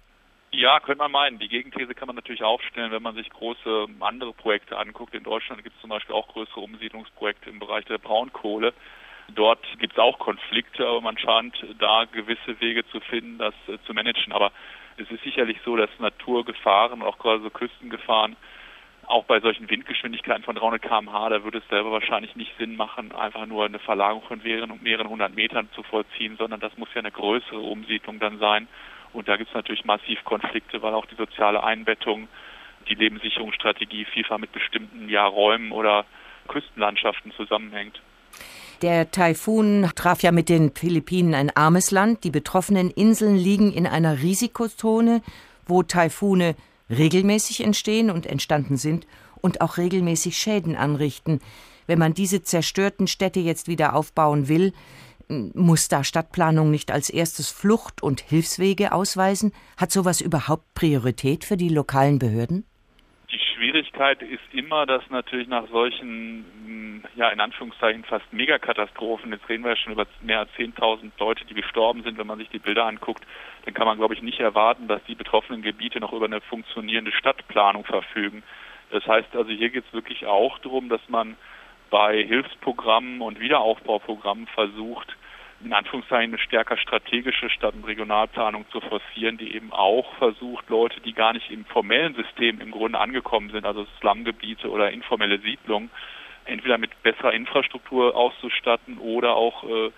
Ja, 0.51 0.79
könnte 0.79 0.99
man 0.99 1.11
meinen. 1.11 1.39
Die 1.39 1.49
Gegenthese 1.49 1.93
kann 1.93 2.07
man 2.07 2.15
natürlich 2.15 2.43
aufstellen, 2.43 2.91
wenn 2.91 3.03
man 3.03 3.15
sich 3.15 3.29
große 3.29 3.87
andere 3.99 4.33
Projekte 4.33 4.77
anguckt. 4.77 5.13
In 5.13 5.23
Deutschland 5.23 5.63
gibt 5.63 5.75
es 5.75 5.81
zum 5.81 5.89
Beispiel 5.89 6.15
auch 6.15 6.27
größere 6.29 6.61
Umsiedlungsprojekte 6.61 7.49
im 7.49 7.59
Bereich 7.59 7.85
der 7.85 7.97
Braunkohle. 7.97 8.73
Dort 9.35 9.65
gibt 9.79 9.93
es 9.93 9.99
auch 9.99 10.19
Konflikte, 10.19 10.87
aber 10.87 11.01
man 11.01 11.17
scheint 11.17 11.53
da 11.79 12.05
gewisse 12.05 12.59
Wege 12.61 12.87
zu 12.89 12.99
finden, 13.01 13.37
das 13.39 13.53
äh, 13.67 13.77
zu 13.85 13.93
managen. 13.93 14.31
Aber 14.31 14.51
es 14.97 15.09
ist 15.11 15.23
sicherlich 15.23 15.57
so, 15.65 15.75
dass 15.75 15.89
Naturgefahren, 15.99 17.01
auch 17.01 17.19
gerade 17.19 17.43
so 17.43 17.49
Küstengefahren, 17.49 18.35
auch 19.07 19.23
bei 19.23 19.39
solchen 19.39 19.69
Windgeschwindigkeiten 19.69 20.43
von 20.43 20.55
300 20.55 20.81
km/h, 20.81 21.29
da 21.29 21.43
würde 21.43 21.59
es 21.59 21.67
selber 21.69 21.91
wahrscheinlich 21.91 22.35
nicht 22.35 22.51
Sinn 22.57 22.75
machen, 22.75 23.13
einfach 23.13 23.45
nur 23.45 23.65
eine 23.65 23.79
Verlagerung 23.79 24.23
von 24.23 24.41
mehreren, 24.43 24.79
mehreren 24.83 25.09
hundert 25.09 25.33
Metern 25.33 25.69
zu 25.73 25.83
vollziehen, 25.83 26.35
sondern 26.37 26.59
das 26.59 26.77
muss 26.77 26.89
ja 26.93 26.99
eine 26.99 27.11
größere 27.11 27.59
Umsiedlung 27.59 28.19
dann 28.19 28.37
sein. 28.39 28.67
Und 29.13 29.29
da 29.29 29.37
gibt 29.37 29.49
es 29.49 29.55
natürlich 29.55 29.85
massiv 29.85 30.23
Konflikte, 30.25 30.81
weil 30.81 30.93
auch 30.93 31.05
die 31.05 31.15
soziale 31.15 31.63
Einbettung, 31.63 32.27
die 32.89 32.95
Lebenssicherungsstrategie 32.95 34.05
vielfach 34.05 34.37
mit 34.37 34.51
bestimmten 34.51 35.07
ja, 35.09 35.25
Räumen 35.25 35.71
oder 35.71 36.05
Küstenlandschaften 36.47 37.31
zusammenhängt. 37.31 38.01
Der 38.81 39.09
Taifun 39.09 39.89
traf 39.95 40.21
ja 40.21 40.31
mit 40.31 40.49
den 40.49 40.71
Philippinen 40.75 41.33
ein 41.33 41.49
armes 41.55 41.91
Land. 41.91 42.23
Die 42.23 42.29
betroffenen 42.29 42.91
Inseln 42.91 43.35
liegen 43.35 43.71
in 43.71 43.87
einer 43.87 44.21
Risikozone, 44.21 45.21
wo 45.65 45.81
Taifune 45.81 46.55
regelmäßig 46.89 47.63
entstehen 47.63 48.09
und 48.09 48.25
entstanden 48.25 48.77
sind 48.77 49.07
und 49.41 49.61
auch 49.61 49.77
regelmäßig 49.77 50.37
Schäden 50.37 50.75
anrichten. 50.75 51.39
Wenn 51.85 51.99
man 51.99 52.13
diese 52.13 52.41
zerstörten 52.41 53.07
Städte 53.07 53.39
jetzt 53.39 53.67
wieder 53.67 53.95
aufbauen 53.95 54.47
will, 54.47 54.73
Muss 55.29 55.89
da 55.89 56.05
Stadtplanung 56.05 56.71
nicht 56.71 56.89
als 56.89 57.09
erstes 57.09 57.49
Flucht- 57.49 58.01
und 58.01 58.21
Hilfswege 58.21 58.93
ausweisen? 58.93 59.51
Hat 59.75 59.91
sowas 59.91 60.21
überhaupt 60.21 60.73
Priorität 60.73 61.43
für 61.43 61.57
die 61.57 61.67
lokalen 61.67 62.17
Behörden? 62.17 62.65
Die 63.57 63.63
Schwierigkeit 63.63 64.21
ist 64.21 64.53
immer, 64.53 64.85
dass 64.85 65.09
natürlich 65.09 65.47
nach 65.47 65.67
solchen, 65.69 66.45
hm, 66.65 67.03
ja, 67.15 67.29
in 67.29 67.39
Anführungszeichen 67.39 68.03
fast 68.03 68.31
Megakatastrophen, 68.31 69.31
jetzt 69.31 69.49
reden 69.49 69.63
wir 69.63 69.71
ja 69.71 69.75
schon 69.75 69.93
über 69.93 70.05
mehr 70.21 70.39
als 70.39 70.51
10.000 70.57 71.11
Leute, 71.17 71.43
die 71.45 71.55
gestorben 71.55 72.03
sind, 72.03 72.19
wenn 72.19 72.27
man 72.27 72.37
sich 72.37 72.49
die 72.49 72.59
Bilder 72.59 72.85
anguckt, 72.85 73.25
dann 73.65 73.73
kann 73.73 73.87
man, 73.87 73.97
glaube 73.97 74.13
ich, 74.13 74.21
nicht 74.21 74.39
erwarten, 74.39 74.87
dass 74.87 75.03
die 75.05 75.15
betroffenen 75.15 75.63
Gebiete 75.63 75.99
noch 75.99 76.13
über 76.13 76.25
eine 76.25 76.41
funktionierende 76.41 77.11
Stadtplanung 77.11 77.83
verfügen. 77.83 78.43
Das 78.91 79.05
heißt 79.07 79.35
also, 79.35 79.49
hier 79.49 79.69
geht 79.69 79.85
es 79.87 79.93
wirklich 79.93 80.27
auch 80.27 80.59
darum, 80.59 80.87
dass 80.87 81.01
man 81.07 81.35
bei 81.89 82.23
Hilfsprogrammen 82.23 83.21
und 83.21 83.39
Wiederaufbauprogrammen 83.39 84.45
versucht, 84.47 85.15
in 85.63 85.73
Anführungszeichen 85.73 86.33
eine 86.33 86.41
stärker 86.41 86.77
strategische 86.77 87.49
Stadt- 87.49 87.73
und 87.73 87.85
Regionalplanung 87.85 88.65
zu 88.71 88.79
forcieren, 88.79 89.37
die 89.37 89.55
eben 89.55 89.71
auch 89.71 90.13
versucht, 90.15 90.69
Leute, 90.69 91.01
die 91.01 91.13
gar 91.13 91.33
nicht 91.33 91.49
im 91.49 91.65
formellen 91.65 92.15
System 92.15 92.61
im 92.61 92.71
Grunde 92.71 92.99
angekommen 92.99 93.49
sind, 93.51 93.65
also 93.65 93.87
Slumgebiete 93.99 94.69
oder 94.69 94.91
informelle 94.91 95.39
Siedlungen, 95.39 95.89
entweder 96.45 96.77
mit 96.77 97.01
besserer 97.01 97.33
Infrastruktur 97.33 98.15
auszustatten 98.15 98.99
oder 98.99 99.35
auch 99.35 99.63
äh, 99.63 99.91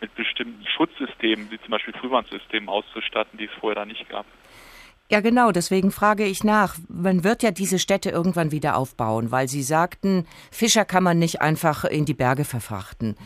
mit 0.00 0.14
bestimmten 0.14 0.66
Schutzsystemen, 0.66 1.50
wie 1.50 1.58
zum 1.60 1.70
Beispiel 1.70 1.94
Frühwarnsystemen 1.94 2.68
auszustatten, 2.68 3.38
die 3.38 3.46
es 3.46 3.52
vorher 3.58 3.76
da 3.76 3.86
nicht 3.86 4.08
gab. 4.08 4.26
Ja, 5.08 5.20
genau, 5.20 5.52
deswegen 5.52 5.92
frage 5.92 6.24
ich 6.24 6.44
nach. 6.44 6.76
Man 6.88 7.22
wird 7.24 7.42
ja 7.42 7.52
diese 7.52 7.78
Städte 7.78 8.10
irgendwann 8.10 8.50
wieder 8.50 8.76
aufbauen, 8.76 9.30
weil 9.30 9.48
Sie 9.48 9.62
sagten, 9.62 10.26
Fischer 10.50 10.84
kann 10.84 11.04
man 11.04 11.18
nicht 11.18 11.40
einfach 11.40 11.84
in 11.84 12.04
die 12.04 12.14
Berge 12.14 12.44
verfrachten 12.44 13.16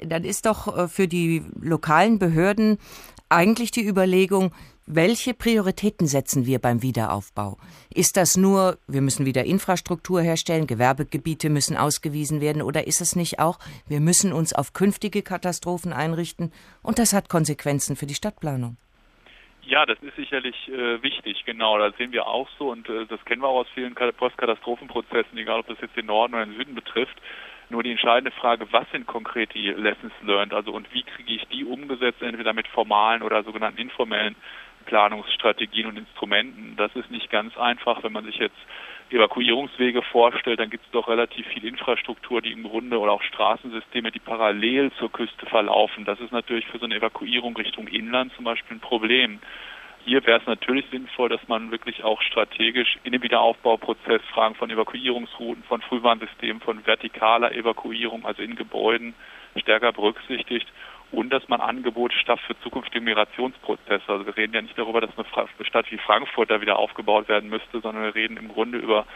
dann 0.00 0.24
ist 0.24 0.46
doch 0.46 0.76
äh, 0.76 0.88
für 0.88 1.08
die 1.08 1.42
lokalen 1.60 2.18
Behörden 2.18 2.78
eigentlich 3.28 3.70
die 3.70 3.86
Überlegung, 3.86 4.52
welche 4.86 5.32
Prioritäten 5.32 6.06
setzen 6.06 6.44
wir 6.44 6.58
beim 6.58 6.82
Wiederaufbau? 6.82 7.56
Ist 7.94 8.18
das 8.18 8.36
nur, 8.36 8.76
wir 8.86 9.00
müssen 9.00 9.24
wieder 9.24 9.44
Infrastruktur 9.44 10.20
herstellen, 10.20 10.66
Gewerbegebiete 10.66 11.48
müssen 11.48 11.76
ausgewiesen 11.76 12.42
werden, 12.42 12.60
oder 12.60 12.86
ist 12.86 13.00
es 13.00 13.16
nicht 13.16 13.38
auch, 13.38 13.58
wir 13.88 14.00
müssen 14.00 14.32
uns 14.32 14.52
auf 14.52 14.74
künftige 14.74 15.22
Katastrophen 15.22 15.94
einrichten 15.94 16.52
und 16.82 16.98
das 16.98 17.14
hat 17.14 17.30
Konsequenzen 17.30 17.96
für 17.96 18.06
die 18.06 18.14
Stadtplanung? 18.14 18.76
Ja, 19.66 19.86
das 19.86 19.98
ist 20.02 20.16
sicherlich 20.16 20.68
äh, 20.68 21.02
wichtig, 21.02 21.44
genau. 21.46 21.78
Das 21.78 21.96
sehen 21.96 22.12
wir 22.12 22.26
auch 22.26 22.48
so 22.58 22.70
und 22.70 22.86
äh, 22.90 23.06
das 23.06 23.24
kennen 23.24 23.40
wir 23.40 23.48
auch 23.48 23.60
aus 23.60 23.68
vielen 23.72 23.94
Postkatastrophenprozessen, 23.94 25.38
egal 25.38 25.60
ob 25.60 25.66
das 25.68 25.80
jetzt 25.80 25.96
den 25.96 26.06
Norden 26.06 26.34
oder 26.34 26.44
den 26.44 26.56
Süden 26.56 26.74
betrifft. 26.74 27.16
Nur 27.70 27.82
die 27.82 27.90
entscheidende 27.90 28.30
Frage, 28.30 28.66
was 28.72 28.90
sind 28.90 29.06
konkret 29.06 29.54
die 29.54 29.68
Lessons 29.68 30.12
learned, 30.22 30.52
also 30.52 30.72
und 30.72 30.92
wie 30.92 31.02
kriege 31.02 31.32
ich 31.32 31.46
die 31.48 31.64
umgesetzt, 31.64 32.22
entweder 32.22 32.52
mit 32.52 32.68
formalen 32.68 33.22
oder 33.22 33.42
sogenannten 33.42 33.80
informellen 33.80 34.36
Planungsstrategien 34.84 35.86
und 35.86 35.96
Instrumenten. 35.96 36.74
Das 36.76 36.94
ist 36.94 37.10
nicht 37.10 37.30
ganz 37.30 37.56
einfach, 37.56 38.02
wenn 38.02 38.12
man 38.12 38.24
sich 38.24 38.36
jetzt 38.36 38.56
Evakuierungswege 39.10 40.02
vorstellt, 40.02 40.58
dann 40.58 40.70
gibt 40.70 40.84
es 40.86 40.90
doch 40.90 41.08
relativ 41.08 41.46
viel 41.48 41.64
Infrastruktur, 41.64 42.40
die 42.40 42.52
im 42.52 42.64
Grunde 42.64 42.98
oder 42.98 43.12
auch 43.12 43.22
Straßensysteme, 43.22 44.10
die 44.10 44.18
parallel 44.18 44.90
zur 44.98 45.12
Küste 45.12 45.46
verlaufen. 45.46 46.04
Das 46.04 46.20
ist 46.20 46.32
natürlich 46.32 46.66
für 46.66 46.78
so 46.78 46.86
eine 46.86 46.96
Evakuierung 46.96 47.56
Richtung 47.56 47.86
Inland 47.88 48.32
zum 48.34 48.44
Beispiel 48.44 48.76
ein 48.76 48.80
Problem. 48.80 49.40
Hier 50.04 50.24
wäre 50.26 50.40
es 50.40 50.46
natürlich 50.46 50.84
sinnvoll, 50.90 51.30
dass 51.30 51.46
man 51.48 51.70
wirklich 51.70 52.04
auch 52.04 52.20
strategisch 52.20 52.98
in 53.04 53.12
dem 53.12 53.22
Wiederaufbauprozess 53.22 54.20
Fragen 54.34 54.54
von 54.54 54.68
Evakuierungsrouten, 54.68 55.64
von 55.64 55.80
Frühwarnsystemen, 55.80 56.60
von 56.60 56.80
vertikaler 56.82 57.52
Evakuierung, 57.52 58.26
also 58.26 58.42
in 58.42 58.54
Gebäuden, 58.54 59.14
stärker 59.56 59.92
berücksichtigt 59.92 60.66
und 61.10 61.30
dass 61.30 61.48
man 61.48 61.60
Angebote 61.60 62.14
schafft 62.16 62.44
für 62.44 62.58
zukünftige 62.60 63.00
Migrationsprozesse. 63.00 64.04
Also 64.06 64.26
wir 64.26 64.36
reden 64.36 64.54
ja 64.54 64.62
nicht 64.62 64.76
darüber, 64.76 65.00
dass 65.00 65.10
eine 65.16 65.66
Stadt 65.66 65.90
wie 65.90 65.98
Frankfurt 65.98 66.50
da 66.50 66.60
wieder 66.60 66.78
aufgebaut 66.78 67.28
werden 67.28 67.48
müsste, 67.48 67.80
sondern 67.80 68.04
wir 68.04 68.14
reden 68.14 68.36
im 68.36 68.48
Grunde 68.48 68.78
über 68.78 69.06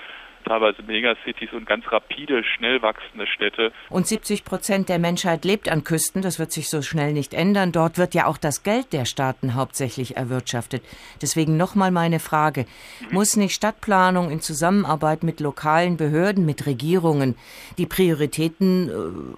teilweise 0.48 0.82
Megacities 0.82 1.52
und 1.52 1.66
ganz 1.66 1.84
rapide, 1.92 2.42
schnell 2.42 2.80
wachsende 2.80 3.26
Städte. 3.26 3.70
Und 3.90 4.06
70 4.06 4.44
Prozent 4.44 4.88
der 4.88 4.98
Menschheit 4.98 5.44
lebt 5.44 5.68
an 5.68 5.84
Küsten. 5.84 6.22
Das 6.22 6.38
wird 6.38 6.52
sich 6.52 6.70
so 6.70 6.80
schnell 6.80 7.12
nicht 7.12 7.34
ändern. 7.34 7.70
Dort 7.70 7.98
wird 7.98 8.14
ja 8.14 8.26
auch 8.26 8.38
das 8.38 8.62
Geld 8.62 8.92
der 8.92 9.04
Staaten 9.04 9.54
hauptsächlich 9.54 10.16
erwirtschaftet. 10.16 10.82
Deswegen 11.20 11.56
nochmal 11.56 11.90
meine 11.90 12.18
Frage. 12.18 12.64
Mhm. 13.00 13.14
Muss 13.14 13.36
nicht 13.36 13.54
Stadtplanung 13.54 14.30
in 14.30 14.40
Zusammenarbeit 14.40 15.22
mit 15.22 15.40
lokalen 15.40 15.96
Behörden, 15.98 16.46
mit 16.46 16.66
Regierungen 16.66 17.36
die 17.76 17.86
Prioritäten 17.86 18.88
äh, 18.88 18.92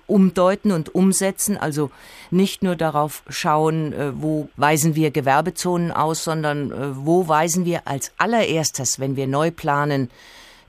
umdeuten 0.07 0.71
und 0.71 0.95
umsetzen? 0.95 1.57
Also 1.57 1.91
nicht 2.31 2.63
nur 2.63 2.77
darauf 2.77 3.25
schauen, 3.29 3.93
äh, 3.93 4.13
wo 4.15 4.49
weisen 4.57 4.95
wir 4.95 5.11
Gewerbezonen 5.11 5.91
aus, 5.91 6.23
sondern 6.23 6.71
äh, 6.71 6.77
wo 6.93 7.27
weisen 7.27 7.65
wir 7.65 7.89
als 7.89 8.13
allererstes, 8.17 9.01
wenn 9.01 9.17
wir 9.17 9.27
neu 9.27 9.51
planen, 9.51 10.09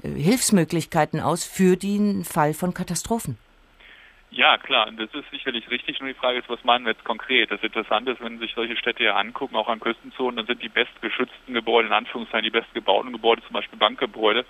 Hilfsmöglichkeiten 0.04 1.20
aus 1.20 1.46
für 1.46 1.76
den 1.76 2.24
Fall 2.24 2.54
von 2.54 2.74
Katastrophen. 2.74 3.38
Ja, 4.34 4.58
klar, 4.58 4.90
das 4.92 5.14
ist 5.14 5.30
sicherlich 5.30 5.70
richtig. 5.70 6.00
Nur 6.00 6.08
die 6.08 6.16
Frage 6.16 6.40
ist, 6.40 6.50
was 6.50 6.64
meinen 6.64 6.86
wir 6.86 6.94
jetzt 6.94 7.04
konkret? 7.04 7.52
Das 7.52 7.62
Interessante 7.62 8.12
ist, 8.12 8.22
wenn 8.22 8.40
sich 8.40 8.54
solche 8.56 8.78
Städte 8.78 9.04
ja 9.04 9.18
angucken, 9.18 9.58
auch 9.58 9.68
an 9.68 9.82
Küstenzonen, 9.82 10.38
dann 10.38 10.46
sind 10.46 10.64
die 10.64 10.70
bestgeschützten 10.70 11.54
Gebäude, 11.54 11.90
in 11.90 11.94
Anführungszeichen 11.94 12.46
die 12.46 12.50
bestgebauten 12.50 13.12
Gebäude, 13.12 13.42
zum 13.44 13.54
Beispiel 13.54 13.78
Bankgebäude. 13.78 14.46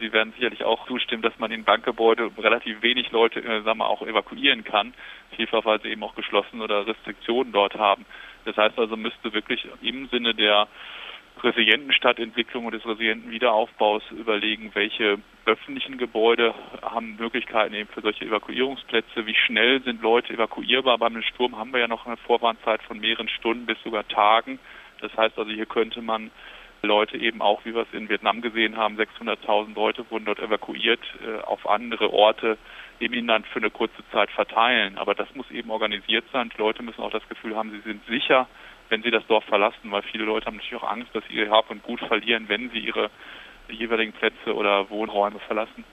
Sie 0.00 0.12
werden 0.12 0.34
sicherlich 0.34 0.64
auch 0.64 0.86
zustimmen, 0.86 1.22
dass 1.22 1.38
man 1.38 1.50
in 1.50 1.64
Bankgebäude 1.64 2.30
relativ 2.36 2.82
wenig 2.82 3.10
Leute, 3.10 3.40
äh, 3.40 3.62
sagen 3.62 3.78
wir, 3.78 3.88
auch 3.88 4.02
evakuieren 4.02 4.64
kann. 4.64 4.92
Vielfach, 5.36 5.64
weil 5.64 5.80
sie 5.80 5.88
eben 5.88 6.02
auch 6.02 6.14
geschlossen 6.14 6.60
oder 6.60 6.86
Restriktionen 6.86 7.52
dort 7.52 7.74
haben. 7.76 8.04
Das 8.44 8.56
heißt 8.58 8.78
also, 8.78 8.98
müsste 8.98 9.32
wirklich 9.32 9.66
im 9.80 10.08
Sinne 10.08 10.34
der 10.34 10.68
resilienten 11.42 11.92
Stadtentwicklung 11.92 12.66
und 12.66 12.72
des 12.72 12.86
resilienten 12.86 13.30
Wiederaufbaus 13.30 14.02
überlegen, 14.10 14.70
welche 14.74 15.18
öffentlichen 15.44 15.98
Gebäude 15.98 16.54
haben 16.82 17.16
Möglichkeiten 17.16 17.74
eben 17.74 17.88
für 17.88 18.00
solche 18.00 18.24
Evakuierungsplätze, 18.24 19.26
wie 19.26 19.34
schnell 19.34 19.82
sind 19.82 20.02
Leute 20.02 20.32
evakuierbar. 20.32 20.98
Beim 20.98 21.20
Sturm 21.22 21.56
haben 21.56 21.72
wir 21.72 21.80
ja 21.80 21.88
noch 21.88 22.06
eine 22.06 22.16
Vorwarnzeit 22.16 22.82
von 22.82 23.00
mehreren 23.00 23.28
Stunden 23.28 23.66
bis 23.66 23.82
sogar 23.82 24.06
Tagen. 24.08 24.58
Das 25.00 25.16
heißt 25.16 25.38
also, 25.38 25.50
hier 25.50 25.66
könnte 25.66 26.00
man 26.00 26.30
Leute 26.82 27.16
eben 27.16 27.42
auch, 27.42 27.64
wie 27.64 27.74
wir 27.74 27.82
es 27.82 27.92
in 27.92 28.08
Vietnam 28.08 28.40
gesehen 28.40 28.76
haben, 28.76 28.98
600.000 28.98 29.74
Leute 29.74 30.04
wurden 30.10 30.24
dort 30.24 30.40
evakuiert, 30.40 31.00
äh, 31.24 31.40
auf 31.42 31.68
andere 31.68 32.12
Orte 32.12 32.58
im 32.98 33.12
Inland 33.12 33.46
für 33.46 33.58
eine 33.58 33.70
kurze 33.70 34.02
Zeit 34.10 34.30
verteilen. 34.30 34.98
Aber 34.98 35.14
das 35.14 35.32
muss 35.34 35.50
eben 35.50 35.70
organisiert 35.70 36.24
sein. 36.32 36.50
Die 36.54 36.58
Leute 36.60 36.82
müssen 36.82 37.00
auch 37.00 37.10
das 37.10 37.28
Gefühl 37.28 37.56
haben, 37.56 37.70
sie 37.70 37.80
sind 37.80 38.04
sicher 38.06 38.48
wenn 38.92 39.02
sie 39.02 39.10
das 39.10 39.26
Dorf 39.26 39.44
verlassen, 39.44 39.90
weil 39.90 40.02
viele 40.02 40.24
Leute 40.24 40.46
haben 40.46 40.56
natürlich 40.56 40.76
auch 40.76 40.88
Angst, 40.88 41.08
dass 41.14 41.24
sie 41.26 41.34
ihr 41.34 41.50
Hab 41.50 41.70
und 41.70 41.82
Gut 41.82 41.98
verlieren, 42.00 42.44
wenn 42.48 42.70
sie 42.70 42.78
ihre 42.78 43.10
jeweiligen 43.68 44.12
Plätze 44.12 44.54
oder 44.54 44.90
Wohnräume 44.90 45.40
verlassen. 45.40 45.84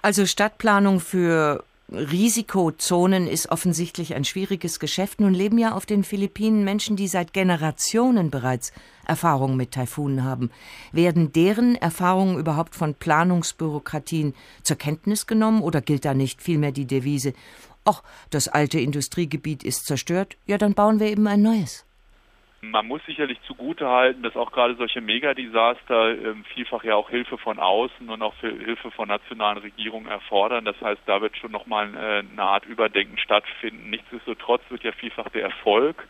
Also 0.00 0.24
Stadtplanung 0.24 1.00
für 1.00 1.62
Risikozonen 1.92 3.26
ist 3.26 3.50
offensichtlich 3.50 4.14
ein 4.14 4.24
schwieriges 4.24 4.80
Geschäft. 4.80 5.20
Nun 5.20 5.34
leben 5.34 5.58
ja 5.58 5.72
auf 5.72 5.84
den 5.84 6.02
Philippinen 6.02 6.64
Menschen, 6.64 6.96
die 6.96 7.08
seit 7.08 7.34
Generationen 7.34 8.30
bereits 8.30 8.72
Erfahrungen 9.06 9.58
mit 9.58 9.72
Taifunen 9.72 10.24
haben. 10.24 10.50
Werden 10.92 11.32
deren 11.32 11.74
Erfahrungen 11.74 12.38
überhaupt 12.38 12.74
von 12.74 12.94
Planungsbürokratien 12.94 14.34
zur 14.62 14.78
Kenntnis 14.78 15.26
genommen 15.26 15.60
oder 15.60 15.82
gilt 15.82 16.06
da 16.06 16.14
nicht 16.14 16.40
vielmehr 16.40 16.72
die 16.72 16.86
Devise, 16.86 17.34
ach, 17.84 18.02
das 18.30 18.48
alte 18.48 18.80
Industriegebiet 18.80 19.62
ist 19.62 19.84
zerstört, 19.84 20.38
ja, 20.46 20.56
dann 20.56 20.72
bauen 20.72 21.00
wir 21.00 21.08
eben 21.08 21.26
ein 21.26 21.42
neues? 21.42 21.84
Man 22.62 22.86
muss 22.86 23.00
sicherlich 23.06 23.40
zugutehalten, 23.46 24.22
dass 24.22 24.36
auch 24.36 24.52
gerade 24.52 24.74
solche 24.74 25.00
Megadesaster 25.00 26.10
äh, 26.10 26.34
vielfach 26.52 26.84
ja 26.84 26.94
auch 26.94 27.08
Hilfe 27.08 27.38
von 27.38 27.58
außen 27.58 28.08
und 28.10 28.20
auch 28.20 28.34
Hilfe 28.40 28.90
von 28.90 29.08
nationalen 29.08 29.58
Regierungen 29.58 30.08
erfordern. 30.08 30.66
Das 30.66 30.78
heißt, 30.78 31.00
da 31.06 31.22
wird 31.22 31.38
schon 31.38 31.52
nochmal 31.52 31.94
äh, 31.94 32.18
eine 32.18 32.42
Art 32.42 32.66
Überdenken 32.66 33.16
stattfinden. 33.16 33.88
Nichtsdestotrotz 33.88 34.60
wird 34.68 34.84
ja 34.84 34.92
vielfach 34.92 35.30
der 35.30 35.44
Erfolg 35.44 36.06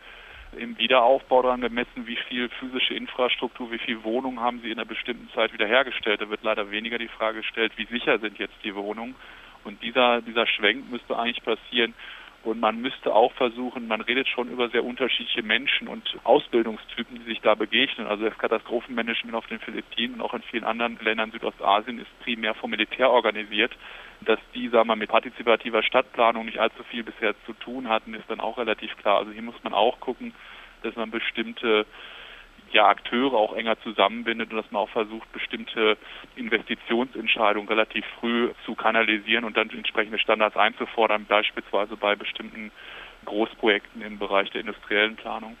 im 0.57 0.77
Wiederaufbau 0.77 1.41
daran 1.41 1.61
gemessen, 1.61 2.05
wie 2.05 2.17
viel 2.27 2.49
physische 2.49 2.95
Infrastruktur, 2.95 3.71
wie 3.71 3.79
viel 3.79 4.03
Wohnungen 4.03 4.41
haben 4.41 4.59
sie 4.59 4.71
in 4.71 4.77
einer 4.77 4.85
bestimmten 4.85 5.29
Zeit 5.33 5.53
wiederhergestellt. 5.53 6.19
Da 6.19 6.29
wird 6.29 6.43
leider 6.43 6.69
weniger 6.69 6.97
die 6.97 7.07
Frage 7.07 7.37
gestellt, 7.37 7.71
wie 7.77 7.85
sicher 7.85 8.19
sind 8.19 8.37
jetzt 8.39 8.57
die 8.65 8.75
Wohnungen. 8.75 9.15
Und 9.63 9.81
dieser, 9.81 10.21
dieser 10.21 10.47
Schwenk 10.47 10.91
müsste 10.91 11.17
eigentlich 11.17 11.43
passieren, 11.45 11.93
und 12.43 12.59
man 12.59 12.81
müsste 12.81 13.13
auch 13.13 13.31
versuchen, 13.33 13.87
man 13.87 14.01
redet 14.01 14.27
schon 14.27 14.49
über 14.49 14.69
sehr 14.69 14.83
unterschiedliche 14.83 15.43
Menschen 15.43 15.87
und 15.87 16.17
Ausbildungstypen, 16.23 17.19
die 17.19 17.25
sich 17.25 17.41
da 17.41 17.53
begegnen. 17.53 18.07
Also 18.07 18.25
das 18.25 18.37
Katastrophenmanagement 18.37 19.35
auf 19.35 19.45
den 19.45 19.59
Philippinen 19.59 20.15
und 20.15 20.21
auch 20.21 20.33
in 20.33 20.41
vielen 20.41 20.63
anderen 20.63 20.97
Ländern 21.01 21.31
Südostasien 21.31 21.99
ist 21.99 22.19
primär 22.23 22.55
vom 22.55 22.71
Militär 22.71 23.11
organisiert. 23.11 23.71
Dass 24.21 24.39
die, 24.55 24.69
sagen 24.69 24.87
wir, 24.87 24.95
mit 24.95 25.09
partizipativer 25.09 25.83
Stadtplanung 25.83 26.45
nicht 26.45 26.59
allzu 26.59 26.83
viel 26.83 27.03
bisher 27.03 27.35
zu 27.45 27.53
tun 27.53 27.89
hatten, 27.89 28.13
ist 28.13 28.29
dann 28.29 28.39
auch 28.39 28.57
relativ 28.57 28.95
klar. 28.97 29.17
Also 29.19 29.31
hier 29.31 29.41
muss 29.41 29.63
man 29.63 29.73
auch 29.73 29.99
gucken, 29.99 30.33
dass 30.83 30.95
man 30.95 31.11
bestimmte 31.11 31.85
ja, 32.73 32.87
Akteure 32.87 33.33
auch 33.33 33.55
enger 33.55 33.79
zusammenbindet 33.81 34.51
und 34.51 34.57
dass 34.57 34.71
man 34.71 34.83
auch 34.83 34.89
versucht, 34.89 35.31
bestimmte 35.31 35.97
Investitionsentscheidungen 36.35 37.67
relativ 37.67 38.05
früh 38.19 38.49
zu 38.65 38.75
kanalisieren 38.75 39.45
und 39.45 39.57
dann 39.57 39.69
entsprechende 39.69 40.19
Standards 40.19 40.57
einzufordern, 40.57 41.25
beispielsweise 41.25 41.95
bei 41.95 42.15
bestimmten 42.15 42.71
Großprojekten 43.25 44.01
im 44.01 44.17
Bereich 44.17 44.49
der 44.51 44.61
industriellen 44.61 45.15
Planung. 45.15 45.57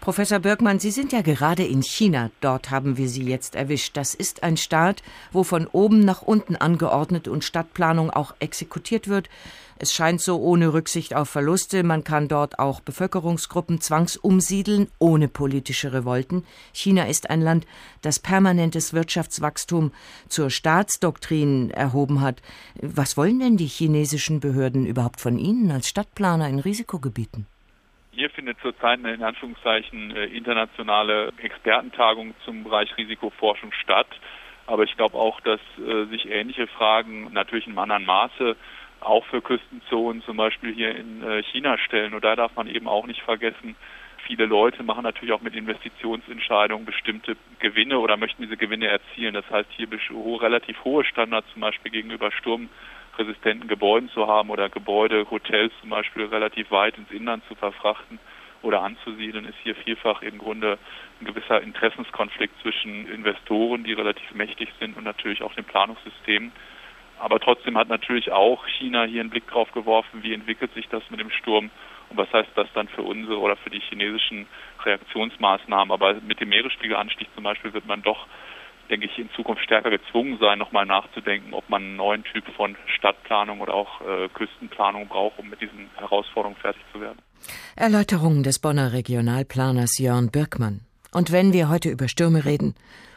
Professor 0.00 0.38
Birkmann, 0.38 0.80
Sie 0.80 0.90
sind 0.90 1.12
ja 1.12 1.22
gerade 1.22 1.62
in 1.64 1.82
China. 1.82 2.30
Dort 2.42 2.70
haben 2.70 2.98
wir 2.98 3.08
Sie 3.08 3.24
jetzt 3.24 3.56
erwischt. 3.56 3.96
Das 3.96 4.14
ist 4.14 4.42
ein 4.42 4.58
Staat, 4.58 5.02
wo 5.32 5.44
von 5.44 5.66
oben 5.66 6.00
nach 6.00 6.20
unten 6.20 6.56
angeordnet 6.56 7.26
und 7.26 7.42
Stadtplanung 7.42 8.10
auch 8.10 8.34
exekutiert 8.38 9.08
wird. 9.08 9.30
Es 9.78 9.92
scheint 9.92 10.20
so 10.20 10.38
ohne 10.38 10.72
Rücksicht 10.72 11.14
auf 11.14 11.28
Verluste. 11.28 11.82
Man 11.82 12.04
kann 12.04 12.28
dort 12.28 12.58
auch 12.58 12.80
Bevölkerungsgruppen 12.80 13.80
zwangsumsiedeln, 13.80 14.88
ohne 14.98 15.28
politische 15.28 15.92
Revolten. 15.92 16.44
China 16.72 17.04
ist 17.06 17.28
ein 17.30 17.40
Land, 17.40 17.66
das 18.02 18.20
permanentes 18.20 18.94
Wirtschaftswachstum 18.94 19.92
zur 20.28 20.50
Staatsdoktrin 20.50 21.70
erhoben 21.70 22.20
hat. 22.20 22.40
Was 22.80 23.16
wollen 23.16 23.40
denn 23.40 23.56
die 23.56 23.66
chinesischen 23.66 24.40
Behörden 24.40 24.86
überhaupt 24.86 25.20
von 25.20 25.38
Ihnen 25.38 25.70
als 25.70 25.88
Stadtplaner 25.88 26.48
in 26.48 26.60
Risikogebieten? 26.60 27.46
Hier 28.12 28.30
findet 28.30 28.60
zurzeit 28.60 29.00
eine 29.00 29.14
in 29.14 29.24
Anführungszeichen 29.24 30.14
äh, 30.14 30.26
internationale 30.26 31.32
Expertentagung 31.38 32.34
zum 32.44 32.62
Bereich 32.62 32.96
Risikoforschung 32.96 33.72
statt. 33.72 34.06
Aber 34.66 34.84
ich 34.84 34.96
glaube 34.96 35.18
auch, 35.18 35.40
dass 35.40 35.60
äh, 35.78 36.04
sich 36.06 36.30
ähnliche 36.30 36.68
Fragen 36.68 37.32
natürlich 37.32 37.66
in 37.66 37.72
einem 37.72 37.90
anderen 37.90 38.04
Maße 38.04 38.56
auch 39.04 39.24
für 39.26 39.42
Küstenzonen 39.42 40.22
zum 40.22 40.36
Beispiel 40.36 40.74
hier 40.74 40.94
in 40.94 41.22
äh, 41.22 41.42
China 41.44 41.78
stellen. 41.78 42.14
Und 42.14 42.24
da 42.24 42.36
darf 42.36 42.54
man 42.56 42.66
eben 42.66 42.88
auch 42.88 43.06
nicht 43.06 43.22
vergessen, 43.22 43.76
viele 44.26 44.46
Leute 44.46 44.82
machen 44.82 45.02
natürlich 45.02 45.32
auch 45.32 45.42
mit 45.42 45.54
Investitionsentscheidungen 45.54 46.86
bestimmte 46.86 47.36
Gewinne 47.58 47.98
oder 47.98 48.16
möchten 48.16 48.42
diese 48.42 48.56
Gewinne 48.56 48.88
erzielen. 48.88 49.34
Das 49.34 49.48
heißt, 49.50 49.68
hier 49.76 49.88
relativ 50.40 50.84
hohe 50.84 51.04
Standards 51.04 51.46
zum 51.52 51.60
Beispiel 51.60 51.92
gegenüber 51.92 52.32
Sturm 52.32 52.68
resistenten 53.18 53.68
Gebäuden 53.68 54.08
zu 54.10 54.26
haben 54.26 54.50
oder 54.50 54.68
Gebäude, 54.68 55.30
Hotels 55.30 55.72
zum 55.80 55.90
Beispiel 55.90 56.24
relativ 56.24 56.70
weit 56.70 56.98
ins 56.98 57.10
Inland 57.10 57.44
zu 57.46 57.54
verfrachten 57.54 58.18
oder 58.62 58.82
anzusiedeln, 58.82 59.44
ist 59.44 59.58
hier 59.62 59.76
vielfach 59.76 60.22
im 60.22 60.38
Grunde 60.38 60.78
ein 61.20 61.26
gewisser 61.26 61.60
Interessenskonflikt 61.60 62.60
zwischen 62.62 63.06
Investoren, 63.08 63.84
die 63.84 63.92
relativ 63.92 64.34
mächtig 64.34 64.70
sind 64.80 64.96
und 64.96 65.04
natürlich 65.04 65.42
auch 65.42 65.54
dem 65.54 65.64
Planungssystem. 65.64 66.50
Aber 67.18 67.40
trotzdem 67.40 67.78
hat 67.78 67.88
natürlich 67.88 68.30
auch 68.32 68.66
China 68.66 69.04
hier 69.04 69.20
einen 69.20 69.30
Blick 69.30 69.46
drauf 69.48 69.70
geworfen, 69.72 70.22
wie 70.22 70.34
entwickelt 70.34 70.72
sich 70.74 70.88
das 70.88 71.02
mit 71.10 71.20
dem 71.20 71.30
Sturm 71.30 71.70
und 72.10 72.16
was 72.16 72.32
heißt 72.32 72.50
das 72.54 72.68
dann 72.74 72.88
für 72.88 73.02
unsere 73.02 73.38
oder 73.38 73.56
für 73.56 73.70
die 73.70 73.80
chinesischen 73.80 74.46
Reaktionsmaßnahmen. 74.84 75.92
Aber 75.92 76.14
mit 76.20 76.40
dem 76.40 76.50
Meeresspiegelanstieg 76.50 77.28
zum 77.34 77.44
Beispiel 77.44 77.72
wird 77.72 77.86
man 77.86 78.02
doch 78.02 78.26
denke 78.90 79.06
ich, 79.06 79.18
in 79.18 79.30
Zukunft 79.30 79.62
stärker 79.62 79.90
gezwungen 79.90 80.38
sein, 80.40 80.58
nochmal 80.58 80.86
nachzudenken, 80.86 81.54
ob 81.54 81.68
man 81.68 81.82
einen 81.82 81.96
neuen 81.96 82.24
Typ 82.24 82.44
von 82.56 82.76
Stadtplanung 82.86 83.60
oder 83.60 83.74
auch 83.74 84.00
äh, 84.00 84.28
Küstenplanung 84.28 85.08
braucht, 85.08 85.38
um 85.38 85.48
mit 85.48 85.60
diesen 85.60 85.88
Herausforderungen 85.96 86.56
fertig 86.60 86.82
zu 86.92 87.00
werden. 87.00 87.18
Erläuterungen 87.76 88.42
des 88.42 88.58
Bonner 88.58 88.92
Regionalplaners 88.92 89.98
Jörn 89.98 90.30
Birkmann. 90.30 90.80
Und 91.12 91.32
wenn 91.32 91.52
wir 91.52 91.68
heute 91.68 91.90
über 91.90 92.08
Stürme 92.08 92.44
reden, 92.44 92.74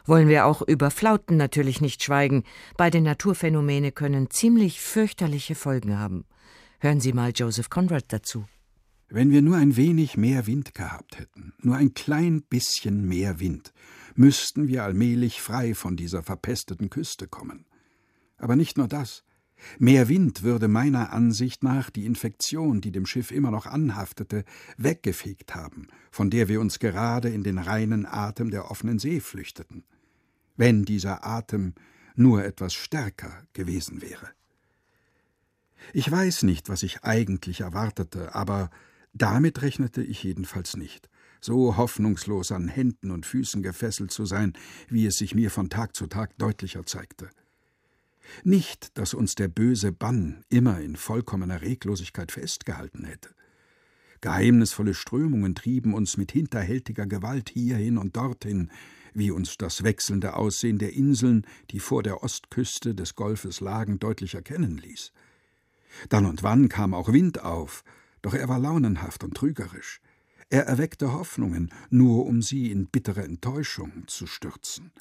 wollen 0.07 0.27
wir 0.27 0.45
auch 0.45 0.61
über 0.61 0.91
Flauten 0.91 1.37
natürlich 1.37 1.81
nicht 1.81 2.03
schweigen. 2.03 2.43
Beide 2.77 3.01
Naturphänomene 3.01 3.91
können 3.91 4.29
ziemlich 4.29 4.81
fürchterliche 4.81 5.55
Folgen 5.55 5.99
haben. 5.99 6.25
Hören 6.79 6.99
Sie 6.99 7.13
mal 7.13 7.31
Joseph 7.35 7.69
Conrad 7.69 8.05
dazu. 8.09 8.45
Wenn 9.09 9.31
wir 9.31 9.41
nur 9.41 9.55
ein 9.55 9.77
wenig 9.77 10.17
mehr 10.17 10.47
Wind 10.47 10.73
gehabt 10.73 11.17
hätten, 11.17 11.53
nur 11.59 11.75
ein 11.75 11.93
klein 11.93 12.41
bisschen 12.41 13.07
mehr 13.07 13.39
Wind, 13.39 13.73
müssten 14.15 14.67
wir 14.67 14.83
allmählich 14.83 15.41
frei 15.41 15.73
von 15.75 15.95
dieser 15.95 16.23
verpesteten 16.23 16.89
Küste 16.89 17.27
kommen. 17.27 17.65
Aber 18.37 18.55
nicht 18.55 18.77
nur 18.77 18.87
das. 18.87 19.23
Mehr 19.79 20.07
Wind 20.07 20.43
würde 20.43 20.67
meiner 20.67 21.13
Ansicht 21.13 21.63
nach 21.63 21.89
die 21.89 22.05
Infektion, 22.05 22.81
die 22.81 22.91
dem 22.91 23.05
Schiff 23.05 23.31
immer 23.31 23.49
noch 23.49 23.65
anhaftete, 23.65 24.43
weggefegt 24.77 25.55
haben, 25.55 25.87
von 26.11 26.29
der 26.29 26.47
wir 26.47 26.61
uns 26.61 26.79
gerade 26.79 27.29
in 27.29 27.43
den 27.43 27.57
reinen 27.57 28.05
Atem 28.05 28.51
der 28.51 28.69
offenen 28.69 28.99
See 28.99 29.19
flüchteten. 29.19 29.83
Wenn 30.57 30.83
dieser 30.83 31.25
Atem 31.25 31.73
nur 32.15 32.43
etwas 32.43 32.73
stärker 32.73 33.43
gewesen 33.53 34.01
wäre. 34.01 34.29
Ich 35.93 36.11
weiß 36.11 36.43
nicht, 36.43 36.67
was 36.67 36.83
ich 36.83 37.03
eigentlich 37.03 37.61
erwartete, 37.61 38.35
aber 38.35 38.69
damit 39.13 39.61
rechnete 39.61 40.03
ich 40.03 40.23
jedenfalls 40.23 40.75
nicht 40.75 41.09
so 41.41 41.77
hoffnungslos 41.77 42.51
an 42.51 42.67
Händen 42.67 43.11
und 43.11 43.25
Füßen 43.25 43.63
gefesselt 43.63 44.11
zu 44.11 44.25
sein, 44.25 44.53
wie 44.89 45.05
es 45.05 45.15
sich 45.15 45.35
mir 45.35 45.51
von 45.51 45.69
Tag 45.69 45.95
zu 45.95 46.07
Tag 46.07 46.37
deutlicher 46.37 46.85
zeigte. 46.85 47.29
Nicht, 48.43 48.97
dass 48.97 49.13
uns 49.13 49.35
der 49.35 49.47
böse 49.47 49.91
Bann 49.91 50.43
immer 50.49 50.79
in 50.81 50.95
vollkommener 50.95 51.61
Reglosigkeit 51.61 52.31
festgehalten 52.31 53.05
hätte. 53.05 53.29
Geheimnisvolle 54.19 54.93
Strömungen 54.93 55.55
trieben 55.55 55.93
uns 55.93 56.17
mit 56.17 56.31
hinterhältiger 56.31 57.05
Gewalt 57.05 57.49
hierhin 57.49 57.97
und 57.97 58.17
dorthin, 58.17 58.71
wie 59.18 59.32
uns 59.32 59.57
das 59.57 59.84
wechselnde 59.84 60.36
Aussehen 60.36 60.78
der 60.78 60.93
Inseln, 60.93 61.45
die 61.72 61.80
vor 61.80 62.03
der 62.03 62.24
Ostküste 62.24 62.93
des 62.93 63.15
Golfes 63.15 63.59
lagen, 63.59 63.99
deutlich 63.99 64.36
erkennen 64.36 64.78
ließ. 64.78 65.11
Dann 66.09 66.26
und 66.26 66.43
wann 66.43 66.70
kam 66.70 66.93
auch 66.93 67.11
Wind 67.11 67.43
auf, 67.43 67.84
doch 68.22 68.34
er 68.34 68.47
war 68.47 68.59
launenhaft 68.59 69.24
und 69.24 69.36
trügerisch. 69.36 70.01
Er 70.49 70.65
erweckte 70.65 71.11
Hoffnungen, 71.11 71.74
nur 71.89 72.26
um 72.26 72.41
sie 72.41 72.72
in 72.72 72.88
bittere 72.88 73.24
Enttäuschung 73.24 74.03
zu 74.07 74.28
stürzen. 74.28 74.91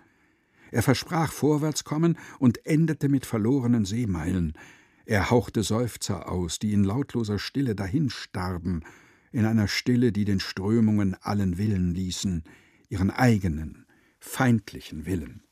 Er 0.72 0.82
versprach 0.82 1.30
Vorwärtskommen 1.30 2.18
und 2.38 2.66
endete 2.66 3.08
mit 3.08 3.26
verlorenen 3.26 3.84
Seemeilen. 3.84 4.54
Er 5.04 5.30
hauchte 5.30 5.62
Seufzer 5.62 6.28
aus, 6.28 6.58
die 6.58 6.72
in 6.72 6.82
lautloser 6.82 7.38
Stille 7.38 7.76
dahinstarben, 7.76 8.84
in 9.30 9.44
einer 9.44 9.68
Stille, 9.68 10.10
die 10.10 10.24
den 10.24 10.40
Strömungen 10.40 11.14
allen 11.20 11.58
Willen 11.58 11.94
ließen, 11.94 12.42
ihren 12.88 13.10
eigenen, 13.10 13.85
feindlichen 14.26 15.06
Willen. 15.06 15.42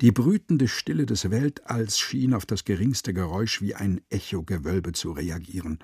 Die 0.00 0.12
brütende 0.12 0.68
Stille 0.68 1.06
des 1.06 1.30
Weltalls 1.30 1.98
schien 1.98 2.34
auf 2.34 2.46
das 2.46 2.64
geringste 2.64 3.14
Geräusch 3.14 3.62
wie 3.62 3.74
ein 3.74 4.00
Echogewölbe 4.10 4.92
zu 4.92 5.12
reagieren. 5.12 5.78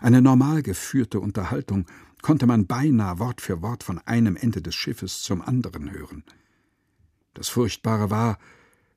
Eine 0.00 0.20
normal 0.20 0.62
geführte 0.62 1.18
Unterhaltung 1.18 1.86
konnte 2.20 2.46
man 2.46 2.66
beinahe 2.66 3.18
Wort 3.18 3.40
für 3.40 3.62
Wort 3.62 3.84
von 3.84 3.98
einem 4.00 4.36
Ende 4.36 4.60
des 4.60 4.74
Schiffes 4.74 5.22
zum 5.22 5.40
anderen 5.40 5.90
hören. 5.90 6.24
Das 7.32 7.48
Furchtbare 7.48 8.10
war, 8.10 8.38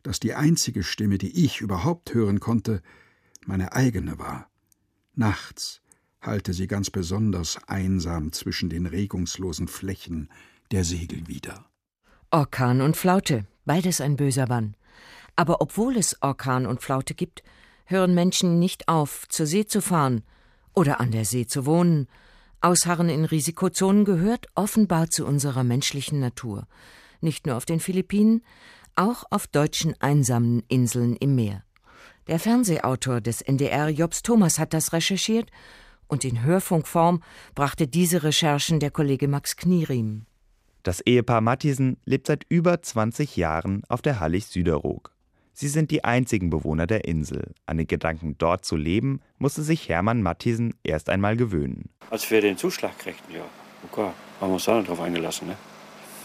dass 0.04 0.20
die 0.20 0.34
einzige 0.34 0.84
Stimme, 0.84 1.18
die 1.18 1.46
ich 1.46 1.62
überhaupt 1.62 2.14
hören 2.14 2.40
konnte, 2.40 2.82
meine 3.46 3.74
eigene 3.74 4.20
war. 4.20 4.50
Nachts 5.16 5.82
hallte 6.20 6.54
sie 6.54 6.68
ganz 6.68 6.90
besonders 6.90 7.58
einsam 7.68 8.32
zwischen 8.32 8.70
den 8.70 8.86
regungslosen 8.86 9.68
Flächen 9.68 10.30
der 10.72 10.84
Segel 10.84 11.28
wieder. 11.28 11.71
Orkan 12.32 12.82
und 12.82 12.98
Flaute, 12.98 13.46
beides 13.66 14.02
ein 14.02 14.16
böser 14.16 14.48
Bann. 14.48 14.76
Aber 15.36 15.62
obwohl 15.62 15.98
es 15.98 16.22
Orkan 16.22 16.66
und 16.66 16.82
Flaute 16.82 17.14
gibt, 17.14 17.44
hören 17.86 18.14
Menschen 18.14 18.58
nicht 18.60 18.88
auf, 18.88 19.28
zur 19.30 19.46
See 19.46 19.66
zu 19.66 19.82
fahren 19.82 20.24
oder 20.74 21.00
an 21.00 21.12
der 21.12 21.26
See 21.26 21.46
zu 21.46 21.66
wohnen 21.66 22.08
Ausharren 22.64 23.10
in 23.10 23.26
Risikozonen 23.26 24.06
gehört 24.06 24.46
offenbar 24.54 25.10
zu 25.10 25.26
unserer 25.26 25.64
menschlichen 25.64 26.20
Natur. 26.20 26.68
Nicht 27.20 27.48
nur 27.48 27.58
auf 27.58 27.66
den 27.66 27.80
Philippinen, 27.80 28.44
auch 28.96 29.24
auf 29.32 29.48
deutschen 29.48 30.00
einsamen 30.00 30.62
Inseln 30.68 31.16
im 31.16 31.34
Meer. 31.34 31.64
Der 32.28 32.40
Fernsehautor 32.40 33.20
des 33.20 33.42
NDR 33.42 33.90
Jobs 33.90 34.22
Thomas 34.22 34.60
hat 34.60 34.76
das 34.76 34.94
recherchiert 34.94 35.50
und 36.08 36.24
in 36.24 36.44
Hörfunkform 36.44 37.24
brachte 37.56 37.88
diese 37.88 38.22
Recherchen 38.22 38.80
der 38.80 38.92
Kollege 38.92 39.28
Max 39.28 39.56
Knierim. 39.56 40.28
Das 40.84 41.00
Ehepaar 41.02 41.42
Matthiesen 41.42 41.98
lebt 42.06 42.26
seit 42.26 42.44
über 42.50 42.82
20 42.82 43.38
Jahren 43.38 43.84
auf 43.88 44.02
der 44.02 44.20
Hallig 44.20 44.48
Süderog. 44.48 45.12
Sie 45.54 45.68
sind 45.68 45.92
die 45.92 46.04
einzigen 46.04 46.50
Bewohner 46.50 46.88
der 46.88 47.06
Insel. 47.06 47.54
An 47.68 47.78
den 47.78 47.86
Gedanken, 47.86 48.36
dort 48.40 48.66
zu 48.66 48.76
leben, 48.76 49.22
musste 49.38 49.62
sich 49.62 49.90
Hermann 49.90 50.24
Matthiesen 50.24 50.74
erst 50.84 51.10
einmal 51.10 51.38
gewöhnen. 51.38 51.90
Als 52.10 52.32
wir 52.32 52.42
den 52.42 52.58
Zuschlag 52.58 52.98
kriegten, 52.98 53.36
ja, 53.36 53.44
okay, 53.92 54.10
haben 54.40 54.50
wir 54.50 54.54
uns 54.54 54.66
da 54.66 54.82
drauf 54.82 55.00
eingelassen. 55.00 55.50
Ne? 55.50 55.56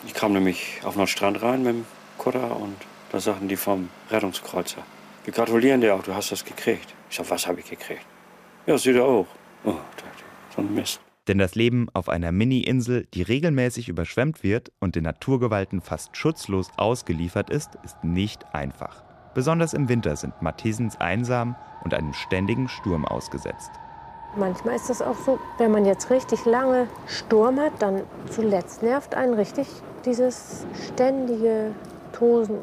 Ich 0.07 0.15
kam 0.15 0.33
nämlich 0.33 0.81
auf 0.85 0.97
den 0.97 1.07
Strand 1.07 1.43
rein 1.43 1.63
mit 1.63 1.75
dem 1.75 1.85
Kutter 2.17 2.57
und 2.59 2.77
da 3.13 3.21
sagten 3.21 3.49
die 3.49 3.57
vom 3.57 3.91
Rettungskreuzer, 4.11 4.83
wir 5.25 5.35
gratulieren 5.35 5.83
dir 5.83 5.95
auch, 5.95 6.03
du 6.03 6.15
hast 6.15 6.33
das 6.33 6.45
gekriegt. 6.45 6.95
Ich 7.11 7.17
sag, 7.17 7.29
was 7.29 7.47
habe 7.47 7.61
ich 7.61 7.69
gekriegt? 7.69 8.07
Ja, 8.65 8.77
da 8.77 9.03
auch. 9.03 9.27
Oh, 9.65 9.75
so 10.55 10.63
ein 10.63 10.75
Mist. 10.75 11.01
Denn 11.29 11.39
das 11.39 11.55
Leben 11.55 11.89
auf 11.93 12.09
einer 12.09 12.31
Mini-Insel, 12.31 13.07
die 13.13 13.23
regelmäßig 13.23 13.89
überschwemmt 13.89 14.43
wird 14.43 14.71
und 14.79 14.95
den 14.95 15.05
Naturgewalten 15.05 15.81
fast 15.81 16.17
schutzlos 16.17 16.71
ausgeliefert 16.77 17.51
ist, 17.51 17.71
ist 17.85 18.05
nicht 18.05 18.55
einfach. 18.55 19.03
Besonders 19.35 19.75
im 19.75 19.89
Winter 19.89 20.17
sind 20.17 20.41
Mathesens 20.41 20.97
einsam 21.01 21.57
und 21.85 21.95
einem 21.95 22.15
ständigen 22.15 22.69
Sturm 22.69 23.05
ausgesetzt. 23.05 23.71
Manchmal 24.37 24.77
ist 24.77 24.91
es 24.91 25.03
auch 25.03 25.17
so, 25.17 25.39
wenn 25.59 25.71
man 25.71 25.85
jetzt 25.85 26.11
richtig 26.11 26.45
lange 26.45 26.89
Sturm 27.07 27.59
hat, 27.59 27.81
dann 27.81 28.03
zuletzt 28.31 28.83
nervt 28.83 29.15
einen 29.15 29.35
richtig 29.35 29.67
dieses 30.05 30.67
ständige 30.87 31.73
Tosen. 32.13 32.59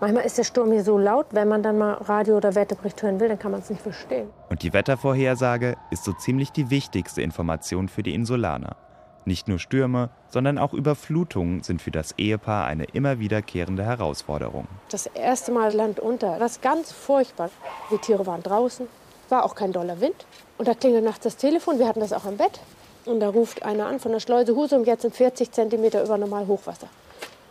Manchmal 0.00 0.24
ist 0.24 0.38
der 0.38 0.44
Sturm 0.44 0.70
hier 0.70 0.84
so 0.84 0.96
laut, 0.96 1.26
wenn 1.32 1.48
man 1.48 1.64
dann 1.64 1.76
mal 1.76 1.94
Radio 1.94 2.36
oder 2.36 2.54
Wetterbericht 2.54 3.02
hören 3.02 3.18
will, 3.18 3.28
dann 3.28 3.38
kann 3.38 3.50
man 3.50 3.60
es 3.60 3.68
nicht 3.68 3.82
verstehen. 3.82 4.30
Und 4.48 4.62
die 4.62 4.72
Wettervorhersage 4.72 5.76
ist 5.90 6.04
so 6.04 6.12
ziemlich 6.12 6.52
die 6.52 6.70
wichtigste 6.70 7.20
Information 7.20 7.88
für 7.88 8.04
die 8.04 8.14
Insulaner. 8.14 8.76
Nicht 9.24 9.48
nur 9.48 9.58
Stürme, 9.58 10.10
sondern 10.28 10.56
auch 10.56 10.72
Überflutungen 10.72 11.64
sind 11.64 11.82
für 11.82 11.90
das 11.90 12.12
Ehepaar 12.16 12.66
eine 12.66 12.84
immer 12.84 13.18
wiederkehrende 13.18 13.84
Herausforderung. 13.84 14.68
Das 14.88 15.06
erste 15.06 15.50
Mal 15.50 15.74
Land 15.74 15.98
unter, 15.98 16.38
das 16.38 16.52
ist 16.52 16.62
ganz 16.62 16.92
furchtbar. 16.92 17.50
Die 17.90 17.98
Tiere 17.98 18.24
waren 18.24 18.44
draußen, 18.44 18.86
war 19.28 19.44
auch 19.44 19.56
kein 19.56 19.72
doller 19.72 20.00
Wind. 20.00 20.26
Und 20.58 20.68
da 20.68 20.74
klingelt 20.74 21.04
nachts 21.04 21.24
das 21.24 21.36
Telefon, 21.36 21.80
wir 21.80 21.88
hatten 21.88 22.00
das 22.00 22.12
auch 22.12 22.24
im 22.24 22.36
Bett. 22.36 22.60
Und 23.04 23.18
da 23.18 23.28
ruft 23.30 23.64
einer 23.64 23.86
an 23.86 23.98
von 23.98 24.12
der 24.12 24.20
Schleuse 24.20 24.54
Husum, 24.54 24.84
jetzt 24.84 25.02
sind 25.02 25.16
40 25.16 25.50
Zentimeter 25.50 26.04
über 26.04 26.16
normal 26.18 26.46
Hochwasser. 26.46 26.86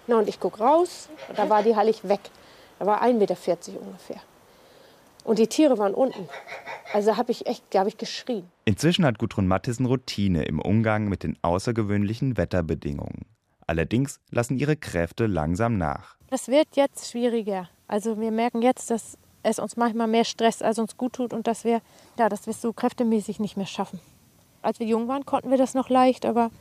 Na, 0.07 0.19
und 0.19 0.29
ich 0.29 0.39
gucke 0.39 0.59
raus, 0.59 1.09
da 1.35 1.49
war 1.49 1.63
die 1.63 1.75
Hallig 1.75 2.07
weg. 2.07 2.21
Da 2.79 2.85
war 2.85 3.03
1,40 3.03 3.13
Meter 3.17 3.37
ungefähr. 3.81 4.21
Und 5.23 5.39
die 5.39 5.47
Tiere 5.47 5.77
waren 5.77 5.93
unten. 5.93 6.29
Also 6.93 7.17
habe 7.17 7.33
ich 7.33 7.47
echt, 7.47 7.63
da 7.71 7.79
habe 7.79 7.89
ich 7.89 7.97
geschrien. 7.97 8.49
Inzwischen 8.63 9.03
hat 9.05 9.19
Gudrun 9.19 9.47
Mattissen 9.47 9.85
Routine 9.85 10.45
im 10.45 10.61
Umgang 10.61 11.09
mit 11.09 11.23
den 11.23 11.37
außergewöhnlichen 11.41 12.37
Wetterbedingungen. 12.37 13.25
Allerdings 13.65 14.21
lassen 14.31 14.57
ihre 14.57 14.77
Kräfte 14.77 15.27
langsam 15.27 15.77
nach. 15.77 16.15
Das 16.29 16.47
wird 16.47 16.69
jetzt 16.75 17.11
schwieriger. 17.11 17.67
Also 17.89 18.19
wir 18.19 18.31
merken 18.31 18.61
jetzt, 18.61 18.89
dass 18.89 19.17
es 19.43 19.59
uns 19.59 19.75
manchmal 19.75 20.07
mehr 20.07 20.23
stresst, 20.23 20.63
als 20.63 20.79
uns 20.79 20.95
gut 20.95 21.13
tut 21.13 21.33
und 21.33 21.47
dass 21.47 21.65
wir, 21.65 21.81
ja, 22.17 22.29
dass 22.29 22.45
wir 22.45 22.51
es 22.51 22.61
so 22.61 22.71
kräftemäßig 22.71 23.39
nicht 23.41 23.57
mehr 23.57 23.65
schaffen. 23.65 23.99
Als 24.61 24.79
wir 24.79 24.87
jung 24.87 25.09
waren, 25.09 25.25
konnten 25.25 25.49
wir 25.49 25.57
das 25.57 25.73
noch 25.73 25.89
leicht, 25.89 26.25
aber 26.25 26.51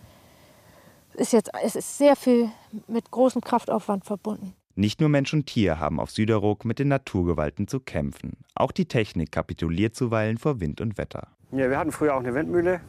ist 1.16 1.32
jetzt, 1.32 1.50
es 1.62 1.76
ist 1.76 1.98
sehr 1.98 2.16
viel 2.16 2.50
mit 2.86 3.10
großem 3.10 3.40
Kraftaufwand 3.40 4.04
verbunden. 4.04 4.54
Nicht 4.74 5.00
nur 5.00 5.08
Mensch 5.08 5.32
und 5.32 5.46
Tier 5.46 5.80
haben 5.80 5.98
auf 5.98 6.10
Süderrock 6.10 6.66
mit 6.66 6.78
den 6.78 6.88
Naturgewalten 6.88 7.66
zu 7.66 7.80
kämpfen. 7.80 8.36
Auch 8.54 8.72
die 8.72 8.84
Technik 8.84 9.32
kapituliert 9.32 9.94
zuweilen 9.94 10.36
vor 10.36 10.60
Wind 10.60 10.82
und 10.82 10.98
Wetter. 10.98 11.28
Ja, 11.52 11.70
wir 11.70 11.78
hatten 11.78 11.92
früher 11.92 12.14
auch 12.14 12.20
eine 12.20 12.34
Windmühle. 12.34 12.80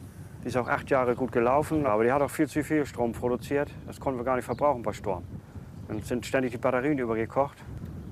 Die 0.42 0.48
ist 0.48 0.56
auch 0.56 0.68
acht 0.68 0.90
Jahre 0.90 1.14
gut 1.14 1.32
gelaufen, 1.32 1.86
aber 1.86 2.04
die 2.04 2.12
hat 2.12 2.20
auch 2.20 2.30
viel 2.30 2.46
zu 2.46 2.62
viel 2.62 2.84
Strom 2.84 3.12
produziert. 3.12 3.70
Das 3.86 3.98
konnten 3.98 4.20
wir 4.20 4.24
gar 4.24 4.36
nicht 4.36 4.44
verbrauchen 4.44 4.82
bei 4.82 4.92
Sturm. 4.92 5.24
Dann 5.88 6.02
sind 6.02 6.26
ständig 6.26 6.52
die 6.52 6.58
Batterien 6.58 6.98
übergekocht. 6.98 7.56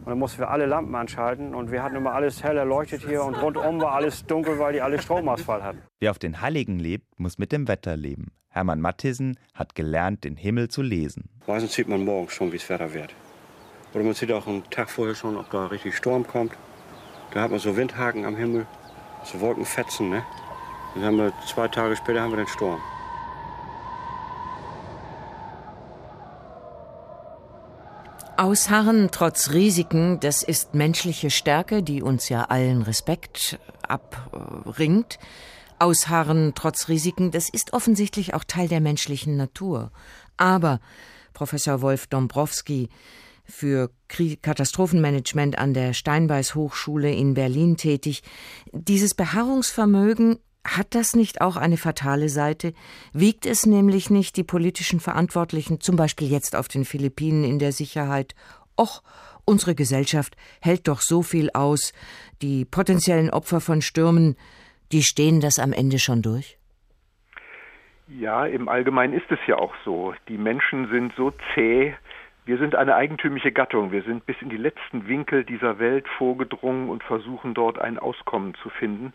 Und 0.07 0.11
dann 0.11 0.19
mussten 0.19 0.39
wir 0.39 0.51
alle 0.51 0.67
Lampen 0.67 0.95
anschalten 0.95 1.55
und 1.55 1.73
wir 1.73 1.83
hatten 1.83 1.97
immer 1.97 2.15
alles 2.15 2.43
hell 2.43 2.57
erleuchtet 2.57 3.05
hier 3.05 3.25
und 3.25 3.35
rundum 3.35 3.81
war 3.81 3.93
alles 3.93 4.25
dunkel, 4.25 4.57
weil 4.59 4.73
die 4.73 4.81
alle 4.81 5.03
Stromausfall 5.03 5.65
hatten. 5.65 5.83
Wer 5.99 6.13
auf 6.13 6.21
den 6.21 6.41
Halligen 6.41 6.79
lebt, 6.79 7.19
muss 7.19 7.39
mit 7.39 7.51
dem 7.51 7.67
Wetter 7.67 7.97
leben. 7.97 8.29
Hermann 8.57 8.81
Mattissen 8.81 9.39
hat 9.53 9.75
gelernt, 9.75 10.25
den 10.25 10.35
Himmel 10.35 10.69
zu 10.69 10.81
lesen. 10.81 11.29
Meistens 11.47 11.75
sieht 11.75 11.89
man 11.89 12.03
morgens 12.07 12.33
schon, 12.33 12.53
wie 12.53 12.57
es 12.57 12.67
Wetter 12.71 12.95
wird. 12.95 13.15
Oder 13.93 14.03
man 14.03 14.15
sieht 14.15 14.33
auch 14.33 14.47
einen 14.47 14.65
Tag 14.71 14.89
vorher 14.89 15.15
schon, 15.15 15.37
ob 15.37 15.51
da 15.51 15.67
richtig 15.67 15.95
Sturm 15.95 16.27
kommt. 16.27 16.53
Da 17.33 17.43
hat 17.43 17.51
man 17.51 17.61
so 17.61 17.77
Windhaken 17.77 18.25
am 18.25 18.35
Himmel, 18.35 18.67
so 19.25 19.41
Wolkenfetzen. 19.41 20.09
Ne? 20.09 20.25
Dann 20.95 21.05
haben 21.05 21.19
wir 21.19 21.35
zwei 21.47 21.69
Tage 21.69 21.97
später 21.97 22.23
haben 22.23 22.31
wir 22.31 22.39
den 22.39 22.49
Sturm. 22.49 22.81
Ausharren 28.39 29.11
trotz 29.13 29.51
Risiken, 29.51 30.19
das 30.21 30.43
ist 30.43 30.75
menschliche 30.75 31.29
Stärke, 31.29 31.83
die 31.83 32.03
uns 32.03 32.31
ja 32.31 32.45
allen 32.45 32.81
Respekt 32.81 33.59
abringt. 33.83 35.19
Ausharren 35.79 36.53
trotz 36.55 36.89
Risiken, 36.89 37.31
das 37.31 37.49
ist 37.49 37.73
offensichtlich 37.73 38.35
auch 38.35 38.45
Teil 38.45 38.69
der 38.69 38.81
menschlichen 38.81 39.37
Natur. 39.37 39.91
Aber, 40.37 40.81
Professor 41.33 41.81
Wolf 41.83 42.07
Dombrowski, 42.07 42.89
für 43.45 43.91
Katastrophenmanagement 44.43 45.59
an 45.59 45.73
der 45.73 45.93
Steinbeis 45.93 46.55
Hochschule 46.55 47.13
in 47.13 47.35
Berlin 47.35 47.77
tätig. 47.77 48.23
Dieses 48.73 49.15
Beharrungsvermögen 49.15 50.39
hat 50.65 50.95
das 50.95 51.15
nicht 51.15 51.41
auch 51.41 51.57
eine 51.57 51.77
fatale 51.77 52.29
Seite? 52.29 52.75
Wiegt 53.13 53.47
es 53.47 53.67
nämlich 53.67 54.11
nicht 54.11 54.37
die 54.37 54.43
politischen 54.43 54.99
Verantwortlichen, 54.99 55.81
zum 55.81 55.97
Beispiel 55.97 56.29
jetzt 56.29 56.57
auf 56.57 56.67
den 56.67 56.85
Philippinen, 56.85 57.45
in 57.45 57.61
der 57.61 57.73
Sicherheit? 57.73 58.35
Och, 58.79 59.03
unsere 59.45 59.77
Gesellschaft 59.77 60.37
hält 60.61 60.89
doch 60.89 61.01
so 61.01 61.23
viel 61.23 61.51
aus. 61.53 61.93
Die 62.43 62.65
potenziellen 62.65 63.31
Opfer 63.31 63.61
von 63.61 63.81
Stürmen, 63.81 64.37
die 64.93 65.03
stehen 65.03 65.41
das 65.41 65.59
am 65.59 65.73
Ende 65.73 65.99
schon 65.99 66.23
durch? 66.23 66.59
Ja, 68.09 68.47
im 68.47 68.69
Allgemeinen 68.69 69.15
ist 69.15 69.31
es 69.31 69.39
ja 69.47 69.57
auch 69.57 69.75
so. 69.85 70.15
Die 70.29 70.39
Menschen 70.39 70.89
sind 70.91 71.13
so 71.17 71.33
zäh, 71.55 71.95
wir 72.47 72.59
sind 72.59 72.77
eine 72.77 72.95
eigentümliche 72.95 73.51
Gattung. 73.51 73.91
Wir 73.91 74.05
sind 74.05 74.25
bis 74.25 74.37
in 74.41 74.51
die 74.51 74.57
letzten 74.57 75.09
Winkel 75.09 75.43
dieser 75.45 75.81
Welt 75.81 76.07
vorgedrungen 76.17 76.89
und 76.89 77.03
versuchen 77.03 77.55
dort 77.55 77.81
ein 77.81 77.99
Auskommen 77.99 78.55
zu 78.63 78.71
finden. 78.71 79.13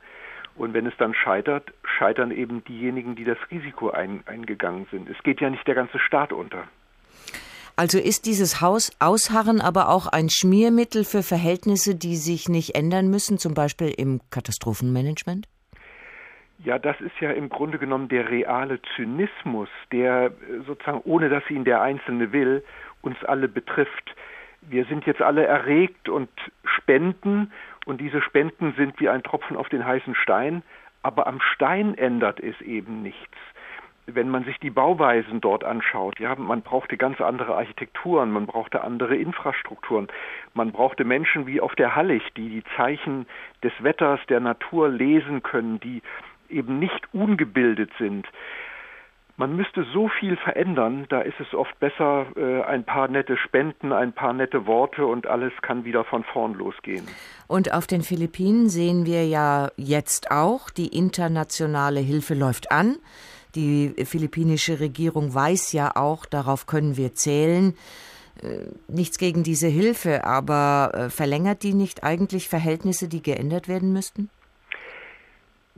Und 0.55 0.73
wenn 0.73 0.85
es 0.85 0.93
dann 0.97 1.13
scheitert, 1.13 1.71
scheitern 1.97 2.31
eben 2.31 2.61
diejenigen, 2.65 3.15
die 3.15 3.23
das 3.23 3.37
Risiko 3.49 3.89
ein, 3.89 4.21
eingegangen 4.25 4.85
sind. 4.91 5.09
Es 5.09 5.17
geht 5.23 5.39
ja 5.39 5.49
nicht 5.49 5.65
der 5.65 5.75
ganze 5.75 5.97
Staat 5.97 6.33
unter. 6.33 6.67
Also 7.77 7.97
ist 7.99 8.25
dieses 8.25 8.59
Haus 8.59 8.91
Ausharren 8.99 9.61
aber 9.61 9.87
auch 9.87 10.07
ein 10.07 10.27
Schmiermittel 10.29 11.05
für 11.05 11.23
Verhältnisse, 11.23 11.95
die 11.95 12.17
sich 12.17 12.49
nicht 12.49 12.75
ändern 12.75 13.09
müssen, 13.09 13.37
zum 13.37 13.53
Beispiel 13.53 13.93
im 13.95 14.19
Katastrophenmanagement? 14.29 15.47
Ja, 16.63 16.77
das 16.77 16.99
ist 17.01 17.19
ja 17.19 17.31
im 17.31 17.49
Grunde 17.49 17.79
genommen 17.79 18.07
der 18.07 18.29
reale 18.29 18.79
Zynismus, 18.95 19.69
der 19.91 20.31
sozusagen, 20.67 21.01
ohne 21.05 21.29
dass 21.29 21.49
ihn 21.49 21.63
der 21.63 21.81
Einzelne 21.81 22.31
will, 22.33 22.63
uns 23.01 23.23
alle 23.23 23.47
betrifft. 23.47 24.15
Wir 24.61 24.85
sind 24.85 25.05
jetzt 25.07 25.23
alle 25.23 25.45
erregt 25.45 26.07
und 26.07 26.29
spenden 26.63 27.51
und 27.85 27.99
diese 27.99 28.21
Spenden 28.21 28.73
sind 28.77 28.99
wie 28.99 29.09
ein 29.09 29.23
Tropfen 29.23 29.57
auf 29.57 29.69
den 29.69 29.85
heißen 29.85 30.13
Stein, 30.13 30.61
aber 31.01 31.25
am 31.25 31.41
Stein 31.41 31.97
ändert 31.97 32.39
es 32.39 32.59
eben 32.61 33.01
nichts. 33.01 33.37
Wenn 34.05 34.29
man 34.29 34.43
sich 34.43 34.59
die 34.59 34.69
Bauweisen 34.69 35.41
dort 35.41 35.63
anschaut, 35.63 36.19
ja, 36.19 36.35
man 36.35 36.61
brauchte 36.61 36.97
ganz 36.97 37.21
andere 37.21 37.55
Architekturen, 37.55 38.31
man 38.31 38.45
brauchte 38.45 38.83
andere 38.83 39.15
Infrastrukturen, 39.15 40.09
man 40.53 40.71
brauchte 40.71 41.05
Menschen 41.05 41.47
wie 41.47 41.61
auf 41.61 41.73
der 41.75 41.95
Hallig, 41.95 42.23
die 42.35 42.49
die 42.49 42.63
Zeichen 42.75 43.25
des 43.63 43.71
Wetters, 43.79 44.19
der 44.27 44.41
Natur 44.41 44.89
lesen 44.89 45.41
können, 45.43 45.79
die 45.79 46.01
eben 46.51 46.79
nicht 46.79 47.13
ungebildet 47.13 47.91
sind 47.97 48.27
man 49.41 49.55
müsste 49.55 49.83
so 49.91 50.07
viel 50.07 50.37
verändern, 50.37 51.07
da 51.09 51.21
ist 51.21 51.39
es 51.39 51.55
oft 51.55 51.77
besser, 51.79 52.27
äh, 52.35 52.61
ein 52.61 52.83
paar 52.83 53.07
nette 53.07 53.37
Spenden, 53.37 53.91
ein 53.91 54.13
paar 54.13 54.33
nette 54.33 54.67
Worte 54.67 55.07
und 55.07 55.25
alles 55.25 55.51
kann 55.63 55.83
wieder 55.83 56.05
von 56.05 56.23
vorn 56.23 56.53
losgehen. 56.53 57.07
Und 57.47 57.73
auf 57.73 57.87
den 57.87 58.03
Philippinen 58.03 58.69
sehen 58.69 59.07
wir 59.07 59.25
ja 59.27 59.69
jetzt 59.77 60.29
auch, 60.29 60.69
die 60.69 60.95
internationale 60.95 61.99
Hilfe 61.99 62.35
läuft 62.35 62.71
an. 62.71 62.97
Die 63.55 63.95
philippinische 64.05 64.79
Regierung 64.79 65.33
weiß 65.33 65.73
ja 65.73 65.95
auch, 65.95 66.27
darauf 66.27 66.67
können 66.67 66.95
wir 66.95 67.15
zählen. 67.15 67.73
Äh, 68.43 68.67
nichts 68.87 69.17
gegen 69.17 69.41
diese 69.41 69.67
Hilfe, 69.67 70.23
aber 70.23 70.91
äh, 70.93 71.09
verlängert 71.09 71.63
die 71.63 71.73
nicht 71.73 72.03
eigentlich 72.03 72.47
Verhältnisse, 72.47 73.07
die 73.07 73.23
geändert 73.23 73.67
werden 73.67 73.91
müssten? 73.91 74.29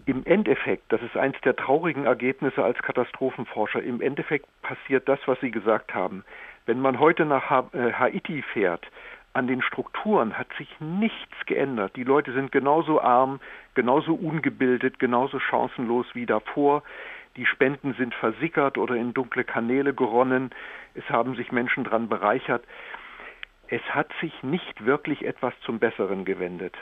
Im 0.06 0.26
Endeffekt, 0.26 0.92
das 0.92 1.02
ist 1.02 1.16
eines 1.16 1.40
der 1.42 1.56
traurigen 1.56 2.06
Ergebnisse 2.06 2.64
als 2.64 2.78
Katastrophenforscher, 2.80 3.82
im 3.82 4.02
Endeffekt 4.02 4.48
passiert 4.62 5.08
das, 5.08 5.20
was 5.26 5.40
Sie 5.40 5.52
gesagt 5.52 5.94
haben. 5.94 6.24
Wenn 6.66 6.80
man 6.80 7.00
heute 7.00 7.26
nach 7.26 7.74
äh, 7.74 7.94
Haiti 7.94 8.42
fährt, 8.42 8.86
an 9.34 9.48
den 9.48 9.62
Strukturen 9.62 10.38
hat 10.38 10.48
sich 10.58 10.70
nichts 10.80 11.46
geändert. 11.48 11.96
Die 11.96 12.04
Leute 12.04 12.34
sind 12.34 12.52
genauso 12.52 13.02
arm, 13.02 13.40
genauso 13.74 14.14
ungebildet, 14.14 15.00
genauso 15.00 15.40
chancenlos 15.40 16.06
wie 16.14 16.28
davor. 16.28 16.84
Die 17.36 17.48
Spenden 17.48 17.96
sind 17.96 18.14
versickert 18.14 18.78
oder 18.78 18.96
in 18.96 19.14
dunkle 19.14 19.44
Kanäle 19.44 19.96
geronnen. 19.96 20.52
Es 20.94 21.10
haben 21.10 21.36
sich 21.36 21.52
Menschen 21.52 21.84
daran 21.84 22.10
bereichert. 22.10 22.64
Es 23.68 23.82
hat 23.90 24.10
sich 24.22 24.44
nicht 24.44 24.86
wirklich 24.86 25.26
etwas 25.26 25.54
zum 25.66 25.80
Besseren 25.80 26.26
gewendet. 26.26 26.76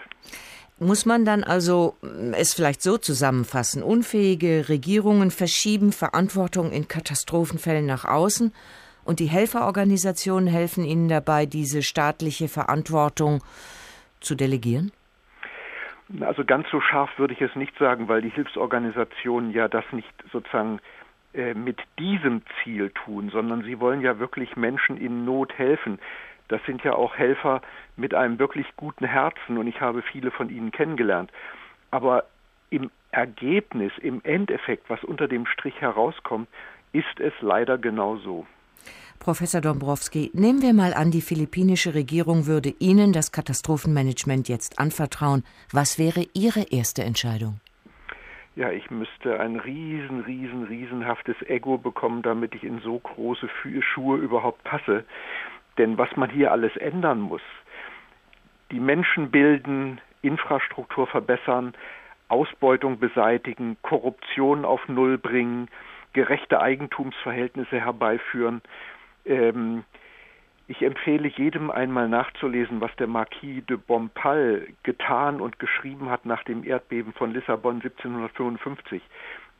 Muss 0.83 1.05
man 1.05 1.25
dann 1.25 1.43
also 1.43 1.95
mm, 2.01 2.33
es 2.33 2.55
vielleicht 2.55 2.81
so 2.81 2.97
zusammenfassen, 2.97 3.83
unfähige 3.83 4.67
Regierungen 4.67 5.29
verschieben 5.29 5.91
Verantwortung 5.91 6.71
in 6.71 6.87
Katastrophenfällen 6.87 7.85
nach 7.85 8.03
außen 8.03 8.51
und 9.05 9.19
die 9.19 9.27
Helferorganisationen 9.27 10.47
helfen 10.47 10.83
ihnen 10.83 11.07
dabei, 11.07 11.45
diese 11.45 11.83
staatliche 11.83 12.47
Verantwortung 12.47 13.43
zu 14.21 14.33
delegieren? 14.33 14.91
Also 16.19 16.43
ganz 16.43 16.65
so 16.71 16.81
scharf 16.81 17.11
würde 17.17 17.35
ich 17.35 17.41
es 17.41 17.55
nicht 17.55 17.77
sagen, 17.77 18.07
weil 18.07 18.23
die 18.23 18.29
Hilfsorganisationen 18.29 19.51
ja 19.51 19.67
das 19.67 19.85
nicht 19.91 20.11
sozusagen 20.31 20.79
äh, 21.35 21.53
mit 21.53 21.77
diesem 21.99 22.41
Ziel 22.63 22.89
tun, 23.05 23.29
sondern 23.29 23.61
sie 23.61 23.79
wollen 23.79 24.01
ja 24.01 24.17
wirklich 24.17 24.55
Menschen 24.55 24.97
in 24.97 25.25
Not 25.25 25.53
helfen. 25.59 25.99
Das 26.47 26.59
sind 26.65 26.83
ja 26.83 26.93
auch 26.93 27.15
Helfer 27.15 27.61
mit 28.01 28.13
einem 28.13 28.39
wirklich 28.39 28.67
guten 28.75 29.05
Herzen 29.05 29.57
und 29.57 29.67
ich 29.67 29.79
habe 29.79 30.01
viele 30.01 30.31
von 30.31 30.49
ihnen 30.49 30.71
kennengelernt. 30.71 31.31
Aber 31.91 32.25
im 32.69 32.91
Ergebnis, 33.11 33.93
im 34.01 34.21
Endeffekt, 34.23 34.89
was 34.89 35.03
unter 35.03 35.27
dem 35.27 35.45
Strich 35.45 35.79
herauskommt, 35.79 36.49
ist 36.91 37.19
es 37.19 37.33
leider 37.41 37.77
genau 37.77 38.17
so. 38.17 38.45
Professor 39.19 39.61
Dombrowski, 39.61 40.31
nehmen 40.33 40.63
wir 40.63 40.73
mal 40.73 40.93
an, 40.95 41.11
die 41.11 41.21
philippinische 41.21 41.93
Regierung 41.93 42.47
würde 42.47 42.73
Ihnen 42.79 43.13
das 43.13 43.31
Katastrophenmanagement 43.31 44.49
jetzt 44.49 44.79
anvertrauen. 44.79 45.43
Was 45.71 45.99
wäre 45.99 46.25
Ihre 46.33 46.63
erste 46.71 47.03
Entscheidung? 47.03 47.59
Ja, 48.55 48.71
ich 48.71 48.89
müsste 48.89 49.39
ein 49.39 49.57
riesen, 49.57 50.21
riesen, 50.21 50.63
riesenhaftes 50.63 51.35
Ego 51.47 51.77
bekommen, 51.77 52.21
damit 52.21 52.55
ich 52.55 52.63
in 52.63 52.79
so 52.79 52.99
große 52.99 53.47
Schuhe 53.81 54.17
überhaupt 54.17 54.63
passe. 54.63 55.05
Denn 55.77 55.97
was 55.97 56.09
man 56.17 56.29
hier 56.29 56.51
alles 56.51 56.75
ändern 56.77 57.21
muss, 57.21 57.41
die 58.71 58.79
Menschen 58.79 59.31
bilden, 59.31 60.01
Infrastruktur 60.21 61.07
verbessern, 61.07 61.73
Ausbeutung 62.27 62.99
beseitigen, 62.99 63.77
Korruption 63.81 64.65
auf 64.65 64.87
Null 64.87 65.17
bringen, 65.17 65.67
gerechte 66.13 66.61
Eigentumsverhältnisse 66.61 67.79
herbeiführen, 67.79 68.61
ähm, 69.25 69.83
ich 70.71 70.83
empfehle 70.83 71.27
jedem 71.27 71.69
einmal 71.69 72.07
nachzulesen, 72.07 72.79
was 72.79 72.95
der 72.95 73.07
Marquis 73.07 73.65
de 73.65 73.75
Bompal 73.75 74.67
getan 74.83 75.41
und 75.41 75.59
geschrieben 75.59 76.09
hat 76.09 76.25
nach 76.25 76.43
dem 76.43 76.63
Erdbeben 76.63 77.11
von 77.11 77.33
Lissabon 77.33 77.81
1755. 77.81 79.01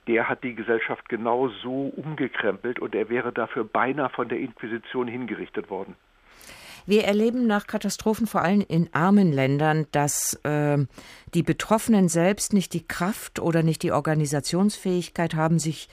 Der 0.07 0.29
hat 0.29 0.41
die 0.45 0.55
Gesellschaft 0.55 1.09
genau 1.09 1.49
so 1.49 1.91
umgekrempelt 1.97 2.79
und 2.79 2.95
er 2.95 3.09
wäre 3.09 3.33
dafür 3.33 3.65
beinahe 3.65 4.07
von 4.07 4.29
der 4.29 4.39
Inquisition 4.39 5.09
hingerichtet 5.09 5.69
worden. 5.69 5.97
Wir 6.85 7.03
erleben 7.05 7.47
nach 7.47 7.67
Katastrophen 7.67 8.27
vor 8.27 8.41
allem 8.41 8.63
in 8.67 8.89
armen 8.93 9.31
Ländern, 9.31 9.87
dass 9.91 10.33
äh, 10.43 10.77
die 11.33 11.43
Betroffenen 11.43 12.09
selbst 12.09 12.53
nicht 12.53 12.73
die 12.73 12.85
Kraft 12.85 13.39
oder 13.39 13.63
nicht 13.63 13.83
die 13.83 13.91
Organisationsfähigkeit 13.91 15.35
haben, 15.35 15.59
sich 15.59 15.89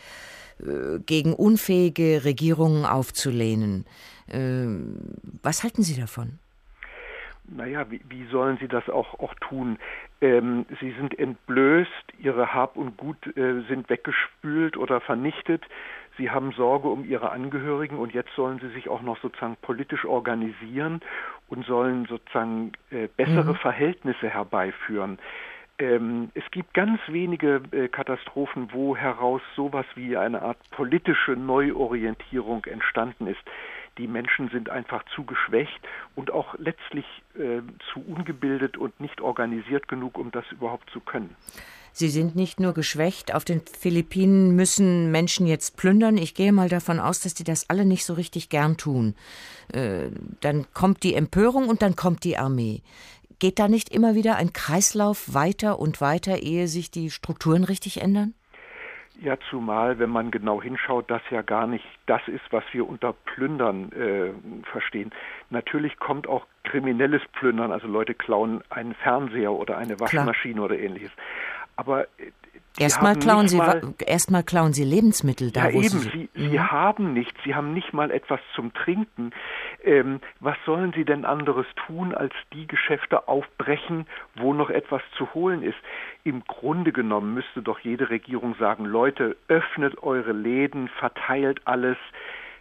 äh, 0.61 0.99
gegen 1.01 1.34
unfähige 1.34 2.24
Regierungen 2.24 2.84
aufzulehnen. 2.84 3.86
Ähm, 4.30 4.99
was 5.43 5.62
halten 5.62 5.82
Sie 5.82 5.99
davon? 5.99 6.39
Naja, 7.51 7.91
wie, 7.91 8.01
wie 8.09 8.26
sollen 8.26 8.59
Sie 8.59 8.68
das 8.68 8.89
auch, 8.89 9.18
auch 9.20 9.34
tun? 9.34 9.78
Ähm, 10.20 10.66
sie 10.80 10.93
sind 10.93 11.18
entblößt, 11.18 11.91
Ihre 12.18 12.53
Hab 12.53 12.76
und 12.76 12.97
Gut 12.97 13.16
äh, 13.36 13.62
sind 13.68 13.89
weggespült 13.89 14.76
oder 14.76 15.01
vernichtet. 15.01 15.62
Sie 16.19 16.31
haben 16.31 16.53
Sorge 16.53 16.89
um 16.89 17.05
Ihre 17.05 17.31
Angehörigen 17.31 17.97
und 17.97 18.12
jetzt 18.12 18.35
sollen 18.35 18.59
Sie 18.59 18.69
sich 18.71 18.89
auch 18.89 19.03
noch 19.03 19.19
sozusagen 19.23 19.57
politisch 19.62 20.05
organisieren 20.05 21.01
und 21.49 21.64
sollen 21.64 22.07
sozusagen 22.07 22.73
äh, 22.91 23.09
bessere 23.16 23.53
mhm. 23.53 23.57
Verhältnisse 23.57 24.29
herbeiführen. 24.29 25.19
Ähm, 25.79 26.31
es 26.35 26.43
gibt 26.51 26.75
ganz 26.75 27.01
wenige 27.07 27.62
äh, 27.71 27.87
Katastrophen, 27.87 28.73
wo 28.73 28.97
heraus 28.97 29.41
sowas 29.55 29.87
wie 29.95 30.16
eine 30.16 30.43
Art 30.43 30.59
politische 30.73 31.33
Neuorientierung 31.33 32.64
entstanden 32.64 33.29
ist. 33.29 33.41
Die 33.97 34.09
Menschen 34.09 34.49
sind 34.49 34.71
einfach 34.71 35.05
zu 35.14 35.25
geschwächt 35.25 35.81
und 36.16 36.33
auch 36.33 36.57
letztlich 36.59 37.07
äh, 37.37 37.62
zu 37.93 38.01
ungebildet 38.01 38.77
und 38.77 38.99
nicht 39.01 39.21
organisiert 39.21 39.87
genug, 39.87 40.19
um 40.19 40.33
das 40.33 40.45
überhaupt 40.51 40.91
zu 40.91 41.01
können. 41.01 41.37
Sie 41.99 42.11
sind 42.11 42.36
nicht 42.36 42.61
nur 42.61 42.74
geschwächt. 42.74 43.34
Auf 43.34 43.44
den 43.44 43.61
Philippinen 43.61 44.55
müssen 44.55 45.11
Menschen 45.11 45.49
jetzt 45.49 45.76
plündern. 45.76 46.16
Ich 46.16 46.36
gehe 46.36 46.53
mal 46.53 46.68
davon 46.68 47.01
aus, 47.01 47.18
dass 47.18 47.34
die 47.34 47.42
das 47.42 47.68
alle 47.68 47.84
nicht 47.84 48.05
so 48.05 48.14
richtig 48.14 48.51
gern 48.51 48.76
tun. 48.76 49.16
Äh, 49.72 50.11
dann 50.40 50.66
kommt 50.72 51.03
die 51.03 51.14
Empörung 51.14 51.68
und 51.68 51.82
dann 51.82 51.96
kommt 51.96 52.22
die 52.22 52.38
Armee. 52.38 52.82
Geht 53.40 53.59
da 53.59 53.66
nicht 53.66 53.92
immer 53.92 54.14
wieder 54.14 54.36
ein 54.36 54.53
Kreislauf 54.53 55.34
weiter 55.34 55.80
und 55.80 56.01
weiter, 56.01 56.38
ehe 56.40 56.68
sich 56.68 56.92
die 56.92 57.11
Strukturen 57.11 57.64
richtig 57.64 58.01
ändern? 58.01 58.32
Ja, 59.20 59.36
zumal, 59.51 59.99
wenn 59.99 60.11
man 60.11 60.30
genau 60.30 60.62
hinschaut, 60.62 61.11
das 61.11 61.22
ja 61.30 61.42
gar 61.42 61.66
nicht 61.66 61.84
das 62.07 62.22
ist, 62.28 62.44
was 62.53 62.62
wir 62.70 62.88
unter 62.88 63.12
Plündern 63.12 63.90
äh, 63.90 64.30
verstehen. 64.70 65.11
Natürlich 65.51 65.99
kommt 65.99 66.28
auch 66.28 66.46
kriminelles 66.62 67.22
Plündern, 67.32 67.72
also 67.72 67.88
Leute 67.88 68.14
klauen 68.14 68.62
einen 68.70 68.94
Fernseher 68.94 69.51
oder 69.51 69.76
eine 69.76 69.99
Waschmaschine 69.99 70.55
Klar. 70.55 70.66
oder 70.66 70.78
ähnliches. 70.78 71.11
Aber 71.79 72.05
äh, 72.18 72.33
Erstmal 72.79 73.16
klauen, 73.16 73.49
Sie, 73.49 73.61
erstmal 74.07 74.45
klauen 74.45 74.72
Sie 74.72 74.85
Lebensmittel 74.85 75.51
da. 75.51 75.68
Ja, 75.68 75.70
eben. 75.70 75.83
Sie, 75.83 76.11
Sie, 76.11 76.29
Sie 76.35 76.59
mhm. 76.59 76.70
haben 76.70 77.12
nichts. 77.12 77.37
Sie 77.45 77.55
haben 77.55 77.74
nicht 77.74 77.93
mal 77.93 78.11
etwas 78.11 78.41
zum 78.55 78.72
Trinken. 78.72 79.33
Ähm, 79.83 80.20
was 80.41 80.57
sollen 80.64 80.93
Sie 80.95 81.05
denn 81.05 81.24
anderes 81.24 81.66
tun, 81.87 82.14
als 82.14 82.33
die 82.53 82.66
Geschäfte 82.66 83.26
aufbrechen, 83.26 84.07
wo 84.37 84.55
noch 84.55 84.70
etwas 84.70 85.03
zu 85.16 85.35
holen 85.35 85.62
ist? 85.62 85.79
Im 86.22 86.45
Grunde 86.45 86.93
genommen 86.93 87.35
müsste 87.35 87.62
doch 87.62 87.81
jede 87.81 88.11
Regierung 88.11 88.55
sagen, 88.61 88.85
Leute, 88.85 89.37
öffnet 89.49 90.03
eure 90.03 90.33
Läden, 90.33 90.89
verteilt 91.01 91.61
alles. 91.64 91.97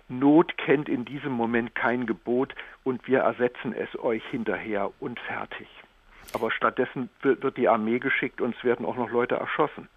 Not 0.09 0.57
kennt 0.57 0.89
in 0.89 1.05
diesem 1.05 1.34
Moment 1.34 1.76
kein 1.76 2.05
Gebot 2.05 2.55
und 2.84 3.07
wir 3.07 3.20
ersetzen 3.20 3.74
es 3.74 3.99
euch 3.99 4.24
hinterher 4.32 4.89
und 4.99 5.20
fertig. 5.20 5.68
Aber 6.38 6.51
stattdessen 6.51 7.09
wird 7.23 7.57
die 7.57 7.67
Armee 7.67 7.97
geschickt 7.97 8.41
und 8.41 8.55
es 8.55 8.63
werden 8.63 8.85
auch 8.85 8.95
noch 8.95 9.09
Leute 9.09 9.33
erschossen. 9.33 9.89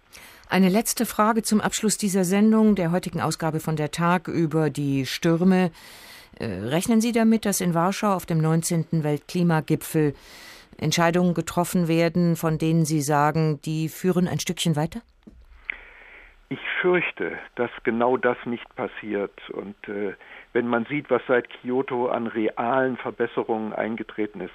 Eine 0.49 0.69
letzte 0.69 1.05
Frage 1.05 1.43
zum 1.43 1.61
Abschluss 1.61 1.99
dieser 1.99 2.23
Sendung, 2.23 2.73
der 2.73 2.91
heutigen 2.91 3.21
Ausgabe 3.21 3.59
von 3.59 3.75
der 3.75 3.91
Tag 3.91 4.27
über 4.27 4.71
die 4.71 5.05
Stürme. 5.05 5.69
Äh, 6.39 6.45
rechnen 6.45 6.99
Sie 6.99 7.11
damit, 7.11 7.45
dass 7.45 7.61
in 7.61 7.75
Warschau 7.75 8.15
auf 8.15 8.25
dem 8.25 8.39
19. 8.39 9.03
Weltklimagipfel 9.03 10.15
Entscheidungen 10.79 11.35
getroffen 11.35 11.87
werden, 11.87 12.35
von 12.35 12.57
denen 12.57 12.85
Sie 12.85 13.01
sagen, 13.01 13.61
die 13.61 13.87
führen 13.87 14.27
ein 14.27 14.39
Stückchen 14.39 14.75
weiter? 14.75 15.01
Ich 16.49 16.59
fürchte, 16.81 17.37
dass 17.53 17.69
genau 17.83 18.17
das 18.17 18.37
nicht 18.45 18.75
passiert. 18.75 19.31
Und 19.51 19.75
äh, 19.87 20.15
wenn 20.53 20.67
man 20.67 20.85
sieht, 20.85 21.11
was 21.11 21.21
seit 21.27 21.47
Kyoto 21.61 22.07
an 22.07 22.25
realen 22.25 22.97
Verbesserungen 22.97 23.73
eingetreten 23.73 24.41
ist, 24.41 24.53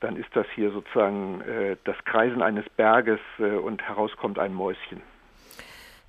dann 0.00 0.16
ist 0.16 0.28
das 0.34 0.46
hier 0.54 0.70
sozusagen 0.70 1.40
äh, 1.42 1.76
das 1.84 1.96
Kreisen 2.04 2.42
eines 2.42 2.64
Berges 2.76 3.20
äh, 3.38 3.56
und 3.56 3.82
herauskommt 3.82 4.38
ein 4.38 4.54
Mäuschen. 4.54 5.02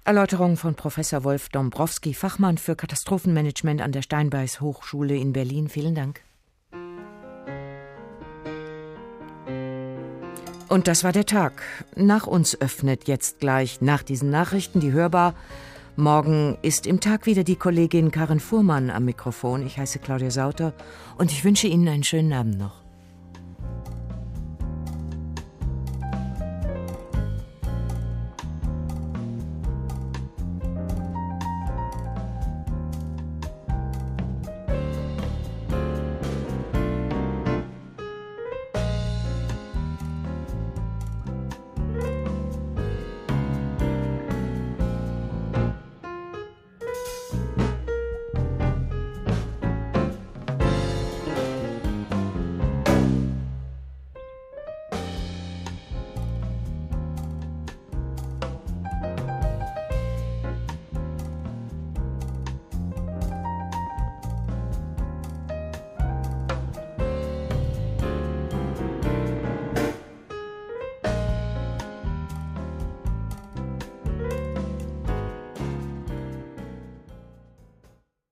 Erläuterung 0.06 0.58
von 0.58 0.76
Professor 0.76 1.24
Wolf 1.24 1.50
Dombrowski, 1.50 2.14
Fachmann 2.14 2.58
für 2.58 2.76
Katastrophenmanagement 2.76 3.82
an 3.82 3.92
der 3.92 4.02
Steinbeis 4.02 4.62
Hochschule 4.62 5.16
in 5.16 5.34
Berlin. 5.34 5.70
Vielen 5.70 5.94
Dank. 5.94 6.22
Und 10.68 10.88
das 10.88 11.04
war 11.04 11.12
der 11.12 11.26
Tag. 11.26 11.64
Nach 11.96 12.28
uns 12.28 12.60
öffnet 12.62 13.08
jetzt 13.08 13.40
gleich 13.40 13.82
nach 13.82 14.04
diesen 14.04 14.30
Nachrichten 14.30 14.80
die 14.80 14.94
Hörbar. 14.94 15.34
Morgen 15.96 16.58
ist 16.62 16.88
im 16.88 17.00
Tag 17.02 17.26
wieder 17.26 17.44
die 17.44 17.56
Kollegin 17.56 18.12
Karin 18.12 18.40
Fuhrmann 18.40 18.90
am 18.90 19.06
Mikrofon. 19.06 19.66
Ich 19.66 19.78
heiße 19.78 20.00
Claudia 20.00 20.30
Sauter 20.30 20.74
und 21.18 21.32
ich 21.32 21.44
wünsche 21.44 21.68
Ihnen 21.68 21.88
einen 21.88 22.04
schönen 22.04 22.34
Abend 22.34 22.58
noch. 22.58 22.79